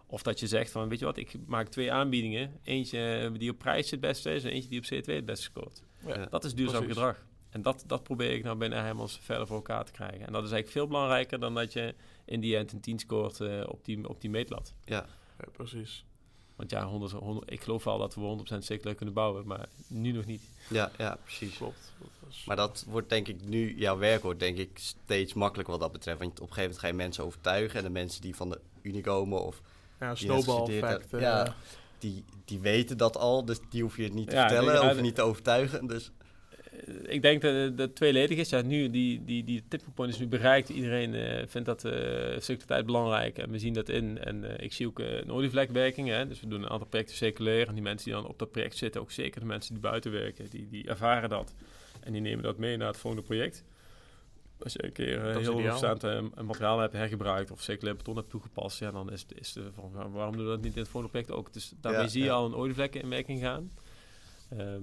Of 0.07 0.23
dat 0.23 0.41
je 0.41 0.47
zegt 0.47 0.71
van, 0.71 0.89
weet 0.89 0.99
je 0.99 1.05
wat, 1.05 1.17
ik 1.17 1.35
maak 1.47 1.69
twee 1.69 1.93
aanbiedingen. 1.93 2.59
Eentje 2.63 3.31
die 3.39 3.51
op 3.51 3.59
prijs 3.59 3.91
het 3.91 4.01
beste 4.01 4.35
is 4.35 4.45
en 4.45 4.51
eentje 4.51 4.69
die 4.69 4.79
op 4.79 4.85
CO2 4.85 5.15
het 5.15 5.25
beste 5.25 5.45
scoort. 5.45 5.83
ja. 6.07 6.27
Dat 6.27 6.45
is 6.45 6.55
duurzaam 6.55 6.77
Precies. 6.83 6.97
gedrag. 6.97 7.27
En 7.51 7.63
dat, 7.63 7.85
dat 7.87 8.03
probeer 8.03 8.31
ik 8.33 8.43
nou 8.45 8.57
binnen 8.59 8.79
Heijmans 8.81 9.19
verder 9.23 9.47
voor 9.47 9.57
elkaar 9.57 9.85
te 9.85 9.93
krijgen. 9.93 10.19
En 10.27 10.33
dat 10.33 10.45
is 10.45 10.51
eigenlijk 10.51 10.69
veel 10.71 10.87
belangrijker 10.87 11.41
dan 11.41 11.55
dat 11.55 11.73
je 11.73 11.95
in 12.25 12.41
die 12.41 12.57
end 12.57 12.73
een 12.73 12.81
10 12.81 12.99
scoort 12.99 13.41
op, 13.67 13.85
die, 13.85 14.09
op 14.09 14.21
die 14.21 14.31
meetlat. 14.31 14.75
Ja, 14.85 15.07
Ja, 15.39 15.45
precies. 15.53 16.05
Want 16.57 16.71
ja, 16.71 16.85
100, 16.87 17.13
100 17.13 17.51
ik 17.53 17.63
geloof 17.63 17.85
wel 17.85 17.99
dat 17.99 18.15
we 18.15 18.21
100% 18.21 18.59
circulair 18.59 18.97
kunnen 18.97 19.15
bouwen, 19.15 19.47
maar 19.47 19.69
nu 19.87 20.13
nog 20.13 20.25
niet. 20.25 20.43
ja, 20.69 20.91
ja, 20.99 21.19
precies. 21.25 21.57
Klopt. 21.57 21.93
Dat 21.99 22.09
is- 22.31 22.45
Maar 22.47 22.57
dat 22.57 22.85
wordt 22.89 23.09
denk 23.09 23.29
ik 23.29 23.45
nu, 23.45 23.75
jouw 23.77 23.99
werk 23.99 24.23
wordt 24.23 24.41
denk 24.41 24.59
ik 24.59 24.71
steeds 24.75 25.35
makkelijker 25.35 25.73
wat 25.73 25.83
dat 25.83 25.93
betreft. 25.93 26.19
Want 26.19 26.31
op 26.31 26.49
een 26.49 26.55
gegeven 26.55 26.63
moment 26.63 26.81
ga 26.81 26.87
je 26.87 26.93
mensen 27.09 27.25
overtuigen. 27.25 27.79
En 27.79 27.85
de 27.85 27.91
mensen 27.91 28.21
die 28.21 28.37
van 28.37 28.51
de 28.51 28.61
Unie 28.83 29.03
komen 29.03 29.43
of 29.45 29.61
ja, 30.01 30.15
snowball 30.15 30.67
effect. 30.81 31.13
eh, 31.15 31.21
ja. 31.21 31.55
die, 31.99 32.25
die 32.45 32.59
weten 32.59 32.97
dat 32.97 33.17
al. 33.17 33.45
Dus 33.45 33.59
die 33.71 33.83
hoef 33.83 33.97
je 33.97 34.03
het 34.03 34.15
niet 34.15 34.29
te 34.29 34.35
Ja, 34.35 34.41
vertellen, 34.49 34.75
ik- 34.75 34.81
hoef 34.81 34.91
je 34.91 34.97
ja, 34.97 35.03
niet 35.03 35.15
te 35.15 35.23
overtuigen. 35.23 35.87
Dus 35.87 36.11
ik 37.03 37.23
denk 37.23 37.43
dat 37.43 37.55
het 37.55 37.79
dat 37.79 37.95
tweeledig 37.95 38.39
is. 38.39 38.49
Ja, 38.49 38.63
nu, 38.63 38.91
die, 38.91 39.25
die, 39.25 39.45
die 39.45 39.63
tipping 39.69 39.95
point 39.95 40.13
is 40.13 40.19
nu 40.19 40.27
bereikt. 40.27 40.69
Iedereen 40.69 41.15
eh, 41.15 41.47
vindt 41.47 41.67
dat 41.67 41.85
eh 41.85 41.93
circulariteit 42.39 42.87
belangrijk 42.87 43.39
en 43.39 43.51
we 43.51 43.59
zien 43.59 43.73
dat 43.73 43.89
in. 43.89 44.19
En 44.19 44.45
eh, 44.59 44.65
ik 44.65 44.73
zie 44.73 44.87
ook 44.87 45.01
eh, 45.01 45.17
een 45.21 45.31
olievlekwerking. 45.31 46.09
Hè? 46.09 46.27
Dus 46.29 46.41
we 46.41 46.49
doen 46.49 46.63
een 46.63 46.69
aantal 46.71 46.89
projecten 46.89 47.17
circulair. 47.17 47.69
En 47.69 47.75
die 47.75 47.83
mensen 47.83 48.05
die 48.11 48.21
dan 48.21 48.31
op 48.31 48.39
dat 48.39 48.51
project 48.51 48.77
zitten, 48.77 49.01
ook 49.01 49.11
zeker 49.11 49.41
de 49.41 49.47
mensen 49.47 49.73
die 49.73 49.83
buiten 49.83 50.13
werken, 50.13 50.51
die, 50.51 50.69
die 50.71 50.89
ervaren 50.89 51.29
dat. 51.29 51.55
En 52.01 52.13
die 52.13 52.21
nemen 52.21 52.43
dat 52.45 52.59
mee 52.59 52.77
naar 52.77 52.89
het 52.89 52.97
volgende 52.97 53.27
project. 53.27 53.65
Als 54.63 54.73
je 54.73 54.85
een 54.85 54.93
keer 54.93 55.29
eh, 55.29 55.37
heel 55.37 55.55
overstaand 55.55 56.05
eh, 56.05 56.23
materiaal 56.45 56.79
hebt 56.79 56.93
hergebruikt 56.93 57.51
of 57.51 57.63
circulair 57.63 57.97
beton 57.97 58.17
hebt 58.17 58.31
toegepast, 58.31 58.79
ja, 58.79 58.91
dan 58.91 59.13
is, 59.13 59.27
is 59.35 59.53
de 59.53 59.73
van 59.75 59.91
waar- 59.93 60.13
waarom 60.13 60.37
doen 60.37 60.45
we 60.45 60.51
dat 60.51 60.63
niet 60.63 60.75
in 60.75 60.81
het 60.81 60.89
volgende 60.91 61.11
project 61.19 61.31
ook? 61.41 61.53
Dus 61.53 61.73
daarmee 61.81 62.03
Ja, 62.03 62.09
zie 62.09 62.21
je 62.21 62.27
ja. 62.27 62.33
al 62.33 62.47
een 62.47 62.55
olievlek 62.55 62.95
in 62.95 63.09
werking 63.09 63.41
gaan. 63.41 63.71
Ehm, 64.51 64.83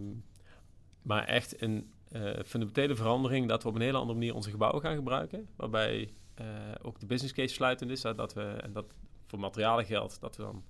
maar 1.06 1.24
echt 1.26 1.62
een 1.62 1.92
eh, 2.12 2.40
fundamentele 2.46 2.96
verandering 2.96 3.48
dat 3.48 3.64
we 3.64 3.70
op 3.70 3.76
een 3.76 3.82
hele 3.82 3.98
andere 3.98 4.20
manier 4.20 4.34
onze 4.36 4.50
gebouwen 4.50 4.82
gaan 4.82 4.96
gebruiken. 4.96 5.48
Waarbij 5.56 6.14
eh, 6.36 6.46
ook 6.82 7.00
de 7.00 7.06
business 7.06 7.34
case 7.34 7.54
sluitend 7.54 7.92
is. 7.92 8.02
dat 8.02 8.34
we, 8.34 8.42
en 8.42 8.74
dat 8.74 8.86
voor 9.28 9.40
materialen 9.40 9.86
geldt, 9.86 10.22
dat 10.22 10.36
we 10.36 10.44
dan 10.44 10.64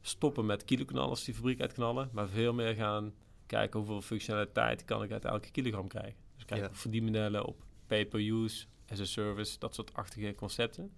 stoppen 0.00 0.46
met 0.46 0.64
kiloknallers 0.64 1.24
die 1.24 1.34
fabriek 1.34 1.60
uitknallen. 1.60 2.08
Maar 2.12 2.28
veel 2.28 2.52
meer 2.52 2.74
gaan 2.74 3.12
kijken 3.46 3.78
hoeveel 3.78 4.00
functionaliteit 4.02 4.84
kan 4.84 5.02
ik 5.02 5.12
uit 5.12 5.24
elke 5.24 5.50
kilogram 5.50 5.88
krijgen. 5.88 6.14
Dus 6.34 6.44
kijken 6.44 6.66
Ja. 6.66 6.72
op 6.72 6.78
verdienmodellen, 6.78 7.44
op 7.44 7.62
pay-per-use, 7.86 8.66
as 8.88 9.00
a 9.00 9.04
service, 9.04 9.58
dat 9.58 9.74
soort 9.74 9.94
achtige 9.94 10.34
concepten. 10.34 10.92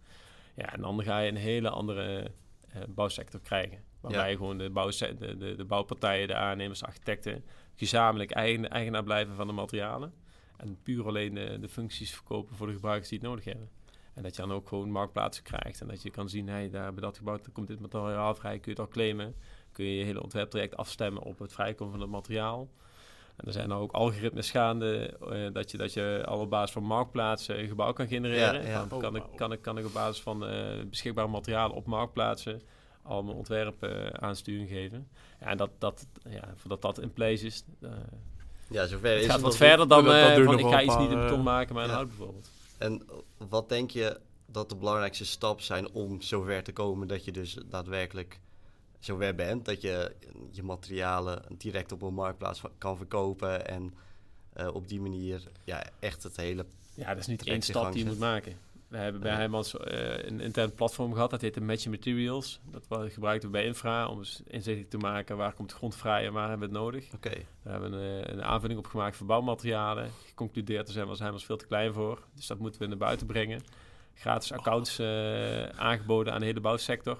Ja, 0.56 0.72
en 0.72 0.80
dan 0.80 1.02
ga 1.02 1.18
je 1.18 1.28
een 1.30 1.36
hele 1.36 1.68
andere 1.70 2.30
eh, 2.68 2.82
bouwsector 2.88 3.40
krijgen. 3.40 3.78
Waarbij 4.00 4.20
Ja. 4.22 4.26
je 4.26 4.36
gewoon 4.36 4.58
de, 4.58 4.70
bouwse- 4.70 5.14
de, 5.18 5.36
de, 5.36 5.54
de 5.54 5.64
bouwpartijen, 5.64 6.28
de 6.28 6.34
aannemers, 6.34 6.82
architecten 6.84 7.44
gezamenlijk 7.76 8.30
eigen, 8.30 8.70
eigenaar 8.70 9.04
blijven 9.04 9.34
van 9.34 9.46
de 9.46 9.52
materialen. 9.52 10.12
En 10.56 10.78
puur 10.82 11.06
alleen 11.06 11.34
de, 11.34 11.58
de 11.60 11.68
functies 11.68 12.14
verkopen 12.14 12.56
voor 12.56 12.66
de 12.66 12.72
gebruikers 12.72 13.08
die 13.08 13.18
het 13.18 13.28
nodig 13.28 13.44
hebben. 13.44 13.68
En 14.14 14.22
dat 14.22 14.36
je 14.36 14.42
dan 14.42 14.52
ook 14.52 14.68
gewoon 14.68 14.90
marktplaatsen 14.90 15.44
krijgt. 15.44 15.80
En 15.80 15.88
dat 15.88 16.02
je 16.02 16.10
kan 16.10 16.28
zien, 16.28 16.48
hey, 16.48 16.70
daar 16.70 16.92
bij 16.92 17.02
dat 17.02 17.16
gebouw 17.16 17.36
dan 17.36 17.52
komt 17.52 17.66
dit 17.66 17.80
materiaal 17.80 18.34
vrij. 18.34 18.58
Kun 18.58 18.72
je 18.74 18.80
het 18.80 18.88
al 18.88 18.92
claimen. 18.92 19.34
Kun 19.72 19.84
je 19.84 19.96
je 19.96 20.04
hele 20.04 20.22
ontwerptraject 20.22 20.76
afstemmen 20.76 21.22
op 21.22 21.38
het 21.38 21.52
vrijkomen 21.52 21.92
van 21.92 22.02
het 22.02 22.10
materiaal. 22.10 22.68
En 23.36 23.46
er 23.46 23.52
zijn 23.52 23.68
nou 23.68 23.82
ook 23.82 23.92
algoritmes 23.92 24.50
gaande 24.50 25.16
eh, 25.30 25.52
dat, 25.52 25.70
je, 25.70 25.76
dat 25.76 25.92
je 25.92 26.22
al 26.26 26.40
op 26.40 26.50
basis 26.50 26.72
van 26.72 26.82
marktplaatsen 26.82 27.58
een 27.58 27.68
gebouw 27.68 27.92
kan 27.92 28.06
genereren. 28.06 28.62
Ja, 28.62 28.68
ja. 28.68 28.86
Van, 28.88 28.98
Oh, 28.98 29.02
kan, 29.02 29.16
ik, 29.16 29.22
kan, 29.36 29.52
ik, 29.52 29.62
kan 29.62 29.78
ik 29.78 29.84
op 29.84 29.92
basis 29.92 30.22
van 30.22 30.46
eh, 30.46 30.84
beschikbare 30.90 31.28
materialen 31.28 31.76
op 31.76 31.86
marktplaatsen 31.86 32.62
al 33.04 33.22
mijn 33.22 33.36
ontwerp 33.36 33.82
eh, 33.82 34.06
aansturing 34.06 34.68
geven. 34.68 35.08
Ja, 35.40 35.46
en 35.46 35.56
dat, 35.56 35.70
dat, 35.78 36.06
ja, 36.28 36.52
voordat 36.56 36.82
dat 36.82 37.00
in 37.00 37.12
place 37.12 37.46
is, 37.46 37.64
eh, 37.80 37.90
ja, 38.68 38.86
zover 38.86 39.14
is 39.14 39.16
het 39.16 39.24
gaat 39.26 39.34
het 39.34 39.44
wat 39.44 39.56
verder 39.56 39.88
dan 39.88 40.04
Dat- 40.04 40.14
dat 40.14 40.38
eh, 40.38 40.44
van 40.44 40.58
ik 40.58 40.66
ga 40.66 40.82
iets 40.82 40.96
niet 40.96 41.10
in 41.10 41.20
beton 41.20 41.42
maken, 41.42 41.74
maar 41.74 41.84
een 41.84 41.90
ja. 41.90 41.96
hout 41.96 42.08
bijvoorbeeld. 42.08 42.50
En 42.78 43.02
wat 43.48 43.68
denk 43.68 43.90
je 43.90 44.20
dat 44.46 44.68
de 44.68 44.76
belangrijkste 44.76 45.24
stappen 45.24 45.64
zijn 45.64 45.90
om 45.90 46.20
zover 46.20 46.62
te 46.62 46.72
komen 46.72 47.08
dat 47.08 47.24
je 47.24 47.32
dus 47.32 47.58
daadwerkelijk 47.66 48.40
zover 48.98 49.34
bent, 49.34 49.64
dat 49.64 49.80
je 49.80 50.14
je 50.50 50.62
materialen 50.62 51.42
direct 51.58 51.92
op 51.92 52.02
een 52.02 52.14
marktplaats 52.14 52.62
kan 52.78 52.96
verkopen 52.96 53.66
en 53.66 53.94
eh, 54.52 54.74
op 54.74 54.88
die 54.88 55.00
manier 55.00 55.42
ja, 55.64 55.84
echt 55.98 56.22
het 56.22 56.36
hele... 56.36 56.66
Ja, 56.94 57.08
dat 57.08 57.18
is 57.18 57.26
niet 57.26 57.46
één 57.46 57.62
stap 57.62 57.92
die 57.92 58.02
je 58.02 58.08
moet 58.10 58.18
maken. 58.18 58.56
We 58.88 58.96
hebben 58.96 59.20
bij. 59.20 59.34
Heijmans 59.34 59.76
eh, 59.76 60.24
een 60.24 60.40
intern 60.40 60.74
platform 60.74 61.12
gehad, 61.12 61.30
dat 61.30 61.40
heette 61.40 61.60
Matching 61.60 61.94
Materials. 61.94 62.60
Dat 62.70 63.12
gebruikten 63.12 63.48
we 63.48 63.56
bij 63.56 63.64
Infra 63.64 64.08
om 64.08 64.18
eens 64.18 64.42
inzicht 64.46 64.90
te 64.90 64.96
maken 64.96 65.36
waar 65.36 65.52
komt 65.52 65.68
de 65.68 65.74
grond 65.74 65.96
vrij 65.96 66.26
en 66.26 66.32
waar 66.32 66.48
hebben 66.48 66.68
we 66.68 66.74
het 66.74 66.84
nodig. 66.84 67.12
Oké, 67.14 67.30
Daar 67.62 67.72
hebben 67.72 67.90
we 67.90 67.96
een, 67.96 68.24
eh, 68.24 68.34
een 68.34 68.42
aanvulling 68.42 68.78
op 68.78 68.86
gemaakt 68.86 69.16
voor 69.16 69.26
bouwmaterialen. 69.26 70.10
Geconcludeerd, 70.26 70.84
daar 70.84 70.94
zijn 70.94 71.06
was 71.06 71.18
Heijmans 71.18 71.44
veel 71.44 71.56
te 71.56 71.66
klein 71.66 71.92
voor. 71.92 72.22
Dus 72.34 72.46
dat 72.46 72.58
moeten 72.58 72.80
we 72.80 72.86
naar 72.86 72.96
buiten 72.96 73.26
brengen. 73.26 73.62
Gratis 74.14 74.52
accounts 74.52 74.98
eh, 74.98 75.64
aangeboden 75.68 76.32
aan 76.32 76.40
de 76.40 76.46
hele 76.46 76.60
bouwsector. 76.60 77.18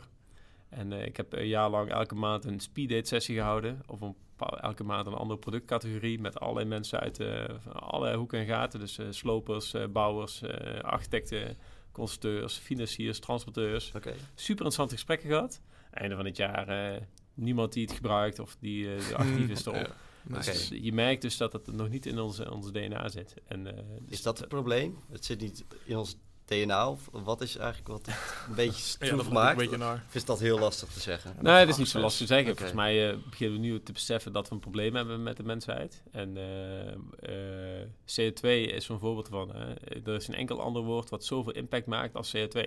En 0.69 0.93
ik 0.93 1.17
heb 1.17 1.33
een 1.33 1.47
jaar 1.47 1.71
lang 1.71 1.91
elke 1.91 2.15
maand 2.15 2.45
een 2.45 2.61
speeddate 2.61 3.07
sessie 3.07 3.37
gehouden. 3.37 3.83
Of 3.87 4.01
een, 4.01 4.15
elke 4.39 4.85
maand 4.85 5.07
een 5.07 5.14
andere 5.14 5.39
productcategorie. 5.39 6.20
Met 6.20 6.41
allerlei 6.41 6.66
mensen 6.66 7.01
uit 7.01 7.20
eh, 7.20 7.45
alle 7.72 8.16
hoeken 8.16 8.39
en 8.39 8.47
gaten. 8.47 8.80
Dus 8.80 8.99
eh, 8.99 9.07
slopers, 9.11 9.74
eh, 9.74 9.87
bouwers, 9.87 10.43
architecten, 10.82 11.57
constructeurs, 11.93 12.57
financiers, 12.57 13.18
transporteurs. 13.18 13.93
oké. 13.95 14.14
Super 14.35 14.49
interessante 14.49 14.95
gesprekken 14.95 15.28
gehad. 15.28 15.61
Einde 15.91 16.16
van 16.16 16.24
het 16.24 16.37
jaar 16.37 17.01
niemand 17.35 17.72
die 17.72 17.85
het 17.85 17.95
gebruikt 17.95 18.39
of 18.39 18.57
die 18.61 18.89
actief 19.14 19.49
is 19.49 19.64
erop. 19.66 19.95
Ja. 20.28 20.35
Dus 20.35 20.68
je 20.68 20.93
merkt 20.93 21.22
dus 21.22 21.37
dat 21.37 21.53
het 21.53 21.72
nog 21.72 21.89
niet 21.89 22.07
in 22.07 22.18
onze, 22.18 22.53
onze 22.53 22.72
DNA 22.72 23.09
zit. 23.09 23.35
En, 23.47 23.64
dus 23.64 23.72
Is 24.09 24.22
dat 24.22 24.39
het 24.39 24.49
probleem? 24.49 24.99
Het 25.11 25.24
zit 25.24 25.41
niet 25.41 25.64
in 25.85 25.97
ons 25.97 26.16
DNA 26.45 26.90
of 26.90 27.09
wat 27.12 27.40
is 27.40 27.57
eigenlijk 27.57 27.88
wat 27.88 28.07
het 28.07 28.14
een 28.49 28.55
beetje 28.55 28.97
Ja, 29.01 29.07
stroef 29.07 29.26
ik 29.26 29.32
maakt? 29.32 29.51
een 29.51 29.57
beetje 29.57 29.76
naar. 29.76 30.05
Of 30.09 30.14
is 30.14 30.24
dat 30.24 30.40
heel 30.40 30.59
lastig 30.59 30.88
te 30.88 31.01
zeggen? 31.01 31.36
Nee, 31.40 31.59
dat 31.61 31.68
is 31.68 31.76
niet 31.76 31.88
zo 31.88 32.01
lastig 32.01 32.26
te 32.26 32.34
zeggen. 32.34 32.57
Volgens 32.57 32.76
mij 32.76 33.11
eh, 33.11 33.16
beginnen 33.30 33.61
we 33.61 33.66
nu 33.66 33.82
te 33.82 33.92
beseffen 33.92 34.32
dat 34.32 34.49
we 34.49 34.55
een 34.55 34.61
probleem 34.61 34.95
hebben 34.95 35.22
met 35.22 35.36
de 35.36 35.42
mensheid. 35.42 36.03
En 36.11 36.36
eh, 36.36 37.80
eh, 37.80 37.88
CO2 38.07 38.49
is 38.74 38.84
zo'n 38.84 38.99
voorbeeld 38.99 39.28
van. 39.28 39.55
Hè. 39.55 39.74
Er 40.05 40.14
is 40.14 40.28
een 40.28 40.34
enkel 40.34 40.61
ander 40.61 40.82
woord 40.82 41.11
wat 41.11 41.24
zoveel 41.24 41.53
impact 41.53 41.86
maakt 41.86 42.14
als 42.14 42.36
CO2. 42.36 42.61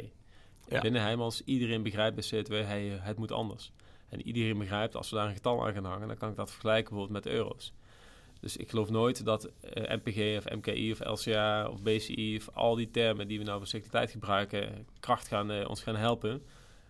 Ja. 0.70 0.82
Binnen 0.82 1.02
Heijmans, 1.02 1.42
iedereen 1.46 1.84
begrijpt 1.84 2.16
bij 2.30 2.44
CO2, 2.44 2.66
hij, 2.66 3.00
het 3.02 3.18
moet 3.18 3.32
anders. 3.32 3.72
En 4.10 4.28
iedereen 4.28 4.58
begrijpt, 4.58 4.96
als 4.96 5.10
we 5.10 5.16
daar 5.16 5.28
een 5.28 5.34
getal 5.34 5.66
aan 5.68 5.74
gaan 5.74 5.86
hangen, 5.86 6.08
dan 6.08 6.18
kan 6.18 6.30
ik 6.30 6.36
dat 6.36 6.52
vergelijken 6.52 6.94
bijvoorbeeld 6.94 7.26
met 7.26 7.34
euro's. 7.34 7.74
Dus 8.40 8.58
ik 8.58 8.70
geloof 8.70 8.90
nooit 8.90 9.26
dat 9.26 9.50
eh, 9.62 9.96
MPG 9.96 10.38
of 10.38 10.56
MKI 10.56 10.92
of 10.92 11.00
LCA 11.00 11.70
of 11.70 11.82
BCI 11.82 12.36
of 12.38 12.50
al 12.54 12.76
die 12.76 12.92
termen 12.92 13.28
die 13.28 13.38
we 13.38 13.44
nou 13.44 13.58
voor 13.58 13.68
circulariteit 13.68 14.12
gebruiken, 14.12 14.88
kracht 15.00 15.28
gaan, 15.28 15.52
eh, 15.52 15.70
ons 15.70 15.82
gaan 15.82 15.96
helpen. 15.96 16.42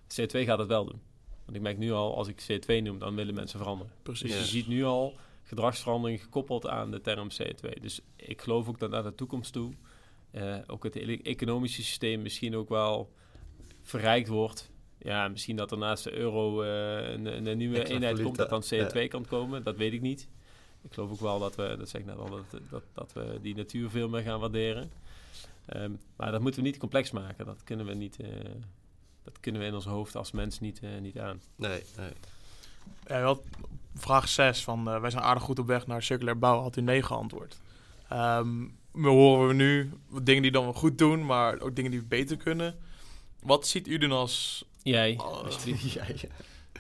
CO2 0.08 0.40
gaat 0.40 0.60
het 0.60 0.68
wel 0.68 0.86
doen. 0.86 1.02
Want 1.46 1.58
ik 1.58 1.64
merk 1.64 1.78
nu 1.78 1.92
al, 1.92 2.16
als 2.16 2.28
ik 2.28 2.46
CO2 2.52 2.82
noem, 2.82 3.00
dan 3.00 3.16
willen 3.16 3.34
mensen 3.34 3.60
veranderen. 3.60 3.94
Precies. 4.04 4.32
Dus 4.32 4.40
je 4.40 4.46
ziet 4.46 4.68
nu 4.68 4.84
al 4.84 5.14
gedragsverandering 5.44 6.22
gekoppeld 6.22 6.68
aan 6.68 6.92
de 6.92 7.02
term 7.02 7.28
CO2. 7.42 7.82
Dus 7.82 8.02
ik 8.16 8.42
geloof 8.42 8.68
ook 8.68 8.80
dat 8.80 8.90
naar 8.90 9.04
de 9.04 9.16
toekomst 9.16 9.54
toe 9.54 9.74
eh, 10.32 10.56
ook 10.68 10.84
het 10.84 10.94
hele 10.94 11.22
economische 11.22 11.84
systeem 11.84 12.22
misschien 12.22 12.56
ook 12.56 12.70
wel 12.70 13.14
verrijkt 13.82 14.28
wordt. 14.28 14.72
Ja, 14.98 15.28
misschien 15.28 15.56
dat 15.56 15.72
er 15.72 15.78
naast 15.78 16.04
de 16.04 16.14
euro 16.14 16.62
eh, 16.62 17.12
een, 17.12 17.46
een 17.48 17.58
nieuwe 17.58 17.84
eenheid 17.84 18.22
komt 18.22 18.36
dat 18.36 18.50
dan 18.50 18.64
CO2 18.74 19.08
kan 19.08 19.26
komen. 19.26 19.64
Dat 19.64 19.78
weet 19.78 19.94
ik 19.94 20.02
niet. 20.02 20.28
Ik 20.88 20.94
geloof 20.94 21.12
ook 21.12 21.20
wel 21.20 21.40
dat 21.40 21.56
we, 21.56 21.76
dat 21.78 21.90
zeg 21.90 22.02
ik 22.02 22.08
net 22.08 22.18
al, 22.18 22.30
dat, 22.30 22.62
dat, 22.70 22.84
dat 22.94 23.14
we 23.14 23.40
die 23.42 23.56
natuur 23.56 23.90
veel 23.90 24.10
meer 24.10 24.22
gaan 24.22 24.40
waarderen. 24.40 24.92
Ehm, 25.66 25.92
maar 26.16 26.32
dat 26.32 26.42
moeten 26.42 26.62
we 26.62 26.68
niet 26.68 26.78
complex 26.78 27.12
maken. 27.12 27.46
Dat 27.46 27.64
kunnen 27.64 27.86
we 27.86 27.94
niet. 27.94 28.20
eh, 28.20 28.30
dat 29.24 29.40
kunnen 29.40 29.62
we 29.62 29.68
in 29.68 29.74
ons 29.74 29.86
hoofd 29.86 30.16
als 30.16 30.32
mens 30.32 30.60
niet, 30.60 30.80
eh, 30.80 30.90
niet 31.02 31.20
aan. 31.20 31.42
Nee, 31.56 31.84
nee. 31.98 32.12
Ja, 33.08 33.22
wat, 33.22 33.42
vraag 33.96 34.28
6 34.28 34.64
van 34.64 34.90
eh, 34.90 35.02
wij 35.02 35.10
zijn 35.10 35.24
aardig 35.24 35.44
goed 35.44 35.60
op 35.60 35.68
weg 35.68 35.88
naar 35.88 36.04
circulair 36.04 36.40
bouwen, 36.40 36.64
had 36.64 36.78
u 36.78 36.82
nee 36.82 37.04
geantwoord. 37.04 37.58
Ehm, 38.10 38.66
we 38.92 39.08
horen 39.08 39.48
we 39.48 39.54
nu 39.54 39.92
dingen 40.22 40.42
die 40.42 40.52
dan 40.52 40.64
wel 40.64 40.74
goed 40.74 40.98
doen, 40.98 41.26
maar 41.26 41.60
ook 41.60 41.76
dingen 41.76 41.92
die 41.92 42.00
we 42.00 42.06
beter 42.06 42.38
kunnen. 42.38 42.76
Wat 43.40 43.68
ziet 43.68 43.88
u 43.88 43.98
dan 43.98 44.12
als 44.12 44.66
Jij. 44.84 45.18
Oh. 45.18 45.48
Ja, 45.66 46.04
ja. 46.16 46.28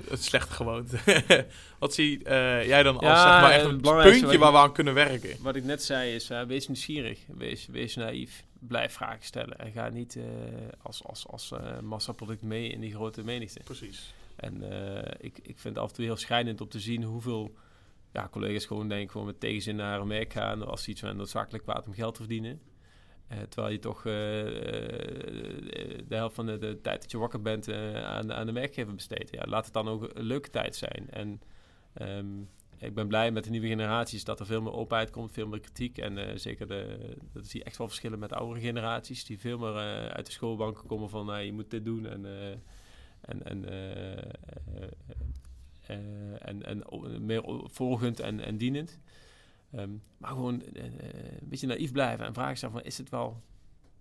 Het 0.09 0.23
slechte 0.23 0.53
gewoonte? 0.53 0.97
wat 1.79 1.93
zie 1.93 2.23
eh, 2.23 2.65
jij 2.65 2.83
dan 2.83 2.97
als 2.97 3.05
Ja, 3.05 3.31
zeg 3.31 3.41
maar, 3.41 3.51
echt 3.51 3.65
een 3.65 3.81
puntje 4.11 4.37
waar 4.37 4.51
we 4.51 4.57
aan 4.57 4.73
kunnen 4.73 4.93
werken? 4.93 5.37
Wat 5.41 5.55
ik 5.55 5.63
net 5.63 5.83
zei 5.83 6.13
is, 6.15 6.29
eh, 6.29 6.41
wees 6.41 6.67
nieuwsgierig, 6.67 7.19
wees, 7.27 7.65
wees 7.65 7.95
naïef, 7.95 8.43
blijf 8.59 8.93
vragen 8.93 9.23
stellen 9.23 9.59
en 9.59 9.71
ga 9.71 9.89
niet 9.89 10.15
eh, 10.15 10.23
als, 10.81 11.03
als, 11.03 11.27
als 11.27 11.53
massaproduct 11.81 12.41
mee 12.41 12.69
in 12.69 12.79
die 12.79 12.93
grote 12.93 13.23
menigte. 13.23 13.59
Precies. 13.63 14.13
En 14.35 14.63
ik, 15.19 15.37
ik 15.37 15.59
vind 15.59 15.75
het 15.75 15.83
af 15.83 15.89
en 15.89 15.95
toe 15.95 16.05
heel 16.05 16.17
schrijnend 16.17 16.61
om 16.61 16.69
te 16.69 16.79
zien 16.79 17.03
hoeveel 17.03 17.55
ja, 18.13 18.27
collega's 18.31 18.65
gewoon 18.65 18.87
denk 18.87 19.01
ik 19.01 19.11
gewoon 19.11 19.27
met 19.27 19.39
tegenzin 19.39 19.75
naar 19.75 19.99
hun 19.99 20.07
werk 20.07 20.33
gaan 20.33 20.67
als 20.67 20.83
ze 20.83 20.89
iets 20.89 21.01
van 21.01 21.15
noodzakelijk 21.15 21.63
kwaad 21.63 21.87
om 21.87 21.93
geld 21.93 22.13
te 22.13 22.19
verdienen. 22.19 22.61
Eh, 23.27 23.37
terwijl 23.49 23.73
je 23.73 23.79
toch 23.79 24.05
eh, 24.05 24.41
eh, 24.41 25.99
de 26.07 26.15
helft 26.15 26.35
van 26.35 26.45
de, 26.45 26.79
tijd 26.81 27.01
dat 27.01 27.11
je 27.11 27.17
wakker 27.17 27.41
bent 27.41 27.71
aan, 27.93 28.33
aan 28.33 28.45
de 28.45 28.51
werkgever 28.51 28.95
besteedt. 28.95 29.31
Ja, 29.31 29.43
laat 29.47 29.65
het 29.65 29.73
dan 29.73 29.87
ook 29.87 30.09
een 30.13 30.23
leuke 30.23 30.49
tijd 30.49 30.75
zijn. 30.75 31.09
En 31.09 31.41
ehm, 31.93 32.41
ik 32.77 32.93
ben 32.93 33.07
blij 33.07 33.31
met 33.31 33.43
de 33.43 33.49
nieuwe 33.49 33.67
generaties 33.67 34.23
dat 34.23 34.39
er 34.39 34.45
veel 34.45 34.61
meer 34.61 34.73
openheid 34.73 35.09
komt, 35.09 35.31
veel 35.31 35.47
meer 35.47 35.59
kritiek. 35.59 35.97
En 35.97 36.39
zeker 36.39 36.67
dat 37.33 37.47
zie 37.47 37.59
je 37.59 37.65
echt 37.65 37.77
wel 37.77 37.87
verschillen 37.87 38.19
met 38.19 38.29
de 38.29 38.35
oudere 38.35 38.59
generaties, 38.59 39.25
die 39.25 39.39
veel 39.39 39.57
meer 39.57 39.73
uit 40.11 40.25
de 40.25 40.31
schoolbanken 40.31 40.87
komen 40.87 41.09
van 41.09 41.25
nou, 41.25 41.41
je 41.41 41.53
moet 41.53 41.69
dit 41.69 41.85
doen 41.85 42.05
en, 42.05 42.25
en, 43.21 43.45
en, 43.45 43.65
en, 46.39 46.63
en 46.63 47.25
meer 47.25 47.43
volgend 47.63 48.19
en, 48.19 48.39
en 48.39 48.57
dienend. 48.57 48.99
Ehm, 49.71 49.89
maar 50.17 50.29
gewoon 50.29 50.61
eh, 50.61 50.85
eh, 50.85 50.91
een 51.41 51.47
beetje 51.49 51.67
naïef 51.67 51.91
blijven 51.91 52.25
en 52.25 52.33
vragen 52.33 52.57
stellen 52.57 52.75
van 52.75 52.83
is 52.83 52.97
het 52.97 53.09
wel, 53.09 53.41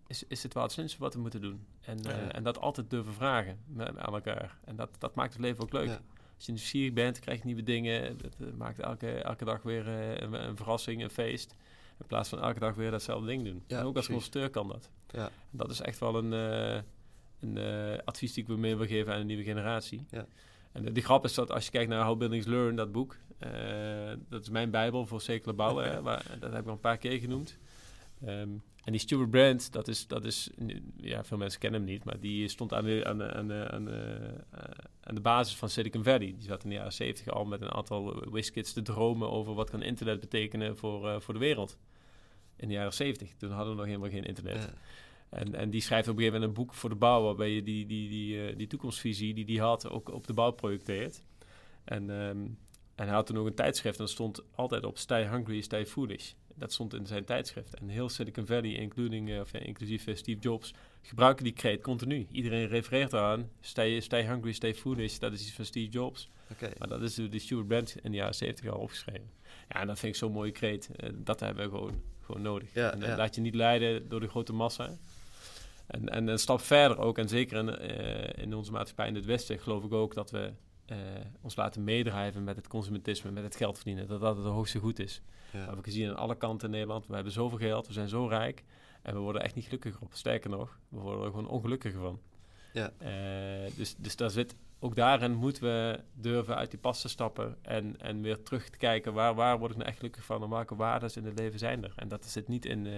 is, 0.07 0.25
is 0.29 0.43
het 0.43 0.55
wel 0.55 0.63
het 0.63 0.73
slimste 0.73 0.99
wat 0.99 1.15
we 1.15 1.21
moeten 1.21 1.41
doen? 1.41 1.67
En, 1.81 1.99
eh, 2.05 2.17
Ja. 2.17 2.33
en 2.33 2.43
dat 2.43 2.59
altijd 2.61 2.91
durven 2.91 3.13
vragen 3.13 3.59
met, 3.67 3.97
aan 3.99 4.15
elkaar. 4.15 4.59
En 4.65 4.77
dat, 4.77 4.91
dat 4.99 5.15
maakt 5.15 5.33
het 5.33 5.43
leven 5.43 5.63
ook 5.63 5.73
leuk. 5.73 5.87
Ja. 5.87 6.01
Als 6.37 6.47
je 6.47 6.53
nieuwsgierig 6.53 6.93
bent, 6.93 7.19
krijg 7.19 7.39
je 7.39 7.45
nieuwe 7.45 7.63
dingen. 7.63 8.19
Dat 8.19 8.57
maakt 8.57 8.79
elke, 8.79 9.11
elke 9.11 9.45
dag 9.45 9.63
weer 9.63 9.89
een, 9.89 10.33
een 10.33 10.57
verrassing, 10.57 11.03
een 11.03 11.11
feest. 11.11 11.55
In 11.99 12.07
plaats 12.07 12.29
van 12.29 12.41
elke 12.41 12.59
dag 12.59 12.75
weer 12.75 12.91
datzelfde 12.91 13.27
ding 13.27 13.45
doen. 13.45 13.63
En 13.67 13.85
ook 13.85 13.97
als 13.97 14.07
consulteur 14.07 14.51
kan 14.51 14.69
dat. 14.69 14.91
Ja. 15.09 15.31
Dat 15.51 15.71
is 15.71 15.81
echt 15.81 15.99
wel 15.99 16.17
een, 16.17 16.33
een 17.41 17.59
advies 18.05 18.33
die 18.33 18.43
ik 18.43 18.49
wil 18.49 18.59
mee 18.59 18.77
wil 18.77 18.87
geven 18.87 19.13
aan 19.13 19.19
de 19.19 19.25
nieuwe 19.25 19.43
generatie. 19.45 20.07
Ja. 20.11 20.27
En 20.73 20.83
de, 20.83 20.93
die 20.93 21.03
grap 21.03 21.25
is 21.25 21.35
dat 21.35 21.51
als 21.51 21.65
je 21.65 21.71
kijkt 21.71 21.91
naar 21.91 22.05
How 22.05 22.19
Buildings 22.19 22.47
Learn, 22.47 22.77
dat 22.77 22.93
boek. 22.93 23.17
Eh, 23.39 24.13
dat 24.29 24.43
is 24.43 24.51
mijn 24.51 24.71
bijbel 24.71 25.07
voor 25.07 25.21
circulair 25.21 25.57
bouwen. 25.57 25.91
hè, 25.91 26.03
waar, 26.03 26.37
dat 26.41 26.53
heb 26.53 26.61
ik 26.61 26.67
al 26.67 26.73
een 26.73 26.81
paar 26.81 26.99
keer 26.99 27.19
genoemd. 27.19 27.59
Ehm, 28.25 28.51
en 28.85 28.93
die 28.93 29.01
Stuart 29.01 29.31
Brand, 29.31 29.73
dat 29.73 29.89
is, 29.89 30.07
dat 30.07 30.25
is, 30.25 30.51
ja, 30.97 31.25
veel 31.25 31.37
mensen 31.37 31.61
kennen 31.61 31.81
hem 31.81 31.91
niet, 31.91 32.05
maar 32.05 32.21
die 32.21 32.49
stond 32.49 32.73
aan 32.73 32.85
de, 32.85 33.03
aan 33.05 33.19
de, 33.19 33.33
aan 33.33 33.49
de, 33.49 33.69
aan 33.71 33.85
de, 33.85 34.35
eh, 34.51 34.61
aan 35.01 35.15
de 35.15 35.21
basis 35.21 35.57
van 35.57 35.69
Silicon 35.69 36.03
Valley. 36.05 36.19
Die 36.19 36.43
zat 36.43 36.63
in 36.63 36.69
de 36.69 36.75
jaren 36.75 36.93
70 36.93 37.29
al 37.29 37.45
met 37.45 37.61
een 37.61 37.73
aantal 37.73 38.31
WizKids 38.31 38.73
te 38.73 38.83
dromen 38.83 39.31
over 39.31 39.55
wat 39.55 39.71
kan 39.71 39.83
internet 39.83 40.21
betekenen 40.21 40.77
voor, 40.77 41.09
eh, 41.09 41.21
voor 41.21 41.35
de 41.35 41.41
wereld. 41.41 41.79
In 42.57 42.69
de 42.69 42.75
jaren 42.75 42.93
70, 42.93 43.35
toen 43.37 43.51
hadden 43.51 43.71
we 43.71 43.77
nog 43.79 43.87
helemaal 43.87 44.11
geen 44.11 44.25
internet. 44.25 44.57
Ja. 44.57 44.73
En, 45.39 45.55
en 45.55 45.71
die 45.71 45.81
schrijft 45.81 46.09
op 46.09 46.15
een 46.15 46.21
gegeven 46.23 46.41
moment 46.41 46.59
een 46.59 46.65
boek 46.65 46.75
voor 46.75 46.91
de 46.91 46.97
bouw, 46.97 47.23
waarbij 47.23 47.51
je 47.51 47.63
die, 47.63 47.87
die, 47.87 48.09
die, 48.09 48.47
eh, 48.47 48.57
die 48.57 48.67
toekomstvisie 48.67 49.35
die 49.35 49.45
die 49.45 49.61
had 49.61 49.91
ook 49.91 50.13
op 50.13 50.27
de 50.27 50.33
bouw 50.33 50.51
projecteert. 50.51 51.23
En, 51.85 52.11
ehm, 52.11 52.47
en 52.97 53.07
hij 53.07 53.15
had 53.15 53.27
toen 53.27 53.39
ook 53.39 53.47
een 53.47 53.55
tijdschrift 53.55 53.99
en 53.99 54.05
dat 54.05 54.13
stond 54.13 54.43
altijd 54.55 54.85
op 54.85 54.99
Stay 54.99 55.29
Hungry, 55.29 55.61
Stay 55.61 55.87
Foolish. 55.87 56.33
Dat 56.55 56.73
stond 56.73 56.95
in 56.95 57.07
zijn 57.07 57.25
tijdschrift. 57.25 57.75
En 57.75 57.89
heel 57.89 58.09
Silicon 58.09 58.47
Valley, 58.47 58.73
including, 58.73 59.31
eh, 59.31 59.41
of, 59.41 59.53
ja, 59.53 59.59
inclusief 59.59 60.07
eh, 60.07 60.15
Steve 60.15 60.41
Jobs, 60.41 60.75
gebruiken 61.03 61.45
die 61.45 61.53
kreet 61.53 61.83
continu. 61.83 62.27
Iedereen 62.31 62.69
refereert 62.69 63.13
eraan. 63.13 63.51
Stay, 63.61 64.01
stay 64.01 64.27
Hungry, 64.27 64.53
Stay 64.53 64.75
Foolish, 64.75 65.19
dat 65.19 65.33
is 65.33 65.41
iets 65.41 65.53
van 65.53 65.65
Steve 65.65 65.91
Jobs. 65.91 66.31
Maar 66.79 66.89
dat 66.89 67.03
is 67.03 67.15
de, 67.15 67.29
de 67.29 67.39
Stuart 67.39 67.67
Brand 67.67 67.97
in 68.03 68.11
de 68.11 68.17
jaren 68.17 68.35
70 68.35 68.71
al 68.71 68.79
opgeschreven. 68.79 69.31
Ja, 69.69 69.81
en 69.81 69.87
dat 69.87 69.99
vind 69.99 70.13
ik 70.13 70.19
zo'n 70.19 70.33
mooie 70.33 70.53
kreet. 70.53 70.91
Eh, 70.97 71.11
dat 71.15 71.41
hebben 71.41 71.65
we 71.65 71.77
gewoon, 71.77 72.03
gewoon 72.21 72.43
nodig. 72.43 72.75
Ja, 72.75 72.93
en, 72.93 73.01
ja. 73.01 73.17
Laat 73.17 73.35
je 73.35 73.41
niet 73.41 73.55
leiden 73.55 74.09
door 74.09 74.21
de 74.21 74.29
grote 74.29 74.53
massa. 74.53 74.97
En, 75.87 76.09
en 76.09 76.29
een 76.29 76.39
stap 76.39 76.61
verder 76.61 76.99
ook, 76.99 77.19
en 77.19 77.29
zeker 77.29 77.59
in, 77.59 77.79
in 78.43 78.55
onze 78.55 78.73
maatschappij 78.73 79.09
in 79.09 79.15
het 79.15 79.25
Westen, 79.25 79.59
geloof 79.59 79.85
ik 79.85 79.93
ook 79.93 80.15
dat 80.15 80.31
we 80.31 80.53
eh, 80.87 80.99
ons 81.41 81.57
laten 81.57 81.85
meedrijven 81.85 82.45
met 82.45 82.57
het 82.57 82.69
consumentisme, 82.69 83.31
met 83.31 83.43
het 83.43 83.57
geld 83.57 83.77
verdienen. 83.77 84.07
Dat 84.07 84.21
dat 84.21 84.37
het 84.37 84.47
hoogste 84.47 84.79
goed 84.79 84.99
is. 84.99 85.23
Ja. 85.51 85.59
We 85.59 85.67
hebben 85.67 85.85
gezien 85.85 86.09
aan 86.09 86.17
alle 86.17 86.37
kanten 86.37 86.67
in 86.67 86.75
Nederland. 86.75 87.07
We 87.07 87.15
hebben 87.15 87.33
zoveel 87.33 87.59
geld, 87.59 87.87
we 87.87 87.93
zijn 87.93 88.09
zo 88.09 88.27
rijk. 88.27 88.65
En 89.03 89.15
we 89.15 89.21
worden 89.21 89.43
echt 89.43 89.55
niet 89.55 89.65
gelukkiger 89.65 90.01
op. 90.03 90.15
Sterker 90.15 90.51
nog, 90.51 90.79
we 90.89 90.99
worden 90.99 91.25
er 91.25 91.31
gewoon 91.31 91.49
ongelukkiger 91.49 92.01
van. 92.01 92.21
Ja. 92.73 92.93
Eh, 92.99 93.77
dus, 93.77 93.95
dus 93.99 94.17
daar 94.17 94.31
zit, 94.31 94.55
ook 94.79 94.97
daarin 94.97 95.35
moeten 95.35 95.63
we 95.63 96.01
durven 96.15 96.57
uit 96.57 96.71
die 96.71 96.81
pas 96.81 97.01
te 97.01 97.09
stappen. 97.09 97.57
En, 97.63 98.01
en 98.01 98.23
weer 98.23 98.43
terug 98.43 98.69
te 98.69 98.79
kijken, 98.79 99.13
waar, 99.13 99.35
waar 99.35 99.59
word 99.59 99.71
ik 99.71 99.77
nou 99.77 99.89
echt 99.89 99.99
gelukkig 99.99 100.25
van? 100.25 100.43
En 100.43 100.51
welke 100.51 100.77
waarden 100.77 101.15
in 101.15 101.25
het 101.25 101.39
leven 101.39 101.59
zijn 101.59 101.85
er? 101.85 101.93
En 101.97 102.09
dat 102.09 102.27
zit 102.27 102.49
niet 102.49 102.65
in, 102.65 102.87
eh 102.87 102.93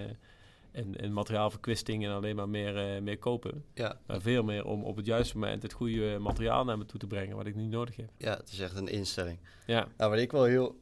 in, 0.71 0.95
in 0.95 1.13
materiaalverkwisting 1.13 2.05
en 2.05 2.11
alleen 2.11 2.35
maar 2.35 2.49
meer, 2.49 2.95
eh, 2.95 3.01
meer 3.01 3.17
kopen. 3.17 3.63
Ja. 3.73 3.99
Maar 4.07 4.21
veel 4.21 4.43
meer 4.43 4.65
om 4.65 4.83
op 4.83 4.95
het 4.95 5.05
juiste 5.05 5.37
moment 5.37 5.63
het 5.63 5.73
goede 5.73 6.17
materiaal 6.19 6.63
naar 6.63 6.77
me 6.77 6.85
toe 6.85 6.99
te 6.99 7.07
brengen, 7.07 7.35
wat 7.35 7.45
ik 7.45 7.55
niet 7.55 7.69
nodig 7.69 7.95
heb. 7.95 8.09
ja, 8.17 8.37
het 8.37 8.49
is 8.51 8.59
echt 8.59 8.75
een 8.75 8.87
instelling. 8.87 9.37
Ja. 9.65 9.87
Nou, 9.97 10.09
waar 10.09 10.19
ik 10.19 10.31
wel 10.31 10.43
heel 10.43 10.79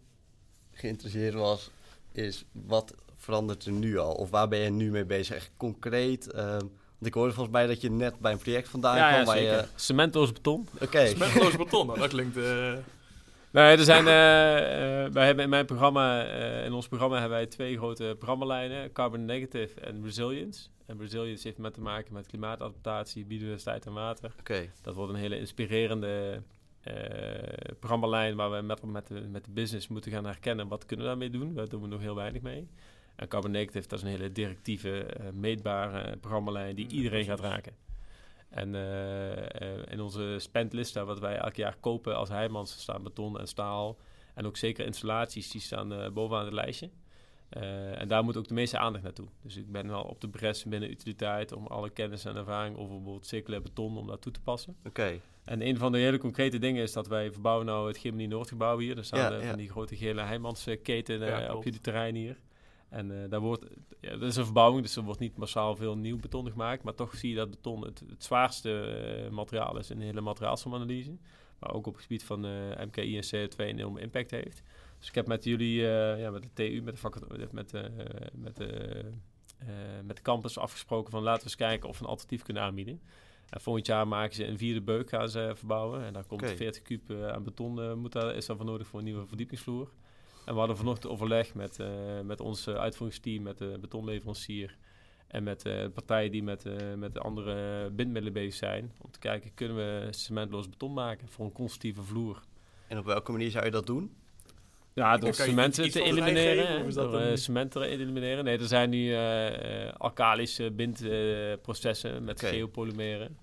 geïnteresseerd 0.72 1.34
was, 1.34 1.70
is 2.12 2.46
wat 2.52 2.94
verandert 3.16 3.66
er 3.66 3.72
nu 3.72 3.98
al? 3.98 4.14
Of 4.14 4.30
waar 4.30 4.48
ben 4.48 4.60
je 4.60 4.70
nu 4.70 4.92
mee 4.92 5.06
bezig? 5.06 5.36
Echt 5.36 5.52
concreet? 5.58 6.32
Ehm, 6.32 6.60
want 6.98 7.06
ik 7.06 7.14
hoorde 7.14 7.34
volgens 7.34 7.56
mij 7.56 7.68
dat 7.68 7.82
je 7.82 7.92
net 7.92 8.20
bij 8.20 8.32
een 8.32 8.38
project 8.38 8.70
vandaan 8.70 8.98
ja, 8.98 9.08
kwam. 9.08 9.20
ja, 9.20 9.26
waar 9.26 9.38
zeker. 9.38 9.56
je, 9.58 9.68
Cementloos 9.76 10.32
beton. 10.32 10.68
Oké. 10.82 11.08
Smetloos 11.08 11.58
beton, 11.58 11.88
nou, 11.88 12.00
dat 12.00 12.10
klinkt... 12.10 12.38
eh, 12.38 12.74
Nee, 13.58 13.78
er 13.78 13.84
zijn, 13.84 14.08
eh, 14.08 15.06
eh, 15.06 15.12
wij 15.12 15.26
hebben 15.26 15.44
in 15.44 15.50
mijn 15.50 15.66
programma, 15.66 16.26
eh, 16.26 16.66
in 16.66 16.74
ons 16.74 16.88
programma 16.88 17.20
hebben 17.20 17.38
wij 17.38 17.48
twee 17.48 17.78
grote 17.78 18.16
programmalijnen, 18.18 18.92
Carbon 18.92 19.26
Negative 19.26 19.82
en 19.82 20.04
Resilience. 20.04 20.68
En 20.86 21.00
Resilience 21.00 21.48
heeft 21.48 21.58
met 21.58 21.74
te 21.74 21.82
maken 21.82 22.14
met 22.14 22.28
klimaatadaptatie, 22.28 23.26
biodiversiteit 23.26 23.86
en 23.86 23.94
water. 23.94 24.34
Oké. 24.40 24.70
Dat 24.82 24.96
wordt 24.96 25.14
een 25.14 25.20
hele 25.20 25.40
inspirerende 25.40 26.42
eh 26.82 26.94
programmalijn 27.80 28.36
waar 28.36 28.52
we 28.52 28.62
met, 28.62 28.84
met, 28.84 29.08
de, 29.08 29.28
met 29.32 29.46
de 29.46 29.52
business 29.52 29.88
moeten 29.88 30.12
gaan 30.12 30.26
herkennen 30.26 30.68
wat 30.68 30.86
kunnen 30.86 31.06
we 31.06 31.12
daarmee 31.12 31.30
doen. 31.30 31.54
Daar 31.54 31.70
doen 31.70 31.82
we 31.82 31.88
nog 31.88 32.02
heel 32.02 32.16
weinig 32.16 32.42
mee. 32.42 32.68
En 33.16 33.28
Carbon 33.28 33.52
Negative, 33.52 33.88
dat 33.88 34.00
is 34.00 34.06
een 34.06 34.12
hele 34.12 34.32
directieve, 34.32 35.04
eh, 35.04 35.26
meetbare 35.34 36.18
programmalijn 36.18 36.76
die 36.76 36.88
iedereen 36.88 37.26
gaat 37.26 37.40
raken. 37.40 37.74
En 38.50 38.76
eh, 38.76 39.62
eh, 39.62 39.84
in 39.90 40.02
onze 40.02 40.36
spendlista, 40.40 41.06
wat 41.06 41.20
wij 41.20 41.38
elk 41.38 41.56
jaar 41.56 41.78
kopen 41.80 42.16
als 42.16 42.30
Heijmans, 42.30 42.80
staan 42.80 43.04
beton 43.04 43.40
en 43.40 43.48
staal. 43.48 43.98
En 44.34 44.46
ook 44.46 44.58
zeker 44.58 44.86
installaties, 44.86 45.52
die 45.52 45.62
staan 45.62 45.94
eh, 45.94 46.10
bovenaan 46.12 46.46
het 46.46 46.54
lijstje. 46.54 46.90
En 47.50 48.08
daar 48.08 48.24
moet 48.24 48.38
ook 48.38 48.48
de 48.48 48.54
meeste 48.54 48.78
aandacht 48.78 49.04
naartoe. 49.04 49.28
Dus 49.42 49.56
ik 49.56 49.72
ben 49.72 49.88
wel 49.88 50.02
op 50.02 50.22
de 50.22 50.30
bres 50.30 50.64
binnen 50.64 50.90
utiliteit 50.90 51.52
om 51.52 51.68
alle 51.68 51.90
kennis 51.90 52.26
en 52.26 52.36
ervaring 52.36 52.78
over 52.78 52.96
bijvoorbeeld 52.96 53.26
circulair 53.26 53.62
beton 53.62 53.98
om 53.98 54.08
dat 54.08 54.22
toe 54.22 54.32
te 54.32 54.42
passen. 54.42 54.76
Oké. 54.86 55.20
En 55.44 55.68
een 55.68 55.78
van 55.78 55.92
de 55.92 55.98
hele 55.98 56.18
concrete 56.18 56.58
dingen 56.58 56.84
is 56.84 56.94
dat 56.94 57.08
wij 57.08 57.32
verbouwen 57.32 57.66
nou 57.66 57.88
het 57.88 57.98
Gimini 57.98 58.28
Noordgebouw 58.28 58.78
hier. 58.78 58.98
Er 58.98 59.06
staan 59.06 59.32
Ja, 59.32 59.40
ja. 59.40 59.50
van 59.50 59.58
die 59.58 59.70
grote 59.70 59.96
gele 59.96 60.22
Heijmansketen 60.22 61.20
Ja, 61.20 61.54
op 61.54 61.64
jullie 61.64 61.82
terrein 61.82 62.16
hier. 62.16 62.38
En 62.90 63.24
eh, 63.24 63.30
daar 63.30 63.40
wordt, 63.40 63.66
ja, 64.00 64.10
dat 64.10 64.30
is 64.30 64.36
een 64.36 64.44
verbouwing, 64.44 64.82
dus 64.82 64.96
er 64.96 65.04
wordt 65.04 65.20
niet 65.20 65.38
massaal 65.38 65.76
veel 65.76 65.98
nieuw 65.98 66.20
beton 66.20 66.52
gemaakt. 66.52 66.84
Maar 66.84 66.94
toch 66.94 67.16
zie 67.16 67.30
je 67.30 67.36
dat 67.36 67.50
beton 67.50 67.86
het, 67.86 68.04
het 68.10 68.24
zwaarste 68.24 68.82
eh, 68.82 69.32
materiaal 69.32 69.78
is 69.78 69.90
in 69.90 70.00
de 70.00 70.06
hele 70.06 70.22
materiaalsomanalyse. 70.22 71.18
Maar 71.60 71.74
ook 71.74 71.88
op 71.88 71.94
het 71.94 72.02
gebied 72.02 72.24
van 72.24 72.46
eh, 72.46 72.86
MKI 72.86 73.18
en 73.18 73.26
CO2 73.26 73.58
een 73.58 73.66
enorme 73.66 74.02
impact 74.02 74.32
heeft. 74.32 74.64
Dus 75.00 75.08
ik 75.08 75.16
heb 75.16 75.28
met 75.28 75.44
jullie, 75.44 75.82
ja, 75.82 76.30
met 76.30 76.44
de 76.44 76.50
TU, 76.54 76.82
met 76.82 77.02
de, 77.02 77.48
met, 77.52 77.62
met, 78.34 78.56
de, 78.56 79.12
met 80.04 80.16
de 80.16 80.22
campus 80.22 80.58
afgesproken 80.58 81.12
van 81.12 81.24
laten 81.24 81.40
we 81.40 81.46
eens 81.46 81.56
kijken 81.56 81.90
of 81.90 81.98
we 81.98 82.04
een 82.04 82.10
alternatief 82.10 82.44
kunnen 82.44 82.64
aanbieden. 82.64 83.02
En 83.50 83.62
volgend 83.62 83.86
jaar 83.86 84.08
maken 84.08 84.36
ze 84.36 84.46
een 84.46 84.58
vierde 84.58 84.82
beuk 84.82 85.10
gaan 85.10 85.30
ze 85.30 85.52
verbouwen. 85.56 86.04
En 86.04 86.14
daar 86.14 86.26
komt 86.26 86.42
Oké. 86.42 86.56
40 86.56 86.82
kuub 86.82 87.12
aan 87.12 87.44
beton 87.44 88.00
moet 88.00 88.12
daar, 88.12 88.36
is 88.36 88.46
daarvoor 88.46 88.66
nodig 88.66 88.88
voor 88.88 89.00
een 89.00 89.06
nieuwe 89.06 89.28
verdiepingsvloer. 89.28 89.92
En 90.48 90.54
we 90.54 90.60
hadden 90.60 90.78
vanochtend 90.78 91.14
overleg 91.14 91.54
met, 91.54 91.80
eh, 91.80 91.88
met 92.24 92.42
ons 92.42 92.68
eh, 92.68 92.76
uitvoeringsteam, 92.76 93.44
met 93.44 93.58
de 93.58 93.78
betonleverancier 93.82 94.78
en 95.28 95.44
met 95.44 95.66
eh, 95.66 95.86
partijen 95.94 96.32
die 96.32 96.44
met, 96.44 96.66
eh, 96.66 96.94
met 96.96 97.14
de 97.14 97.20
andere 97.20 97.90
bindmiddelen 97.90 98.34
bezig 98.34 98.54
zijn. 98.54 98.92
Om 99.02 99.12
te 99.12 99.20
kijken, 99.20 99.54
kunnen 99.54 99.76
we 99.78 100.08
cementloos 100.10 100.70
beton 100.70 100.94
maken 100.94 101.28
voor 101.28 101.46
een 101.46 101.52
constructieve 101.52 102.04
vloer? 102.04 102.42
En 102.88 102.98
op 102.98 103.06
welke 103.06 103.32
manier 103.32 103.52
zou 103.52 103.66
je 103.66 103.72
dat 103.72 103.86
doen? 103.86 104.16
Ja, 104.94 105.18
door 105.18 105.34
cement 105.34 105.74
te 105.74 106.02
elimineren. 106.02 106.94
door 106.94 107.20
eh, 107.20 107.36
cement 107.36 107.72
te 107.72 107.86
elimineren. 107.86 108.44
Nee, 108.44 108.58
er 108.58 108.68
zijn 108.68 108.90
nu 108.90 109.16
alkalische 109.98 110.72
bindprocessen 110.72 112.24
met 112.24 112.42
geopolymeren. 112.42 113.38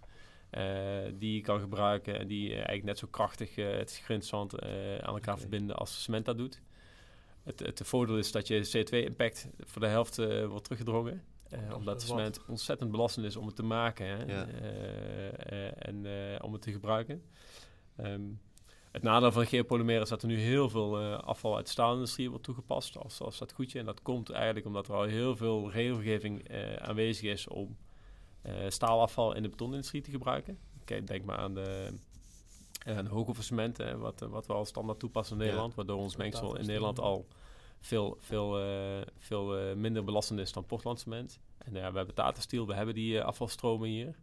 die 1.19 1.35
je 1.35 1.41
kan 1.41 1.61
gebruiken 1.61 2.19
en 2.19 2.27
die 2.27 2.53
eigenlijk 2.55 2.85
net 2.85 2.99
zo 2.99 3.07
krachtig 3.11 3.55
het 3.55 4.01
grindzand 4.05 4.63
aan 5.01 5.15
elkaar 5.15 5.39
verbinden 5.39 5.77
als 5.77 6.03
cement 6.03 6.25
dat 6.25 6.39
doet. 6.39 6.61
Het, 7.45 7.61
het 7.61 7.80
voordeel 7.84 8.18
is 8.18 8.32
dat 8.32 8.47
je 8.47 8.84
CO2-impact 8.86 9.49
voor 9.59 9.80
de 9.80 9.88
helft 9.88 10.16
wordt 10.47 10.64
teruggedrongen. 10.64 11.22
Uh, 11.53 11.74
omdat 11.74 12.03
cement 12.03 12.40
ontzettend 12.49 12.90
belastend 12.90 13.26
is 13.26 13.36
om 13.36 13.47
het 13.47 13.57
te 13.57 13.62
maken 13.62 14.07
hè? 14.07 14.45
en 15.72 16.07
om 16.42 16.53
het 16.53 16.62
te 16.62 16.72
gebruiken. 16.72 17.22
Um, 18.01 18.40
het 18.95 19.03
nadeel 19.03 19.32
van 19.32 19.47
geopolymeren 19.47 20.03
is 20.03 20.09
dat 20.09 20.22
er 20.22 20.28
nu 20.28 20.38
heel 20.38 20.68
veel 20.68 21.01
uh, 21.01 21.18
afval 21.18 21.57
uit 21.57 21.64
de 21.64 21.70
staalindustrie 21.70 22.28
wordt 22.28 22.45
toegepast 22.45 22.99
als, 22.99 23.20
als 23.20 23.38
dat 23.38 23.53
goedje. 23.53 23.78
En 23.78 23.84
dat 23.84 24.03
komt 24.03 24.30
eigenlijk 24.30 24.66
omdat 24.66 24.88
er 24.88 24.95
al 24.95 25.03
heel 25.03 25.36
veel 25.36 25.70
regelgeving 25.70 26.51
uh, 26.51 26.74
aanwezig 26.74 27.30
is 27.30 27.49
om 27.49 27.76
uh, 28.47 28.53
staalafval 28.68 29.34
in 29.34 29.42
de 29.42 29.49
betonindustrie 29.49 30.03
te 30.03 30.11
gebruiken. 30.11 30.59
Kijk, 30.84 31.07
denk 31.07 31.24
maar 31.24 31.36
aan 31.36 31.55
de, 31.55 31.95
aan 32.85 33.35
cement, 33.39 33.78
wat, 33.97 34.20
wat 34.20 34.47
we 34.47 34.53
al 34.53 34.64
standaard 34.64 34.99
toepassen 34.99 35.37
in 35.37 35.43
Nederland. 35.43 35.74
Waardoor 35.74 35.99
ons 35.99 36.16
mengsel 36.16 36.57
in 36.57 36.66
Nederland 36.66 37.01
al 37.01 37.26
veel, 37.80 38.16
veel, 38.20 38.59
veel 39.18 39.74
minder 39.76 40.05
belastend 40.05 40.41
is 40.41 40.53
dan 40.53 40.66
Portlandcement. 40.66 41.39
En 41.59 41.72
ja, 41.72 41.91
we 41.91 41.97
hebben 41.97 42.14
Tata 42.14 42.41
Steel, 42.41 42.66
we 42.66 42.74
hebben 42.74 42.95
die 42.95 43.22
afvalstromen 43.22 43.89
hier. 43.89 44.14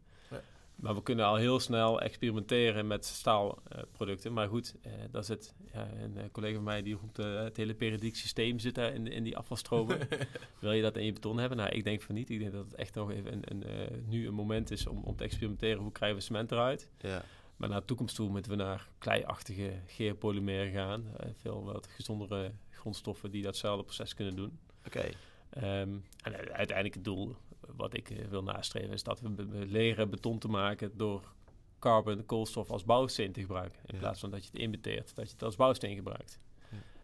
Maar 0.81 0.95
we 0.95 1.03
kunnen 1.03 1.25
al 1.25 1.35
heel 1.35 1.59
snel 1.59 2.01
experimenteren 2.01 2.87
met 2.87 3.05
staalproducten. 3.05 4.33
maar 4.33 4.47
goed, 4.47 4.75
uh, 4.85 4.91
daar 5.11 5.23
zit 5.23 5.53
ja, 5.73 5.87
een 6.01 6.31
collega 6.31 6.55
van 6.55 6.63
mij 6.63 6.81
die 6.81 6.95
roept 6.95 7.17
het 7.17 7.57
hele 7.57 7.73
periodiek 7.73 8.15
systeem 8.15 8.59
zit 8.59 8.75
daar 8.75 8.93
in, 8.93 9.07
in 9.07 9.23
die 9.23 9.37
afvalstromen. 9.37 9.99
Wil 10.59 10.71
je 10.71 10.81
dat 10.81 10.97
in 10.97 11.05
je 11.05 11.13
beton 11.13 11.37
hebben? 11.37 11.57
Nou, 11.57 11.69
ik 11.69 11.83
denk 11.83 12.01
van 12.01 12.15
niet. 12.15 12.29
Ik 12.29 12.39
denk 12.39 12.51
dat 12.51 12.65
het 12.65 12.75
echt 12.75 12.95
nog 12.95 13.11
even 13.11 13.33
een, 13.33 13.43
een, 13.47 13.65
nu 14.07 14.27
een 14.27 14.33
moment 14.33 14.71
is 14.71 14.87
om, 14.87 15.03
om 15.03 15.15
te 15.15 15.23
experimenteren. 15.23 15.81
Hoe 15.81 15.91
krijgen 15.91 16.17
we 16.17 16.23
cement 16.23 16.51
eruit? 16.51 16.89
Ja. 16.97 17.23
Maar 17.61 17.69
naar 17.69 17.79
de 17.79 17.85
toekomst 17.85 18.15
toe 18.15 18.29
moeten 18.29 18.51
we 18.51 18.57
naar 18.57 18.87
kleiachtige 18.97 19.73
geopolymeren 19.85 20.71
gaan. 20.71 21.05
veel 21.33 21.63
wat 21.63 21.87
gezondere 21.87 22.51
grondstoffen 22.69 23.31
die 23.31 23.43
datzelfde 23.43 23.83
proces 23.83 24.13
kunnen 24.13 24.35
doen. 24.35 24.59
Oké. 24.85 25.09
Ehm, 25.49 25.97
en 26.23 26.35
uiteindelijk 26.53 26.93
het 26.93 27.03
doel 27.03 27.35
wat 27.59 27.93
ik 27.93 28.09
eh, 28.09 28.25
wil 28.25 28.43
nastreven 28.43 28.93
is 28.93 29.03
dat 29.03 29.19
we 29.19 29.45
leren 29.65 30.09
beton 30.09 30.39
te 30.39 30.47
maken 30.47 30.91
door 30.97 31.33
carbon, 31.79 32.25
koolstof 32.25 32.69
als 32.69 32.83
bouwsteen 32.83 33.31
te 33.31 33.41
gebruiken. 33.41 33.81
In 33.85 33.97
plaats 33.97 34.19
van 34.19 34.29
dat 34.29 34.43
je 34.43 34.49
het 34.51 34.59
inbeteert, 34.61 35.15
dat 35.15 35.25
je 35.25 35.33
het 35.33 35.43
als 35.43 35.55
bouwsteen 35.55 35.95
gebruikt. 35.95 36.39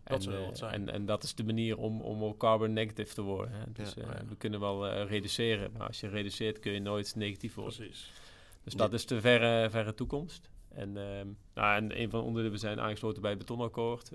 En, 0.04 0.20
dat 0.20 0.26
uh, 0.26 0.74
en, 0.74 0.90
en, 0.90 1.06
dat 1.06 1.24
is 1.24 1.36
de 1.36 1.44
manier 1.44 1.78
om, 1.78 2.02
om 2.02 2.24
ook 2.24 2.38
carbon 2.38 2.74
negative 2.74 3.14
te 3.14 3.22
worden. 3.22 3.52
Hè. 3.52 3.72
Dus 3.72 3.94
ja, 3.94 4.04
uh, 4.04 4.30
we 4.30 4.36
kunnen 4.36 4.60
wel 4.60 4.88
uh, 4.88 5.10
reduceren, 5.10 5.72
maar 5.72 5.88
als 5.88 6.00
je 6.00 6.08
reduceert 6.08 6.60
kun 6.60 6.72
je 6.72 6.80
nooit 6.80 7.16
negatief 7.16 7.56
worden. 7.56 7.76
Precies. 7.76 8.12
Dus 8.68 8.76
dat 8.76 8.94
is 8.94 9.06
de 9.06 9.22
verre, 9.22 9.70
verre 9.70 9.94
toekomst. 9.94 10.50
En, 10.70 10.98
ehm, 10.98 11.28
nou, 11.54 11.76
en 11.76 12.02
een 12.02 12.10
van 12.10 12.20
de 12.20 12.26
onderdelen, 12.26 12.52
we 12.52 12.58
zijn 12.58 12.80
aangesloten 12.80 13.22
bij 13.22 13.30
het 13.30 13.40
betonakkoord. 13.40 14.12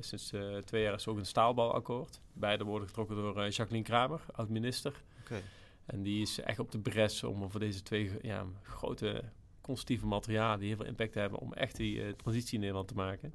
sinds 0.00 0.32
twee 0.64 0.82
jaar 0.82 0.94
is 0.94 1.06
ook 1.06 1.18
een 1.18 1.26
staalbouwakkoord. 1.26 2.20
Beide 2.32 2.64
worden 2.64 2.88
getrokken 2.88 3.16
door 3.16 3.48
Jacqueline 3.48 3.84
Kramer, 3.84 4.20
oud-minister. 4.32 5.02
Okay. 5.24 5.42
En 5.86 6.02
die 6.02 6.22
is 6.22 6.40
echt 6.40 6.58
op 6.58 6.70
de 6.70 6.78
bres 6.78 7.24
om 7.24 7.50
voor 7.50 7.60
deze 7.60 7.82
twee 7.82 8.10
ja, 8.22 8.46
grote 8.62 9.24
constructieve 9.60 10.06
materialen 10.06 10.58
die 10.58 10.68
heel 10.68 10.76
veel 10.76 10.86
impact 10.86 11.14
hebben 11.14 11.38
om 11.38 11.52
echt 11.52 11.76
die 11.76 11.96
uh, 11.96 12.08
transitie 12.08 12.54
in 12.54 12.60
Nederland 12.60 12.88
te 12.88 12.94
maken. 12.94 13.34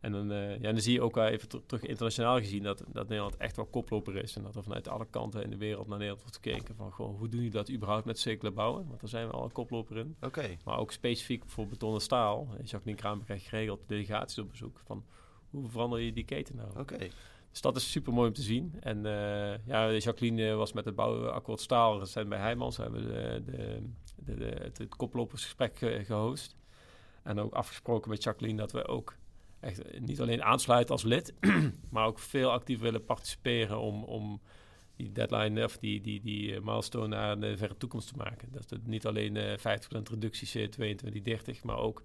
En 0.00 0.12
dan, 0.12 0.32
uh, 0.32 0.60
ja, 0.60 0.72
dan 0.72 0.80
zie 0.80 0.92
je 0.92 1.00
ook 1.00 1.14
wel 1.14 1.26
even 1.26 1.48
terug 1.66 1.82
internationaal 1.82 2.38
gezien 2.38 2.62
dat, 2.62 2.84
dat 2.88 3.08
Nederland 3.08 3.36
echt 3.36 3.56
wel 3.56 3.66
koploper 3.66 4.16
is. 4.16 4.36
En 4.36 4.42
dat 4.42 4.56
er 4.56 4.62
vanuit 4.62 4.88
alle 4.88 5.06
kanten 5.10 5.42
in 5.42 5.50
de 5.50 5.56
wereld 5.56 5.86
naar 5.86 5.98
Nederland 5.98 6.22
wordt 6.22 6.38
gekeken 6.42 6.74
van 6.74 6.92
gewoon, 6.92 7.14
hoe 7.14 7.28
doen 7.28 7.40
jullie 7.40 7.54
dat 7.54 7.70
überhaupt 7.70 8.04
met 8.04 8.18
circulair 8.18 8.54
bouwen? 8.54 8.86
Want 8.88 9.00
daar 9.00 9.08
zijn 9.08 9.26
we 9.26 9.32
al 9.32 9.44
een 9.44 9.52
koploper 9.52 9.96
in. 9.96 10.16
Oké. 10.20 10.56
Maar 10.64 10.78
ook 10.78 10.92
specifiek 10.92 11.42
voor 11.46 11.66
beton 11.66 11.94
en 11.94 12.00
staal. 12.00 12.48
Jacqueline 12.56 13.00
Kramer 13.00 13.24
krijgt 13.24 13.46
geregeld 13.46 13.80
delegaties 13.86 14.38
op 14.38 14.50
bezoek 14.50 14.80
van 14.84 15.04
hoe 15.50 15.68
verander 15.68 16.00
je 16.00 16.12
die 16.12 16.24
keten 16.24 16.56
nou? 16.56 16.78
Oké. 16.78 17.08
Dus 17.50 17.60
dat 17.60 17.76
is 17.76 17.90
super 17.90 18.12
mooi 18.12 18.28
om 18.28 18.34
te 18.34 18.42
zien. 18.42 18.74
En 18.80 18.96
uh, 18.96 19.66
ja, 19.66 19.92
Jacqueline 19.92 20.54
was 20.54 20.72
met 20.72 20.84
het 20.84 20.94
bouwakkoord 20.94 21.60
staal 21.60 21.98
recent 21.98 22.28
bij 22.28 22.38
Heijmans. 22.38 22.76
We 22.76 22.82
hebben 22.82 23.02
de, 23.02 23.42
de, 23.44 24.36
de, 24.36 24.44
het, 24.44 24.78
het 24.78 24.96
koplopersgesprek 24.96 25.76
gehost. 26.06 26.56
En 27.22 27.38
ook 27.38 27.52
afgesproken 27.52 28.10
met 28.10 28.22
Jacqueline 28.22 28.58
dat 28.58 28.72
we 28.72 28.86
ook 28.86 29.16
echt 29.60 30.00
niet 30.00 30.20
alleen 30.20 30.42
aansluiten 30.42 30.94
als 30.94 31.02
lid, 31.02 31.34
maar 31.90 32.06
ook 32.06 32.18
veel 32.18 32.50
actief 32.50 32.80
willen 32.80 33.04
participeren 33.04 33.78
om, 33.78 34.04
om 34.04 34.40
die 34.96 35.12
deadline 35.12 35.64
of 35.64 35.78
die, 35.78 36.00
die, 36.00 36.20
die 36.20 36.54
eh, 36.54 36.62
milestone 36.62 37.06
naar 37.06 37.40
de 37.40 37.56
verre 37.56 37.76
toekomst 37.76 38.08
te 38.08 38.16
maken. 38.16 38.48
Dat 38.52 38.70
het 38.70 38.86
niet 38.86 39.06
alleen 39.06 39.34
uh, 39.34 39.52
50% 39.52 39.58
reductie 40.10 40.48
CO2 40.48 40.78
in 40.78 40.96
2030, 40.96 41.64
maar 41.64 41.76
ook 41.76 42.02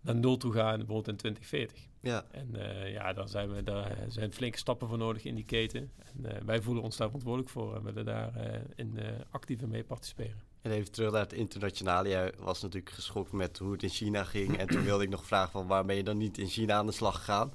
naar 0.00 0.14
nul 0.16 0.36
toe 0.36 0.52
gaan, 0.52 0.76
bijvoorbeeld 0.76 1.08
in 1.08 1.16
2040. 1.16 1.88
Ja. 2.00 2.24
En 2.30 2.48
uh, 2.56 2.92
ja, 2.92 3.12
daar 3.12 3.28
zijn, 3.28 3.52
we, 3.52 3.62
daar 3.62 3.96
zijn 4.08 4.32
flinke 4.32 4.58
stappen 4.58 4.88
voor 4.88 4.98
nodig 4.98 5.24
in 5.24 5.34
die 5.34 5.44
keten. 5.44 5.90
En 5.96 6.26
uh, 6.26 6.32
wij 6.44 6.62
voelen 6.62 6.82
ons 6.82 6.96
daar 6.96 7.06
verantwoordelijk 7.06 7.52
voor 7.52 7.76
en 7.76 7.82
willen 7.82 8.04
daar 8.04 8.36
uh, 8.36 8.60
in 8.74 8.98
actief 9.30 9.66
mee 9.66 9.84
participeren. 9.84 10.49
En 10.62 10.70
even 10.70 10.92
terug 10.92 11.12
naar 11.12 11.20
het 11.20 11.32
internationale. 11.32 12.08
Jij 12.08 12.32
was 12.38 12.62
natuurlijk 12.62 12.94
geschokt 12.94 13.32
met 13.32 13.58
hoe 13.58 13.72
het 13.72 13.82
in 13.82 13.88
China 13.88 14.24
ging. 14.24 14.58
En 14.58 14.66
toen 14.66 14.84
wilde 14.84 15.04
ik 15.04 15.10
nog 15.10 15.24
vragen 15.24 15.50
van 15.50 15.66
waarom 15.66 15.86
ben 15.86 15.96
je 15.96 16.02
dan 16.02 16.16
niet 16.16 16.38
in 16.38 16.48
China 16.48 16.74
aan 16.74 16.86
de 16.86 16.92
slag 16.92 17.14
gegaan? 17.14 17.52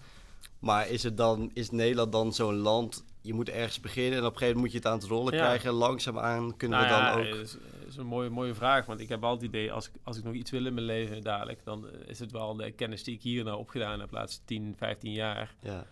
Maar 0.59 0.89
is, 0.89 1.03
het 1.03 1.17
dan, 1.17 1.51
is 1.53 1.71
Nederland 1.71 2.11
dan 2.11 2.33
zo'n 2.33 2.55
land 2.55 3.03
je 3.21 3.33
moet 3.33 3.49
ergens 3.49 3.79
beginnen 3.79 4.19
en 4.19 4.25
op 4.25 4.31
een 4.31 4.37
gegeven 4.37 4.55
moment 4.55 4.61
moet 4.61 4.71
je 4.71 4.77
het 4.77 4.87
aan 4.87 4.99
het 4.99 5.17
rollen 5.17 5.33
krijgen. 5.33 5.71
Langzaamaan 5.71 6.57
kunnen 6.57 6.79
nou 6.79 6.91
we 6.91 6.99
dan 6.99 7.23
ja, 7.23 7.29
ook... 7.29 7.35
Dat 7.35 7.57
is, 7.87 7.97
een 7.97 8.05
mooie, 8.05 8.29
mooie 8.29 8.53
vraag, 8.53 8.85
want 8.85 8.99
ik 8.99 9.09
heb 9.09 9.23
altijd 9.23 9.41
het 9.41 9.49
idee... 9.49 9.71
Als 9.71 9.87
ik, 9.87 9.93
als 10.03 10.17
ik 10.17 10.23
nog 10.23 10.33
iets 10.33 10.51
wil 10.51 10.65
in 10.65 10.73
mijn 10.73 10.85
leven 10.85 11.21
dadelijk... 11.21 11.63
dan 11.63 11.87
is 12.05 12.19
het 12.19 12.31
wel 12.31 12.55
de 12.55 12.71
kennis 12.71 13.03
die 13.03 13.15
ik 13.15 13.21
hier 13.21 13.43
nou 13.43 13.57
opgedaan 13.57 13.99
heb... 13.99 14.09
de 14.09 14.15
laatste 14.15 14.41
10, 14.45 14.75
15 14.77 15.11
jaar. 15.11 15.55
Ja. 15.59 15.85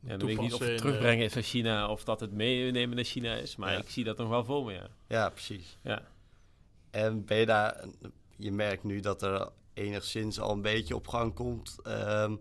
Ja, 0.00 0.16
dan 0.16 0.26
weet 0.26 0.36
ik 0.36 0.42
niet 0.42 0.54
of 0.54 0.60
het 0.60 0.78
terugbrengen 0.78 1.24
is 1.24 1.34
naar 1.34 1.42
China... 1.42 1.88
of 1.88 2.04
dat 2.04 2.20
het 2.20 2.32
meenemen 2.32 2.96
naar 2.96 3.04
China 3.04 3.34
is. 3.34 3.56
Maar 3.56 3.78
ik 3.78 3.90
zie 3.90 4.04
dat 4.04 4.16
nog 4.16 4.28
wel 4.28 4.44
voor 4.44 4.64
me, 4.64 4.72
ja. 4.72 4.88
Ja, 5.08 5.30
precies. 5.30 5.76
Ja. 5.82 6.02
En 6.90 7.24
ben 7.24 7.38
je 7.38 7.46
daar... 7.46 7.84
Je 8.36 8.52
merkt 8.52 8.84
nu 8.84 9.00
dat 9.00 9.22
er 9.22 9.48
enigszins 9.74 10.40
al 10.40 10.52
een 10.52 10.62
beetje 10.62 10.94
op 10.94 11.08
gang 11.08 11.34
komt... 11.34 11.76
Um, 11.86 12.40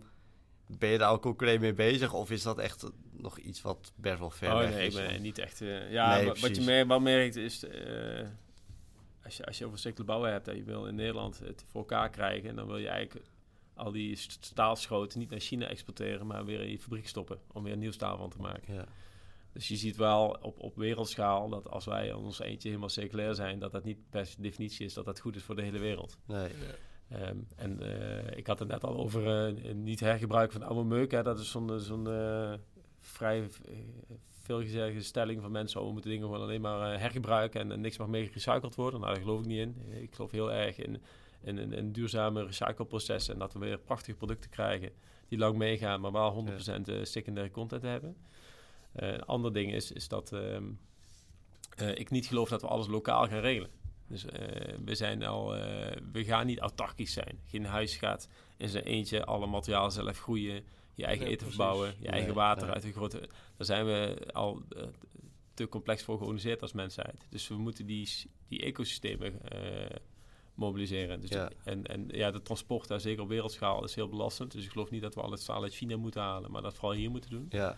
ben 0.67 0.89
je 0.89 0.97
daar 0.97 1.09
al 1.09 1.19
concreet 1.19 1.59
mee 1.59 1.73
bezig? 1.73 2.13
Of 2.13 2.31
is 2.31 2.43
dat 2.43 2.59
echt 2.59 2.91
nog 3.11 3.37
iets 3.37 3.61
wat 3.61 3.93
best 3.95 4.19
wel 4.19 4.29
ver 4.29 4.51
oh, 4.51 4.57
weg 4.57 4.69
nee, 4.69 4.87
is? 4.87 4.95
ik 4.95 5.07
ben 5.07 5.21
niet 5.21 5.37
echt... 5.37 5.61
Uh, 5.61 5.91
ja, 5.91 6.15
nee, 6.15 6.25
wat 6.25 6.55
je 6.55 6.85
wel 6.85 6.99
merkt 6.99 7.35
is... 7.35 7.63
Uh, 7.63 7.71
als, 9.23 9.37
je, 9.37 9.45
als 9.45 9.57
je 9.57 9.65
over 9.65 9.79
cirkelen 9.79 10.05
bouwen 10.05 10.31
hebt 10.31 10.47
en 10.47 10.55
je 10.55 10.63
wil 10.63 10.85
in 10.85 10.95
Nederland 10.95 11.39
het 11.39 11.63
voor 11.67 11.81
elkaar 11.81 12.09
krijgen... 12.09 12.49
en 12.49 12.55
dan 12.55 12.67
wil 12.67 12.77
je 12.77 12.87
eigenlijk 12.87 13.25
al 13.73 13.91
die 13.91 14.15
staalschoten 14.15 15.19
niet 15.19 15.29
naar 15.29 15.39
China 15.39 15.67
exporteren... 15.67 16.27
maar 16.27 16.45
weer 16.45 16.61
in 16.61 16.71
je 16.71 16.79
fabriek 16.79 17.07
stoppen 17.07 17.39
om 17.51 17.63
weer 17.63 17.73
een 17.73 17.79
nieuw 17.79 17.91
staal 17.91 18.17
van 18.17 18.29
te 18.29 18.39
maken. 18.39 18.73
Ja. 18.73 18.85
Dus 19.55 19.67
je 19.67 19.75
ziet 19.75 19.95
wel 19.95 20.37
op, 20.41 20.59
op 20.59 20.75
wereldschaal 20.75 21.49
dat 21.49 21.69
als 21.69 21.85
wij 21.85 22.13
ons 22.13 22.39
eentje 22.39 22.67
helemaal 22.67 22.89
circulair 22.89 23.35
zijn... 23.35 23.59
dat 23.59 23.71
dat 23.71 23.83
niet 23.83 24.09
per 24.09 24.29
definitie 24.37 24.85
is 24.85 24.93
dat 24.93 25.05
dat 25.05 25.19
goed 25.19 25.35
is 25.35 25.43
voor 25.43 25.55
de 25.55 25.61
hele 25.61 25.79
wereld. 25.79 26.17
Nee. 26.25 26.49
Um, 27.13 27.47
en 27.55 27.79
uh, 27.83 28.37
ik 28.37 28.47
had 28.47 28.59
het 28.59 28.67
net 28.67 28.83
al 28.83 28.97
over 28.97 29.49
uh, 29.55 29.73
niet 29.73 29.99
hergebruik 29.99 30.51
van 30.51 30.63
oude 30.63 30.83
meuk. 30.83 31.11
Hè. 31.11 31.23
Dat 31.23 31.39
is 31.39 31.51
zo'n 31.51 31.79
zo'n 31.79 32.07
uh, 32.07 32.53
vrij 32.99 33.47
veelgezegde 34.41 35.01
stelling 35.01 35.41
van 35.41 35.51
mensen. 35.51 35.79
Oh, 35.79 35.85
we 35.85 35.91
moeten 35.91 36.11
dingen 36.11 36.25
gewoon 36.25 36.41
alleen 36.41 36.61
maar 36.61 36.99
hergebruiken 36.99 37.61
en, 37.61 37.71
en, 37.71 37.81
niks 37.81 37.97
mag 37.97 38.07
meer 38.07 38.25
gerecycled 38.25 38.75
worden. 38.75 38.99
Nou, 38.99 39.13
daar 39.13 39.21
geloof 39.21 39.39
ik 39.39 39.45
niet 39.45 39.59
in. 39.59 39.75
Ik 39.89 40.15
geloof 40.15 40.31
heel 40.31 40.51
erg 40.51 40.77
in, 40.77 41.01
in, 41.41 41.91
duurzame 41.91 42.45
recycleproces. 42.45 43.29
En 43.29 43.39
dat 43.39 43.53
we 43.53 43.59
weer 43.59 43.77
prachtige 43.77 44.17
producten 44.17 44.49
krijgen 44.49 44.91
die 45.27 45.37
lang 45.37 45.57
meegaan, 45.57 46.01
maar 46.01 46.11
wel 46.11 46.45
100% 46.47 46.81
ja. 46.83 47.05
secundaire 47.05 47.51
content 47.51 47.81
hebben. 47.81 48.15
Een 48.95 49.23
ander 49.25 49.53
ding 49.53 49.73
is, 49.73 49.91
is 49.91 50.07
dat 50.07 50.31
um, 50.31 50.79
ik 51.93 52.09
niet 52.09 52.27
geloof 52.27 52.49
dat 52.49 52.61
we 52.61 52.67
alles 52.67 52.87
lokaal 52.87 53.27
gaan 53.27 53.39
regelen. 53.39 53.69
Dus 54.07 54.25
uh, 54.25 54.31
we 54.85 54.95
zijn 54.95 55.23
al, 55.23 55.57
uh, 55.57 55.61
we 56.11 56.23
gaan 56.23 56.45
niet 56.45 56.59
autarkisch 56.59 57.13
zijn. 57.13 57.39
Geen 57.45 57.65
huis 57.65 57.95
gaat 57.95 58.29
in 58.57 58.69
zijn 58.69 58.83
eentje 58.83 59.25
alle 59.25 59.47
materiaal 59.47 59.91
zelf 59.91 60.19
groeien, 60.19 60.63
je 60.93 61.05
eigen 61.05 61.27
eten 61.27 61.47
verbouwen, 61.47 61.93
je 61.99 62.07
eigen 62.07 62.33
water 62.33 62.71
uit 62.71 62.81
de 62.81 62.91
grote. 62.91 63.19
Daar 63.57 63.65
zijn 63.65 63.85
we 63.85 64.27
al 64.33 64.61
uh, 64.77 64.83
te 65.53 65.67
complex 65.67 66.03
voor 66.03 66.17
georganiseerd 66.17 66.61
als 66.61 66.73
mensheid. 66.73 67.27
Dus 67.29 67.47
we 67.47 67.55
moeten 67.55 67.85
die, 67.85 68.09
die 68.47 68.61
ecosystemen 68.61 69.41
mobiliseren. 70.53 71.21
Dus 71.21 71.29
ja. 71.29 71.49
en, 71.63 71.85
en 71.85 72.07
ja, 72.07 72.31
de 72.31 72.41
transport 72.41 72.87
daar 72.87 72.99
zeker 72.99 73.23
op 73.23 73.29
wereldschaal 73.29 73.83
is 73.83 73.95
heel 73.95 74.09
belastend. 74.09 74.51
Dus 74.51 74.65
ik 74.65 74.71
geloof 74.71 74.89
niet 74.89 75.01
dat 75.01 75.15
we 75.15 75.21
al 75.21 75.31
het 75.31 75.41
staal 75.41 75.63
uit 75.63 75.73
China 75.73 75.97
moeten 75.97 76.21
halen, 76.21 76.51
maar 76.51 76.61
dat 76.61 76.73
vooral 76.73 76.97
hier 76.97 77.11
moeten 77.11 77.29
doen. 77.29 77.45
Ja. 77.49 77.77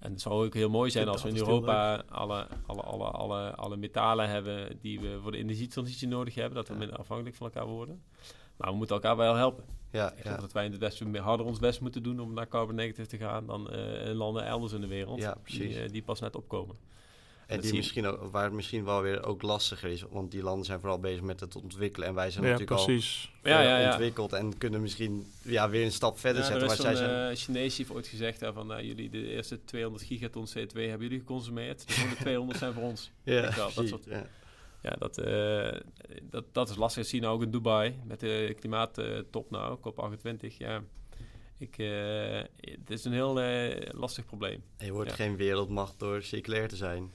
En 0.00 0.12
het 0.12 0.20
zou 0.20 0.46
ook 0.46 0.54
heel 0.54 0.70
mooi 0.70 0.90
zijn 0.90 1.08
als 1.08 1.22
we 1.22 1.28
in 1.28 1.36
Europa 1.36 2.02
alle, 2.08 2.46
alle, 2.66 2.82
alle, 2.82 3.04
alle, 3.04 3.54
alle 3.54 3.76
metalen 3.76 4.28
hebben 4.28 4.78
die 4.80 5.00
we 5.00 5.18
voor 5.22 5.32
de 5.32 5.38
energietransitie 5.38 6.08
nodig 6.08 6.34
hebben. 6.34 6.54
Dat 6.54 6.68
we 6.68 6.74
minder 6.74 6.96
afhankelijk 6.96 7.36
van 7.36 7.46
elkaar 7.46 7.66
worden. 7.66 8.02
Maar 8.56 8.70
we 8.70 8.76
moeten 8.76 8.94
elkaar 8.94 9.16
wel 9.16 9.34
helpen. 9.34 9.64
Ja, 9.90 10.12
ik 10.12 10.24
ja. 10.24 10.36
dat 10.36 10.52
wij 10.52 10.64
in 10.64 10.70
de 10.70 10.78
Westen 10.78 11.16
harder 11.16 11.46
ons 11.46 11.58
best 11.58 11.80
moeten 11.80 12.02
doen 12.02 12.20
om 12.20 12.32
naar 12.32 12.48
carbon 12.48 12.74
negative 12.74 13.08
te 13.08 13.16
gaan 13.16 13.46
dan 13.46 13.74
uh, 13.74 14.12
landen 14.12 14.44
elders 14.44 14.72
in 14.72 14.80
de 14.80 14.86
wereld. 14.86 15.20
Ja, 15.20 15.36
die, 15.44 15.82
uh, 15.82 15.88
die 15.88 16.02
pas 16.02 16.20
net 16.20 16.36
opkomen. 16.36 16.76
En 17.50 17.56
Dat 17.56 17.64
die 17.64 17.74
misschien 17.74 18.06
ook, 18.06 18.30
waar 18.32 18.44
het 18.44 18.52
misschien 18.52 18.84
wel 18.84 19.02
weer 19.02 19.24
ook 19.24 19.42
lastiger 19.42 19.90
is. 19.90 20.02
Want 20.10 20.30
die 20.30 20.42
landen 20.42 20.64
zijn 20.64 20.80
vooral 20.80 20.98
bezig 21.00 21.20
met 21.22 21.40
het 21.40 21.56
ontwikkelen. 21.56 22.08
En 22.08 22.14
wij 22.14 22.30
zijn 22.30 22.44
Ja, 22.44 22.50
natuurlijk 22.50 22.82
precies. 22.84 23.30
al 23.42 23.50
Ja, 23.50 23.56
ver 23.56 23.66
ja, 23.68 23.78
ja. 23.78 23.90
ontwikkeld. 23.90 24.32
En 24.32 24.58
kunnen 24.58 24.80
misschien 24.80 25.26
ja, 25.42 25.68
weer 25.70 25.84
een 25.84 25.92
stap 25.92 26.18
verder 26.18 26.42
Ja, 26.42 26.46
zetten. 26.48 26.62
er 26.62 26.68
Maar 26.76 26.76
is 26.76 26.82
zij 26.82 26.94
zijn... 27.08 27.30
eh, 27.30 27.36
Chinees 27.36 27.76
die 27.76 27.84
heeft 27.84 27.96
ooit 27.96 28.06
gezegd 28.06 28.40
hè, 28.40 28.52
van 28.52 28.66
nou, 28.66 28.82
jullie 28.82 29.10
de 29.10 29.26
eerste 29.28 29.64
200 29.64 30.04
gigaton 30.04 30.46
CO2 30.48 30.72
hebben 30.72 31.00
jullie 31.00 31.18
geconsumeerd. 31.18 31.86
De 31.86 31.92
volgende 31.92 32.16
200 32.24 32.58
zijn 32.58 32.72
voor 32.72 32.82
ons. 32.82 33.10
ja, 33.22 33.40
dat 33.50 33.54
precies, 33.72 33.90
soort- 33.90 34.04
ja. 34.04 34.26
Ja, 34.82 34.90
dat, 34.98 35.18
eh, 35.18 35.80
dat, 36.22 36.44
dat 36.52 36.70
is 36.70 36.76
lastig. 36.76 37.02
Dat 37.02 37.10
zie 37.10 37.20
je 37.20 37.24
nou 37.26 37.36
ook 37.36 37.42
in 37.42 37.50
Dubai 37.50 37.94
met 38.04 38.20
de 38.20 38.56
klimaattop 38.60 39.50
nou, 39.50 39.78
COP28. 39.78 40.56
Ja, 40.58 40.82
ik, 41.58 41.78
eh, 41.78 42.40
het 42.60 42.90
is 42.90 43.04
een 43.04 43.12
heel 43.12 43.40
eh, 43.40 43.88
lastig 43.92 44.24
probleem. 44.26 44.62
En 44.76 44.86
je 44.86 44.92
wordt 44.92 45.10
Ja. 45.10 45.16
geen 45.16 45.36
wereldmacht 45.36 45.98
door 45.98 46.22
circulair 46.22 46.68
te 46.68 46.76
zijn. 46.76 47.10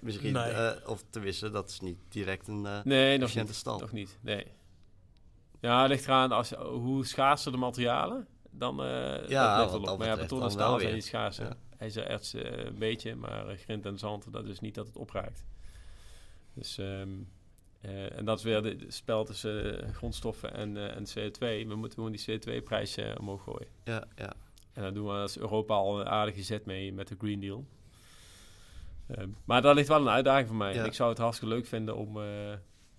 Misschien, 0.00 0.32
Nee. 0.32 0.50
eh, 0.50 0.88
of 0.88 1.04
te 1.10 1.20
wissen, 1.20 1.52
dat 1.52 1.68
is 1.68 1.80
niet 1.80 1.98
direct 2.08 2.48
een 2.48 2.66
eh 2.66 2.84
Nee, 2.84 3.18
nog 3.18 3.34
niet. 3.34 3.54
stand. 3.54 3.80
Nog 3.80 3.92
niet, 3.92 4.18
nee. 4.20 4.46
Ja, 5.60 5.80
het 5.80 5.90
ligt 5.90 6.04
eraan 6.04 6.32
als, 6.32 6.50
hoe 6.52 7.06
schaarser 7.06 7.52
de 7.52 7.58
materialen, 7.58 8.26
dan 8.50 8.82
eh 8.82 9.28
Ja, 9.28 9.56
dat 9.56 9.70
dat 9.70 9.90
op. 9.90 9.98
Maar 9.98 10.06
ja, 10.06 10.16
beton 10.16 10.42
en 10.42 10.50
staal 10.50 10.80
zijn 10.80 10.94
niet 10.94 11.04
schaarser. 11.04 11.46
Ja. 11.46 11.56
IJzererts 11.78 12.34
eh, 12.34 12.64
een 12.64 12.78
beetje, 12.78 13.14
maar 13.14 13.56
grind 13.56 13.86
en 13.86 13.98
zand, 13.98 14.32
dat 14.32 14.46
is 14.46 14.60
niet 14.60 14.74
dat 14.74 14.86
het 14.86 14.96
opraakt. 14.96 15.44
Dus, 16.54 16.78
ehm, 16.78 17.08
eh, 17.80 18.16
en 18.18 18.24
dat 18.24 18.38
is 18.38 18.44
weer 18.44 18.64
het 18.64 18.84
spel 18.88 19.24
tussen 19.24 19.94
grondstoffen 19.94 20.54
en, 20.54 20.94
en 20.94 21.04
CO2. 21.06 21.38
We 21.68 21.74
moeten 21.74 21.92
gewoon 21.98 22.12
die 22.12 22.40
CO2-prijs 22.40 22.96
eh, 22.96 23.12
omhoog 23.20 23.42
gooien. 23.42 23.68
Ja, 23.84 24.04
ja. 24.16 24.32
En 24.72 24.82
daar 24.82 24.94
doen 24.94 25.06
we 25.06 25.12
als 25.12 25.38
Europa 25.38 25.74
al 25.74 26.00
een 26.00 26.06
aardige 26.06 26.42
zet 26.42 26.64
mee 26.66 26.92
met 26.92 27.08
de 27.08 27.16
Green 27.18 27.40
Deal. 27.40 27.64
Ehm, 29.06 29.28
maar 29.44 29.62
dat 29.62 29.74
ligt 29.74 29.88
wel 29.88 30.00
een 30.00 30.08
uitdaging 30.08 30.48
voor 30.48 30.56
mij. 30.56 30.74
Ja. 30.74 30.84
Ik 30.84 30.94
zou 30.94 31.08
het 31.08 31.18
hartstikke 31.18 31.54
leuk 31.54 31.66
vinden 31.66 31.96
om 31.96 32.22
eh, 32.22 32.26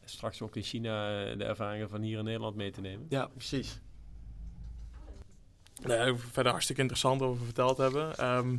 straks 0.05 0.41
ook 0.41 0.55
in 0.55 0.63
China 0.63 1.23
eh, 1.25 1.37
de 1.37 1.43
ervaringen 1.43 1.89
van 1.89 2.01
hier 2.01 2.17
in 2.17 2.23
Nederland 2.23 2.55
mee 2.55 2.71
te 2.71 2.81
nemen. 2.81 3.05
ja, 3.09 3.27
precies. 3.27 3.79
Nee, 5.83 5.97
daar 5.97 6.17
verder 6.17 6.51
hartstikke 6.51 6.81
interessant 6.81 7.21
over 7.21 7.45
verteld 7.45 7.77
hebben. 7.77 8.17
Ehm, 8.17 8.57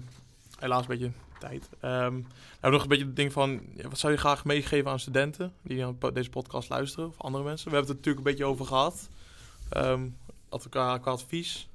helaas 0.59 0.81
een 0.81 0.89
beetje 0.89 1.11
tijd. 1.39 1.69
Ehm 1.81 2.23
nou, 2.61 2.73
nog 2.73 2.83
een 2.83 2.89
beetje 2.89 3.05
het 3.05 3.17
ding 3.17 3.33
van, 3.33 3.61
ja, 3.75 3.89
wat 3.89 3.99
zou 3.99 4.13
je 4.13 4.19
graag 4.19 4.45
meegeven 4.45 4.91
aan 4.91 5.01
studenten 5.01 5.53
die 5.63 5.85
aan 5.85 5.99
deze 6.13 6.31
podcast 6.31 6.69
luisteren 6.69 7.09
of 7.09 7.21
andere 7.21 7.45
mensen? 7.45 7.71
We 7.71 7.77
hebben 7.77 7.97
het 7.97 8.05
er 8.05 8.07
natuurlijk 8.07 8.27
een 8.27 8.33
beetje 8.33 8.53
over 8.53 8.67
gehad. 8.67 9.09
Ehm 9.69 10.09
wat 10.49 10.69
qua, 10.69 10.99
qua 10.99 11.11
advies. 11.11 11.69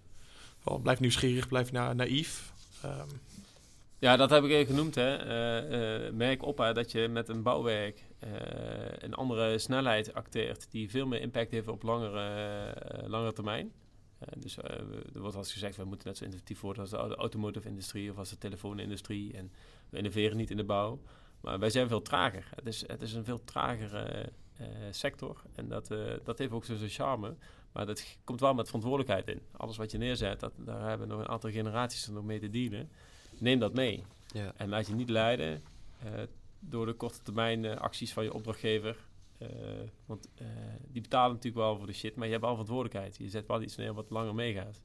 Blijf 0.82 1.00
nieuwsgierig, 1.00 1.48
blijf 1.48 1.72
na, 1.72 1.94
naïef. 1.94 2.54
Ehm, 2.82 3.08
Ja, 4.04 4.16
dat 4.16 4.30
heb 4.30 4.44
ik 4.44 4.52
even 4.52 4.76
genoemd. 4.76 4.96
Hè. 4.96 5.16
Eh, 5.16 6.06
eh, 6.06 6.14
merk 6.14 6.44
op 6.44 6.58
dat 6.58 6.92
je 6.92 7.08
met 7.08 7.30
een 7.30 7.44
bouwwerk 7.44 8.06
eh, 8.20 8.30
een 8.98 9.14
andere 9.14 9.58
snelheid 9.58 10.14
acteert 10.14 10.72
die 10.72 10.90
veel 10.90 11.08
meer 11.08 11.22
impact 11.22 11.52
heeft 11.52 11.68
op 11.68 11.84
langere, 11.84 12.76
langere 13.08 13.34
termijn. 13.34 13.72
Dus 14.38 14.58
er 14.58 15.20
wordt 15.20 15.36
als 15.36 15.52
gezegd, 15.52 15.76
we 15.76 15.84
moeten 15.84 16.08
net 16.08 16.18
zo 16.18 16.24
innovatief 16.24 16.62
worden 16.62 16.82
als 16.82 16.92
de 16.92 16.98
auto- 16.98 17.16
automotive 17.16 17.68
industrie 17.68 18.12
of 18.12 18.18
als 18.18 18.30
de 18.30 18.38
telefoonindustrie. 18.38 19.34
En 19.34 19.52
we 19.90 19.98
innoveren 19.98 20.38
niet 20.38 20.52
in 20.52 20.58
de 20.58 20.64
bouw. 20.64 21.00
Maar 21.42 21.60
wij 21.60 21.70
zijn 21.70 21.88
veel 21.88 22.02
trager. 22.02 22.50
Het 22.56 22.66
is, 22.66 22.84
het 22.88 23.02
is 23.02 23.14
een 23.14 23.26
veel 23.26 23.44
tragere 23.44 24.30
eh, 24.58 24.68
sector. 24.92 25.42
En 25.56 25.68
dat, 25.68 25.88
dat 26.24 26.38
heeft 26.38 26.52
ook 26.52 26.66
zijn 26.66 26.90
charme. 26.90 27.36
Maar 27.72 27.86
dat 27.86 28.18
komt 28.24 28.40
wel 28.40 28.54
met 28.54 28.66
verantwoordelijkheid 28.66 29.28
in. 29.28 29.42
Alles 29.52 29.78
wat 29.78 29.92
je 29.92 29.98
neerzet, 29.98 30.40
dat, 30.40 30.54
daar 30.58 30.90
hebben 30.90 31.08
nog 31.08 31.20
een 31.20 31.30
aantal 31.30 31.52
generaties 31.52 32.08
er 32.08 32.14
nog 32.14 32.24
mee 32.24 32.40
te 32.40 32.50
dealen. 32.50 32.90
Neem 33.44 33.60
dat 33.60 33.74
mee. 33.74 34.04
Ja. 34.34 34.54
En 34.56 34.70
laat 34.70 34.88
je 34.88 34.94
niet 34.94 35.10
leiden 35.10 35.62
eh, 36.04 36.12
door 36.60 36.86
de 36.86 36.94
korte 36.94 37.22
termijn 37.22 37.66
eh, 37.66 37.78
acties 37.78 38.14
van 38.14 38.24
je 38.24 38.34
opdrachtgever. 38.34 38.98
Eh, 39.38 39.48
want 40.06 40.28
die 40.88 41.02
betalen 41.02 41.34
natuurlijk 41.34 41.64
wel 41.64 41.78
voor 41.78 41.88
de 41.88 41.94
shit, 41.94 42.16
maar 42.16 42.26
je 42.26 42.32
hebt 42.32 42.44
wel 42.44 42.52
verantwoordelijkheid. 42.52 43.18
Je 43.18 43.30
zet 43.30 43.48
wel 43.48 43.62
iets 43.62 43.76
neer 43.76 43.94
wat 43.94 44.10
langer 44.10 44.36
meegaat. 44.36 44.82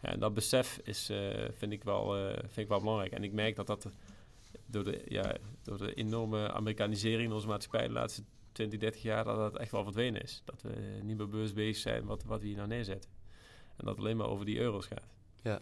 Ja. 0.00 0.10
en 0.10 0.20
dat 0.20 0.34
besef 0.34 0.80
is, 0.84 1.12
vind, 1.50 1.72
ik 1.72 1.84
wel, 1.84 2.32
vind 2.36 2.56
ik 2.56 2.68
wel 2.68 2.80
belangrijk. 2.80 3.12
En 3.12 3.24
ik 3.24 3.32
merk 3.32 3.56
dat 3.56 3.66
dat 3.66 3.88
door 4.66 4.84
de, 4.84 5.02
ja, 5.08 5.36
door 5.62 5.78
de 5.78 5.94
enorme 5.94 6.52
Amerikanisering 6.52 7.28
in 7.28 7.34
onze 7.34 7.46
maatschappij 7.46 7.86
de 7.86 7.92
laatste 7.92 8.22
20, 8.52 8.78
30 8.78 9.02
jaar, 9.02 9.24
dat 9.24 9.36
dat 9.36 9.56
echt 9.56 9.70
wel 9.70 9.82
verdwenen 9.82 10.22
is. 10.22 10.42
Dat 10.44 10.62
we 10.62 11.00
niet 11.02 11.16
meer 11.16 11.28
bewust 11.28 11.54
bezig 11.54 11.82
zijn 11.82 12.04
wat, 12.04 12.24
wat 12.24 12.40
we 12.40 12.46
hier 12.46 12.56
nou 12.56 12.68
neerzetten. 12.68 13.10
En 13.76 13.84
dat 13.84 13.88
het 13.88 13.98
alleen 13.98 14.16
maar 14.16 14.28
over 14.28 14.46
die 14.46 14.58
euro's 14.58 14.86
gaat. 14.86 15.14
Ja. 15.42 15.60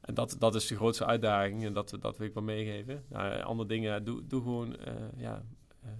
En 0.00 0.14
dat, 0.14 0.36
dat 0.38 0.54
is 0.54 0.66
de 0.66 0.76
grootste 0.76 1.06
uitdaging 1.06 1.64
en 1.64 1.72
dat, 1.72 1.96
dat 2.00 2.16
wil 2.16 2.26
ik 2.26 2.34
wel 2.34 2.42
meegeven. 2.42 3.04
Nou, 3.08 3.40
andere 3.42 3.68
dingen, 3.68 4.04
doe, 4.04 4.26
doe 4.26 4.42
gewoon, 4.42 4.76
eh, 4.76 4.94
ja, 5.16 5.42
eh, 5.82 5.90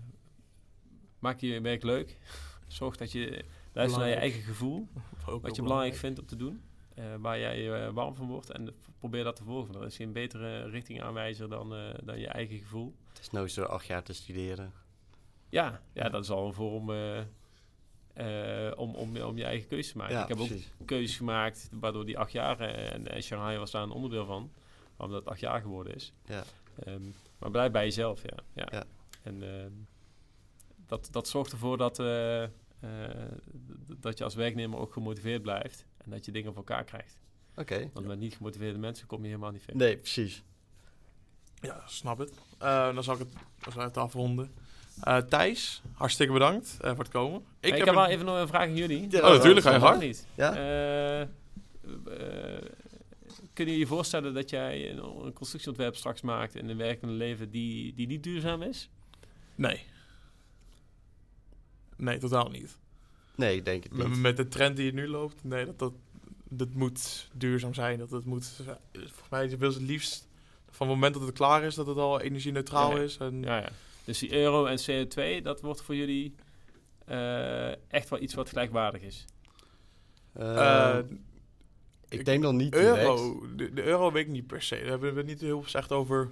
maak 1.19 1.41
je 1.41 1.61
werk 1.61 1.83
leuk. 1.83 2.19
Zorg 2.67 2.97
dat 2.97 3.13
je 3.13 3.45
luistert 3.73 4.03
naar 4.03 4.11
je 4.13 4.17
eigen 4.21 4.43
gevoel, 4.43 4.89
wat 5.43 5.57
je 5.57 5.63
belangrijk 5.63 5.95
vindt 5.95 6.21
om 6.21 6.27
te 6.27 6.37
doen. 6.37 6.63
eh, 6.95 7.05
waar 7.19 7.39
jij 7.39 7.93
warm 7.93 8.15
van 8.17 8.27
wordt 8.27 8.51
en 8.51 8.75
probeer 8.99 9.25
dat 9.25 9.37
te 9.37 9.45
volgen. 9.45 9.75
Er 9.75 9.87
is 9.87 9.97
geen 9.97 10.13
betere 10.13 10.69
richtingaanwijzer 10.69 11.49
dan, 11.49 11.75
eh, 11.75 11.95
dan 12.05 12.19
je 12.19 12.27
eigen 12.29 12.59
gevoel. 12.59 12.95
Het 13.09 13.19
is 13.19 13.31
nooit 13.31 13.55
door 13.55 13.67
acht 13.69 13.87
jaar 13.87 14.03
te 14.03 14.13
studeren. 14.13 14.73
Ja, 15.49 15.81
ja 15.93 16.09
dat 16.09 16.23
is 16.25 16.31
al 16.31 16.47
een 16.47 16.53
vorm 16.55 16.91
eh, 18.19 18.67
eh, 18.67 18.79
om, 18.79 18.95
om, 18.95 19.17
om 19.17 19.37
je 19.37 19.45
eigen 19.45 19.69
keuze 19.69 19.91
te 19.91 19.97
maken. 19.97 20.15
Ja, 20.15 20.23
ik 20.23 20.29
heb 20.29 20.39
ook 20.39 20.87
keuzes 20.87 21.17
gemaakt 21.17 21.69
waardoor 21.73 22.07
die 22.07 22.19
acht 22.19 22.33
jaar, 22.33 22.61
eh, 22.61 22.93
en, 22.93 23.09
en 23.09 23.23
Shanghai 23.23 23.59
was 23.59 23.71
daar 23.71 23.83
een 23.83 23.91
onderdeel 23.91 24.27
van, 24.27 24.51
waarom 24.97 25.17
dat 25.17 25.27
acht 25.27 25.41
jaar 25.41 25.61
geworden 25.61 25.95
is. 25.95 26.13
Ja. 26.25 26.45
Ehm, 26.85 27.03
maar 27.39 27.51
blijf 27.51 27.73
bij 27.73 27.85
jezelf, 27.85 28.23
ja. 28.23 28.37
ja. 28.55 28.69
Ja. 28.71 28.85
En 29.23 29.43
ehm, 29.43 29.73
dat, 30.87 31.09
dat 31.11 31.29
zorgt 31.29 31.53
ervoor 31.53 31.77
dat, 31.77 31.99
eh, 31.99 32.43
eh, 32.43 32.51
dat 33.99 34.19
je 34.19 34.25
als 34.25 34.35
werknemer 34.35 34.79
ook 34.79 34.93
gemotiveerd 34.93 35.43
blijft 35.43 35.85
en 35.97 36.11
dat 36.11 36.25
je 36.25 36.33
dingen 36.33 36.49
voor 36.53 36.65
elkaar 36.67 36.85
krijgt. 36.85 37.19
Oké. 37.57 37.91
Want 37.93 38.07
met 38.07 38.19
niet 38.19 38.37
gemotiveerde 38.37 38.79
mensen 38.79 39.07
kom 39.07 39.21
je 39.21 39.27
helemaal 39.27 39.51
niet 39.51 39.63
ver. 39.63 39.77
Nee, 39.77 39.97
precies. 39.97 40.43
Ja, 41.61 41.83
snap 41.87 42.19
het. 42.19 42.33
Eh, 42.59 42.95
dan 42.95 43.05
zal 43.05 43.15
ik 43.15 43.21
het, 43.21 43.33
dan 43.59 43.73
zal 43.73 43.81
ik 43.81 43.89
het 43.89 43.97
afronden. 43.97 44.55
Eh, 45.01 45.17
Thijs, 45.17 45.83
hartstikke 45.93 46.33
bedankt 46.33 46.77
eh, 46.81 46.89
voor 46.91 46.99
het 46.99 47.09
komen. 47.09 47.43
Ik, 47.61 47.75
heb 47.75 47.87
een- 47.87 47.95
wel 47.95 48.07
even 48.07 48.25
nog 48.27 48.39
een 48.39 48.49
vraag 48.49 48.61
aan 48.63 48.77
jullie. 48.77 49.07
Ja, 49.11 49.19
Oh, 49.19 49.29
natuurlijk, 49.37 49.67
ga 49.67 49.73
je 49.73 49.79
hard. 49.79 50.01
niet. 50.01 50.27
Ja? 50.35 50.55
Eh, 51.21 51.27
kun 53.53 53.67
je 53.67 53.79
je 53.79 53.87
voorstellen 53.87 54.35
dat 54.35 54.51
jij 54.51 54.91
een, 54.91 55.05
een 55.25 55.33
constructieontwerp 55.33 55.97
straks 55.97 56.21
maakt 56.21 56.55
in 56.55 56.69
een 56.69 56.77
werkende 56.77 57.15
leven 57.15 57.51
die, 57.51 57.95
die 57.95 58.07
niet 58.07 58.23
duurzaam 58.23 58.63
is? 58.63 58.91
Nee. 59.55 59.83
Nee, 61.97 62.19
totaal 62.19 62.49
niet. 62.49 62.77
Nee, 63.35 63.57
ik 63.57 63.65
denk 63.65 63.83
het 63.83 63.93
Met, 63.93 64.09
niet. 64.09 64.19
met 64.19 64.37
de 64.37 64.49
trend 64.49 64.77
die 64.77 64.87
er 64.89 64.95
nu 64.95 65.09
loopt, 65.09 65.45
nee, 65.45 65.65
dat, 65.65 65.79
dat, 65.79 65.93
dat 66.49 66.69
moet 66.75 67.29
duurzaam 67.35 67.75
zijn. 67.75 67.99
Dat 67.99 68.11
het 68.11 68.25
moet, 68.25 68.47
volgens 68.93 69.29
mij 69.31 69.59
wil 69.59 69.71
ze 69.73 69.79
het 69.79 69.89
liefst 69.89 70.29
van 70.71 70.87
het 70.87 70.97
moment 70.97 71.15
dat 71.15 71.23
het 71.23 71.33
klaar 71.37 71.63
is, 71.63 71.75
dat 71.75 71.87
het 71.87 71.97
al 71.97 72.21
energie-neutraal 72.21 72.97
Ja. 72.97 73.03
is. 73.03 73.17
En, 73.17 73.43
Ja, 73.43 73.57
ja. 73.59 73.69
Dus 74.09 74.19
die 74.19 74.33
euro 74.33 74.67
en 74.67 74.79
CO2, 74.79 75.43
dat 75.43 75.61
wordt 75.61 75.83
voor 75.83 75.97
jullie 75.97 76.35
eh, 77.05 77.93
echt 77.93 78.09
wel 78.09 78.21
iets 78.21 78.35
wat 78.35 78.49
gelijkwaardig 78.49 79.03
is. 79.03 79.25
Eh, 80.33 80.99
eh, 80.99 81.05
ik 82.09 82.25
denk 82.25 82.43
nog 82.43 82.53
niet 82.53 82.75
euro, 82.75 83.47
de, 83.57 83.73
de 83.73 83.83
euro 83.83 84.13
weet 84.13 84.27
ik 84.27 84.31
niet 84.31 84.47
per 84.47 84.63
se. 84.63 84.77
Daar 84.77 84.89
hebben 84.89 85.11
we 85.11 85.19
het 85.19 85.27
niet 85.27 85.41
heel 85.41 85.63
veel 85.63 85.81
echt 85.81 85.93
over 85.93 86.31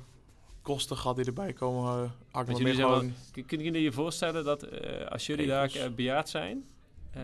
kosten 0.63 0.97
gehad 0.97 1.17
die 1.17 1.25
erbij 1.25 1.53
komen. 1.53 2.13
Uh, 2.33 2.47
jullie 2.47 2.75
gewoon... 2.75 3.13
Kunnen 3.33 3.67
jullie 3.67 3.83
je 3.83 3.93
voorstellen 3.93 4.45
dat 4.45 4.63
eh, 4.63 5.07
als 5.07 5.27
jullie 5.27 5.47
daar 5.47 5.69
Regels. 5.69 5.95
bejaard 5.95 6.29
zijn, 6.29 6.65
eh, 7.11 7.23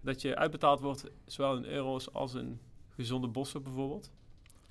dat 0.00 0.22
je 0.22 0.36
uitbetaald 0.36 0.80
wordt 0.80 1.04
zowel 1.26 1.56
in 1.56 1.64
euro's 1.64 2.12
als 2.12 2.34
in 2.34 2.60
gezonde 2.94 3.28
bossen 3.28 3.62
bijvoorbeeld? 3.62 4.10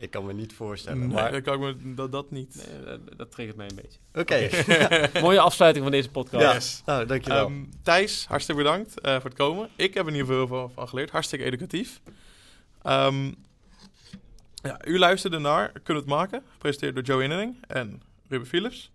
Ik 0.02 0.12
kan 0.12 0.26
me 0.26 0.34
niet 0.34 0.54
voorstellen. 0.54 1.00
Nee, 1.00 1.08
maar 1.08 1.32
dat 1.32 1.42
kan 1.42 1.54
ik 1.54 1.60
me 1.84 1.94
dat, 1.94 2.12
dat 2.12 2.32
niet. 2.32 2.56
Nee, 2.56 2.84
dat, 2.86 3.18
dat 3.18 3.32
triggert 3.32 3.58
mij 3.58 3.68
een 3.70 3.76
beetje. 3.76 4.00
oké. 4.14 4.50
Mooie 5.26 5.40
afsluiting 5.40 5.84
van 5.84 5.92
deze 5.94 6.10
podcast. 6.10 6.44
Ja. 6.44 6.54
Yes. 6.54 6.82
Nou, 6.86 7.06
dankjewel. 7.06 7.46
Ehm, 7.46 7.64
Thijs, 7.84 8.26
hartstikke 8.28 8.62
bedankt 8.64 9.00
eh, 9.00 9.14
voor 9.16 9.24
het 9.30 9.34
komen. 9.34 9.70
Ik 9.76 9.94
heb 9.94 10.04
er 10.06 10.12
in 10.12 10.18
ieder 10.18 10.28
geval 10.34 10.38
heel 10.38 10.48
veel 10.48 10.72
van 10.76 10.88
geleerd. 10.88 11.10
Hartstikke 11.10 11.46
educatief. 11.46 12.02
Ehm, 12.82 13.26
ja, 14.64 14.82
u 14.86 15.00
luisterde 15.00 15.38
naar 15.40 15.72
Kunnen 15.84 16.04
het 16.04 16.12
maken, 16.12 16.44
gepresenteerd 16.52 16.96
door 16.96 17.04
Joe 17.04 17.24
Innering 17.24 17.56
en 17.68 18.02
Ruben 18.30 18.48
Philips. 18.48 18.92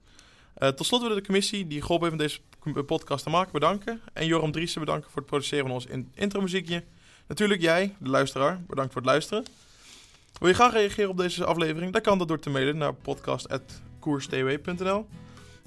Eh, 0.55 0.69
tot 0.69 0.87
slot 0.87 1.01
willen 1.01 1.15
we 1.17 1.21
de 1.21 1.27
commissie 1.27 1.67
die 1.67 1.83
geholpen 1.83 2.09
heeft 2.11 2.21
om 2.21 2.27
deze 2.27 2.81
k- 2.83 2.87
podcast 2.87 3.25
te 3.25 3.31
maken 3.31 3.53
bedanken. 3.53 4.01
En 4.13 4.27
Joram 4.27 4.53
Driessen 4.53 4.81
bedanken 4.81 5.11
voor 5.11 5.19
het 5.21 5.31
produceren 5.31 5.65
van 5.65 5.75
ons 5.75 5.87
in 5.87 6.11
intro-muziekje. 6.15 6.83
Natuurlijk 7.27 7.61
jij, 7.61 7.95
de 7.99 8.09
luisteraar, 8.09 8.61
bedankt 8.67 8.93
voor 8.93 9.03
het 9.03 9.11
luisteren. 9.11 9.45
Wil 10.39 10.49
je 10.49 10.55
graag 10.55 10.73
reageren 10.73 11.11
op 11.11 11.17
deze 11.17 11.45
aflevering? 11.45 11.93
Dan 11.93 12.03
kan 12.03 12.19
dat 12.19 12.29
door 12.29 12.39
te 12.39 12.51
mailen 12.51 12.77
naar 12.77 12.95
podcast.koerstw.nl 12.95 15.07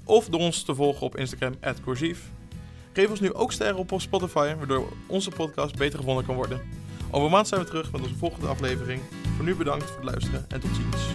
of 0.04 0.28
door 0.28 0.40
ons 0.40 0.62
te 0.62 0.74
volgen 0.74 1.06
op 1.06 1.16
Instagram, 1.16 1.54
@coursief. 1.84 2.30
Geef 2.92 3.10
ons 3.10 3.20
nu 3.20 3.34
ook 3.34 3.52
sterren 3.52 3.76
op 3.76 3.92
op 3.92 4.00
Spotify, 4.00 4.54
waardoor 4.54 4.92
onze 5.06 5.30
podcast 5.30 5.76
beter 5.76 5.98
gevonden 5.98 6.24
kan 6.24 6.34
worden. 6.34 6.60
Over 7.10 7.26
een 7.26 7.32
maand 7.32 7.48
zijn 7.48 7.60
we 7.60 7.66
terug 7.66 7.92
met 7.92 8.00
onze 8.00 8.14
volgende 8.14 8.46
aflevering. 8.46 9.02
Voor 9.36 9.44
nu 9.44 9.54
bedankt 9.54 9.84
voor 9.84 10.00
het 10.00 10.10
luisteren 10.10 10.44
en 10.48 10.60
tot 10.60 10.70
ziens. 10.74 11.14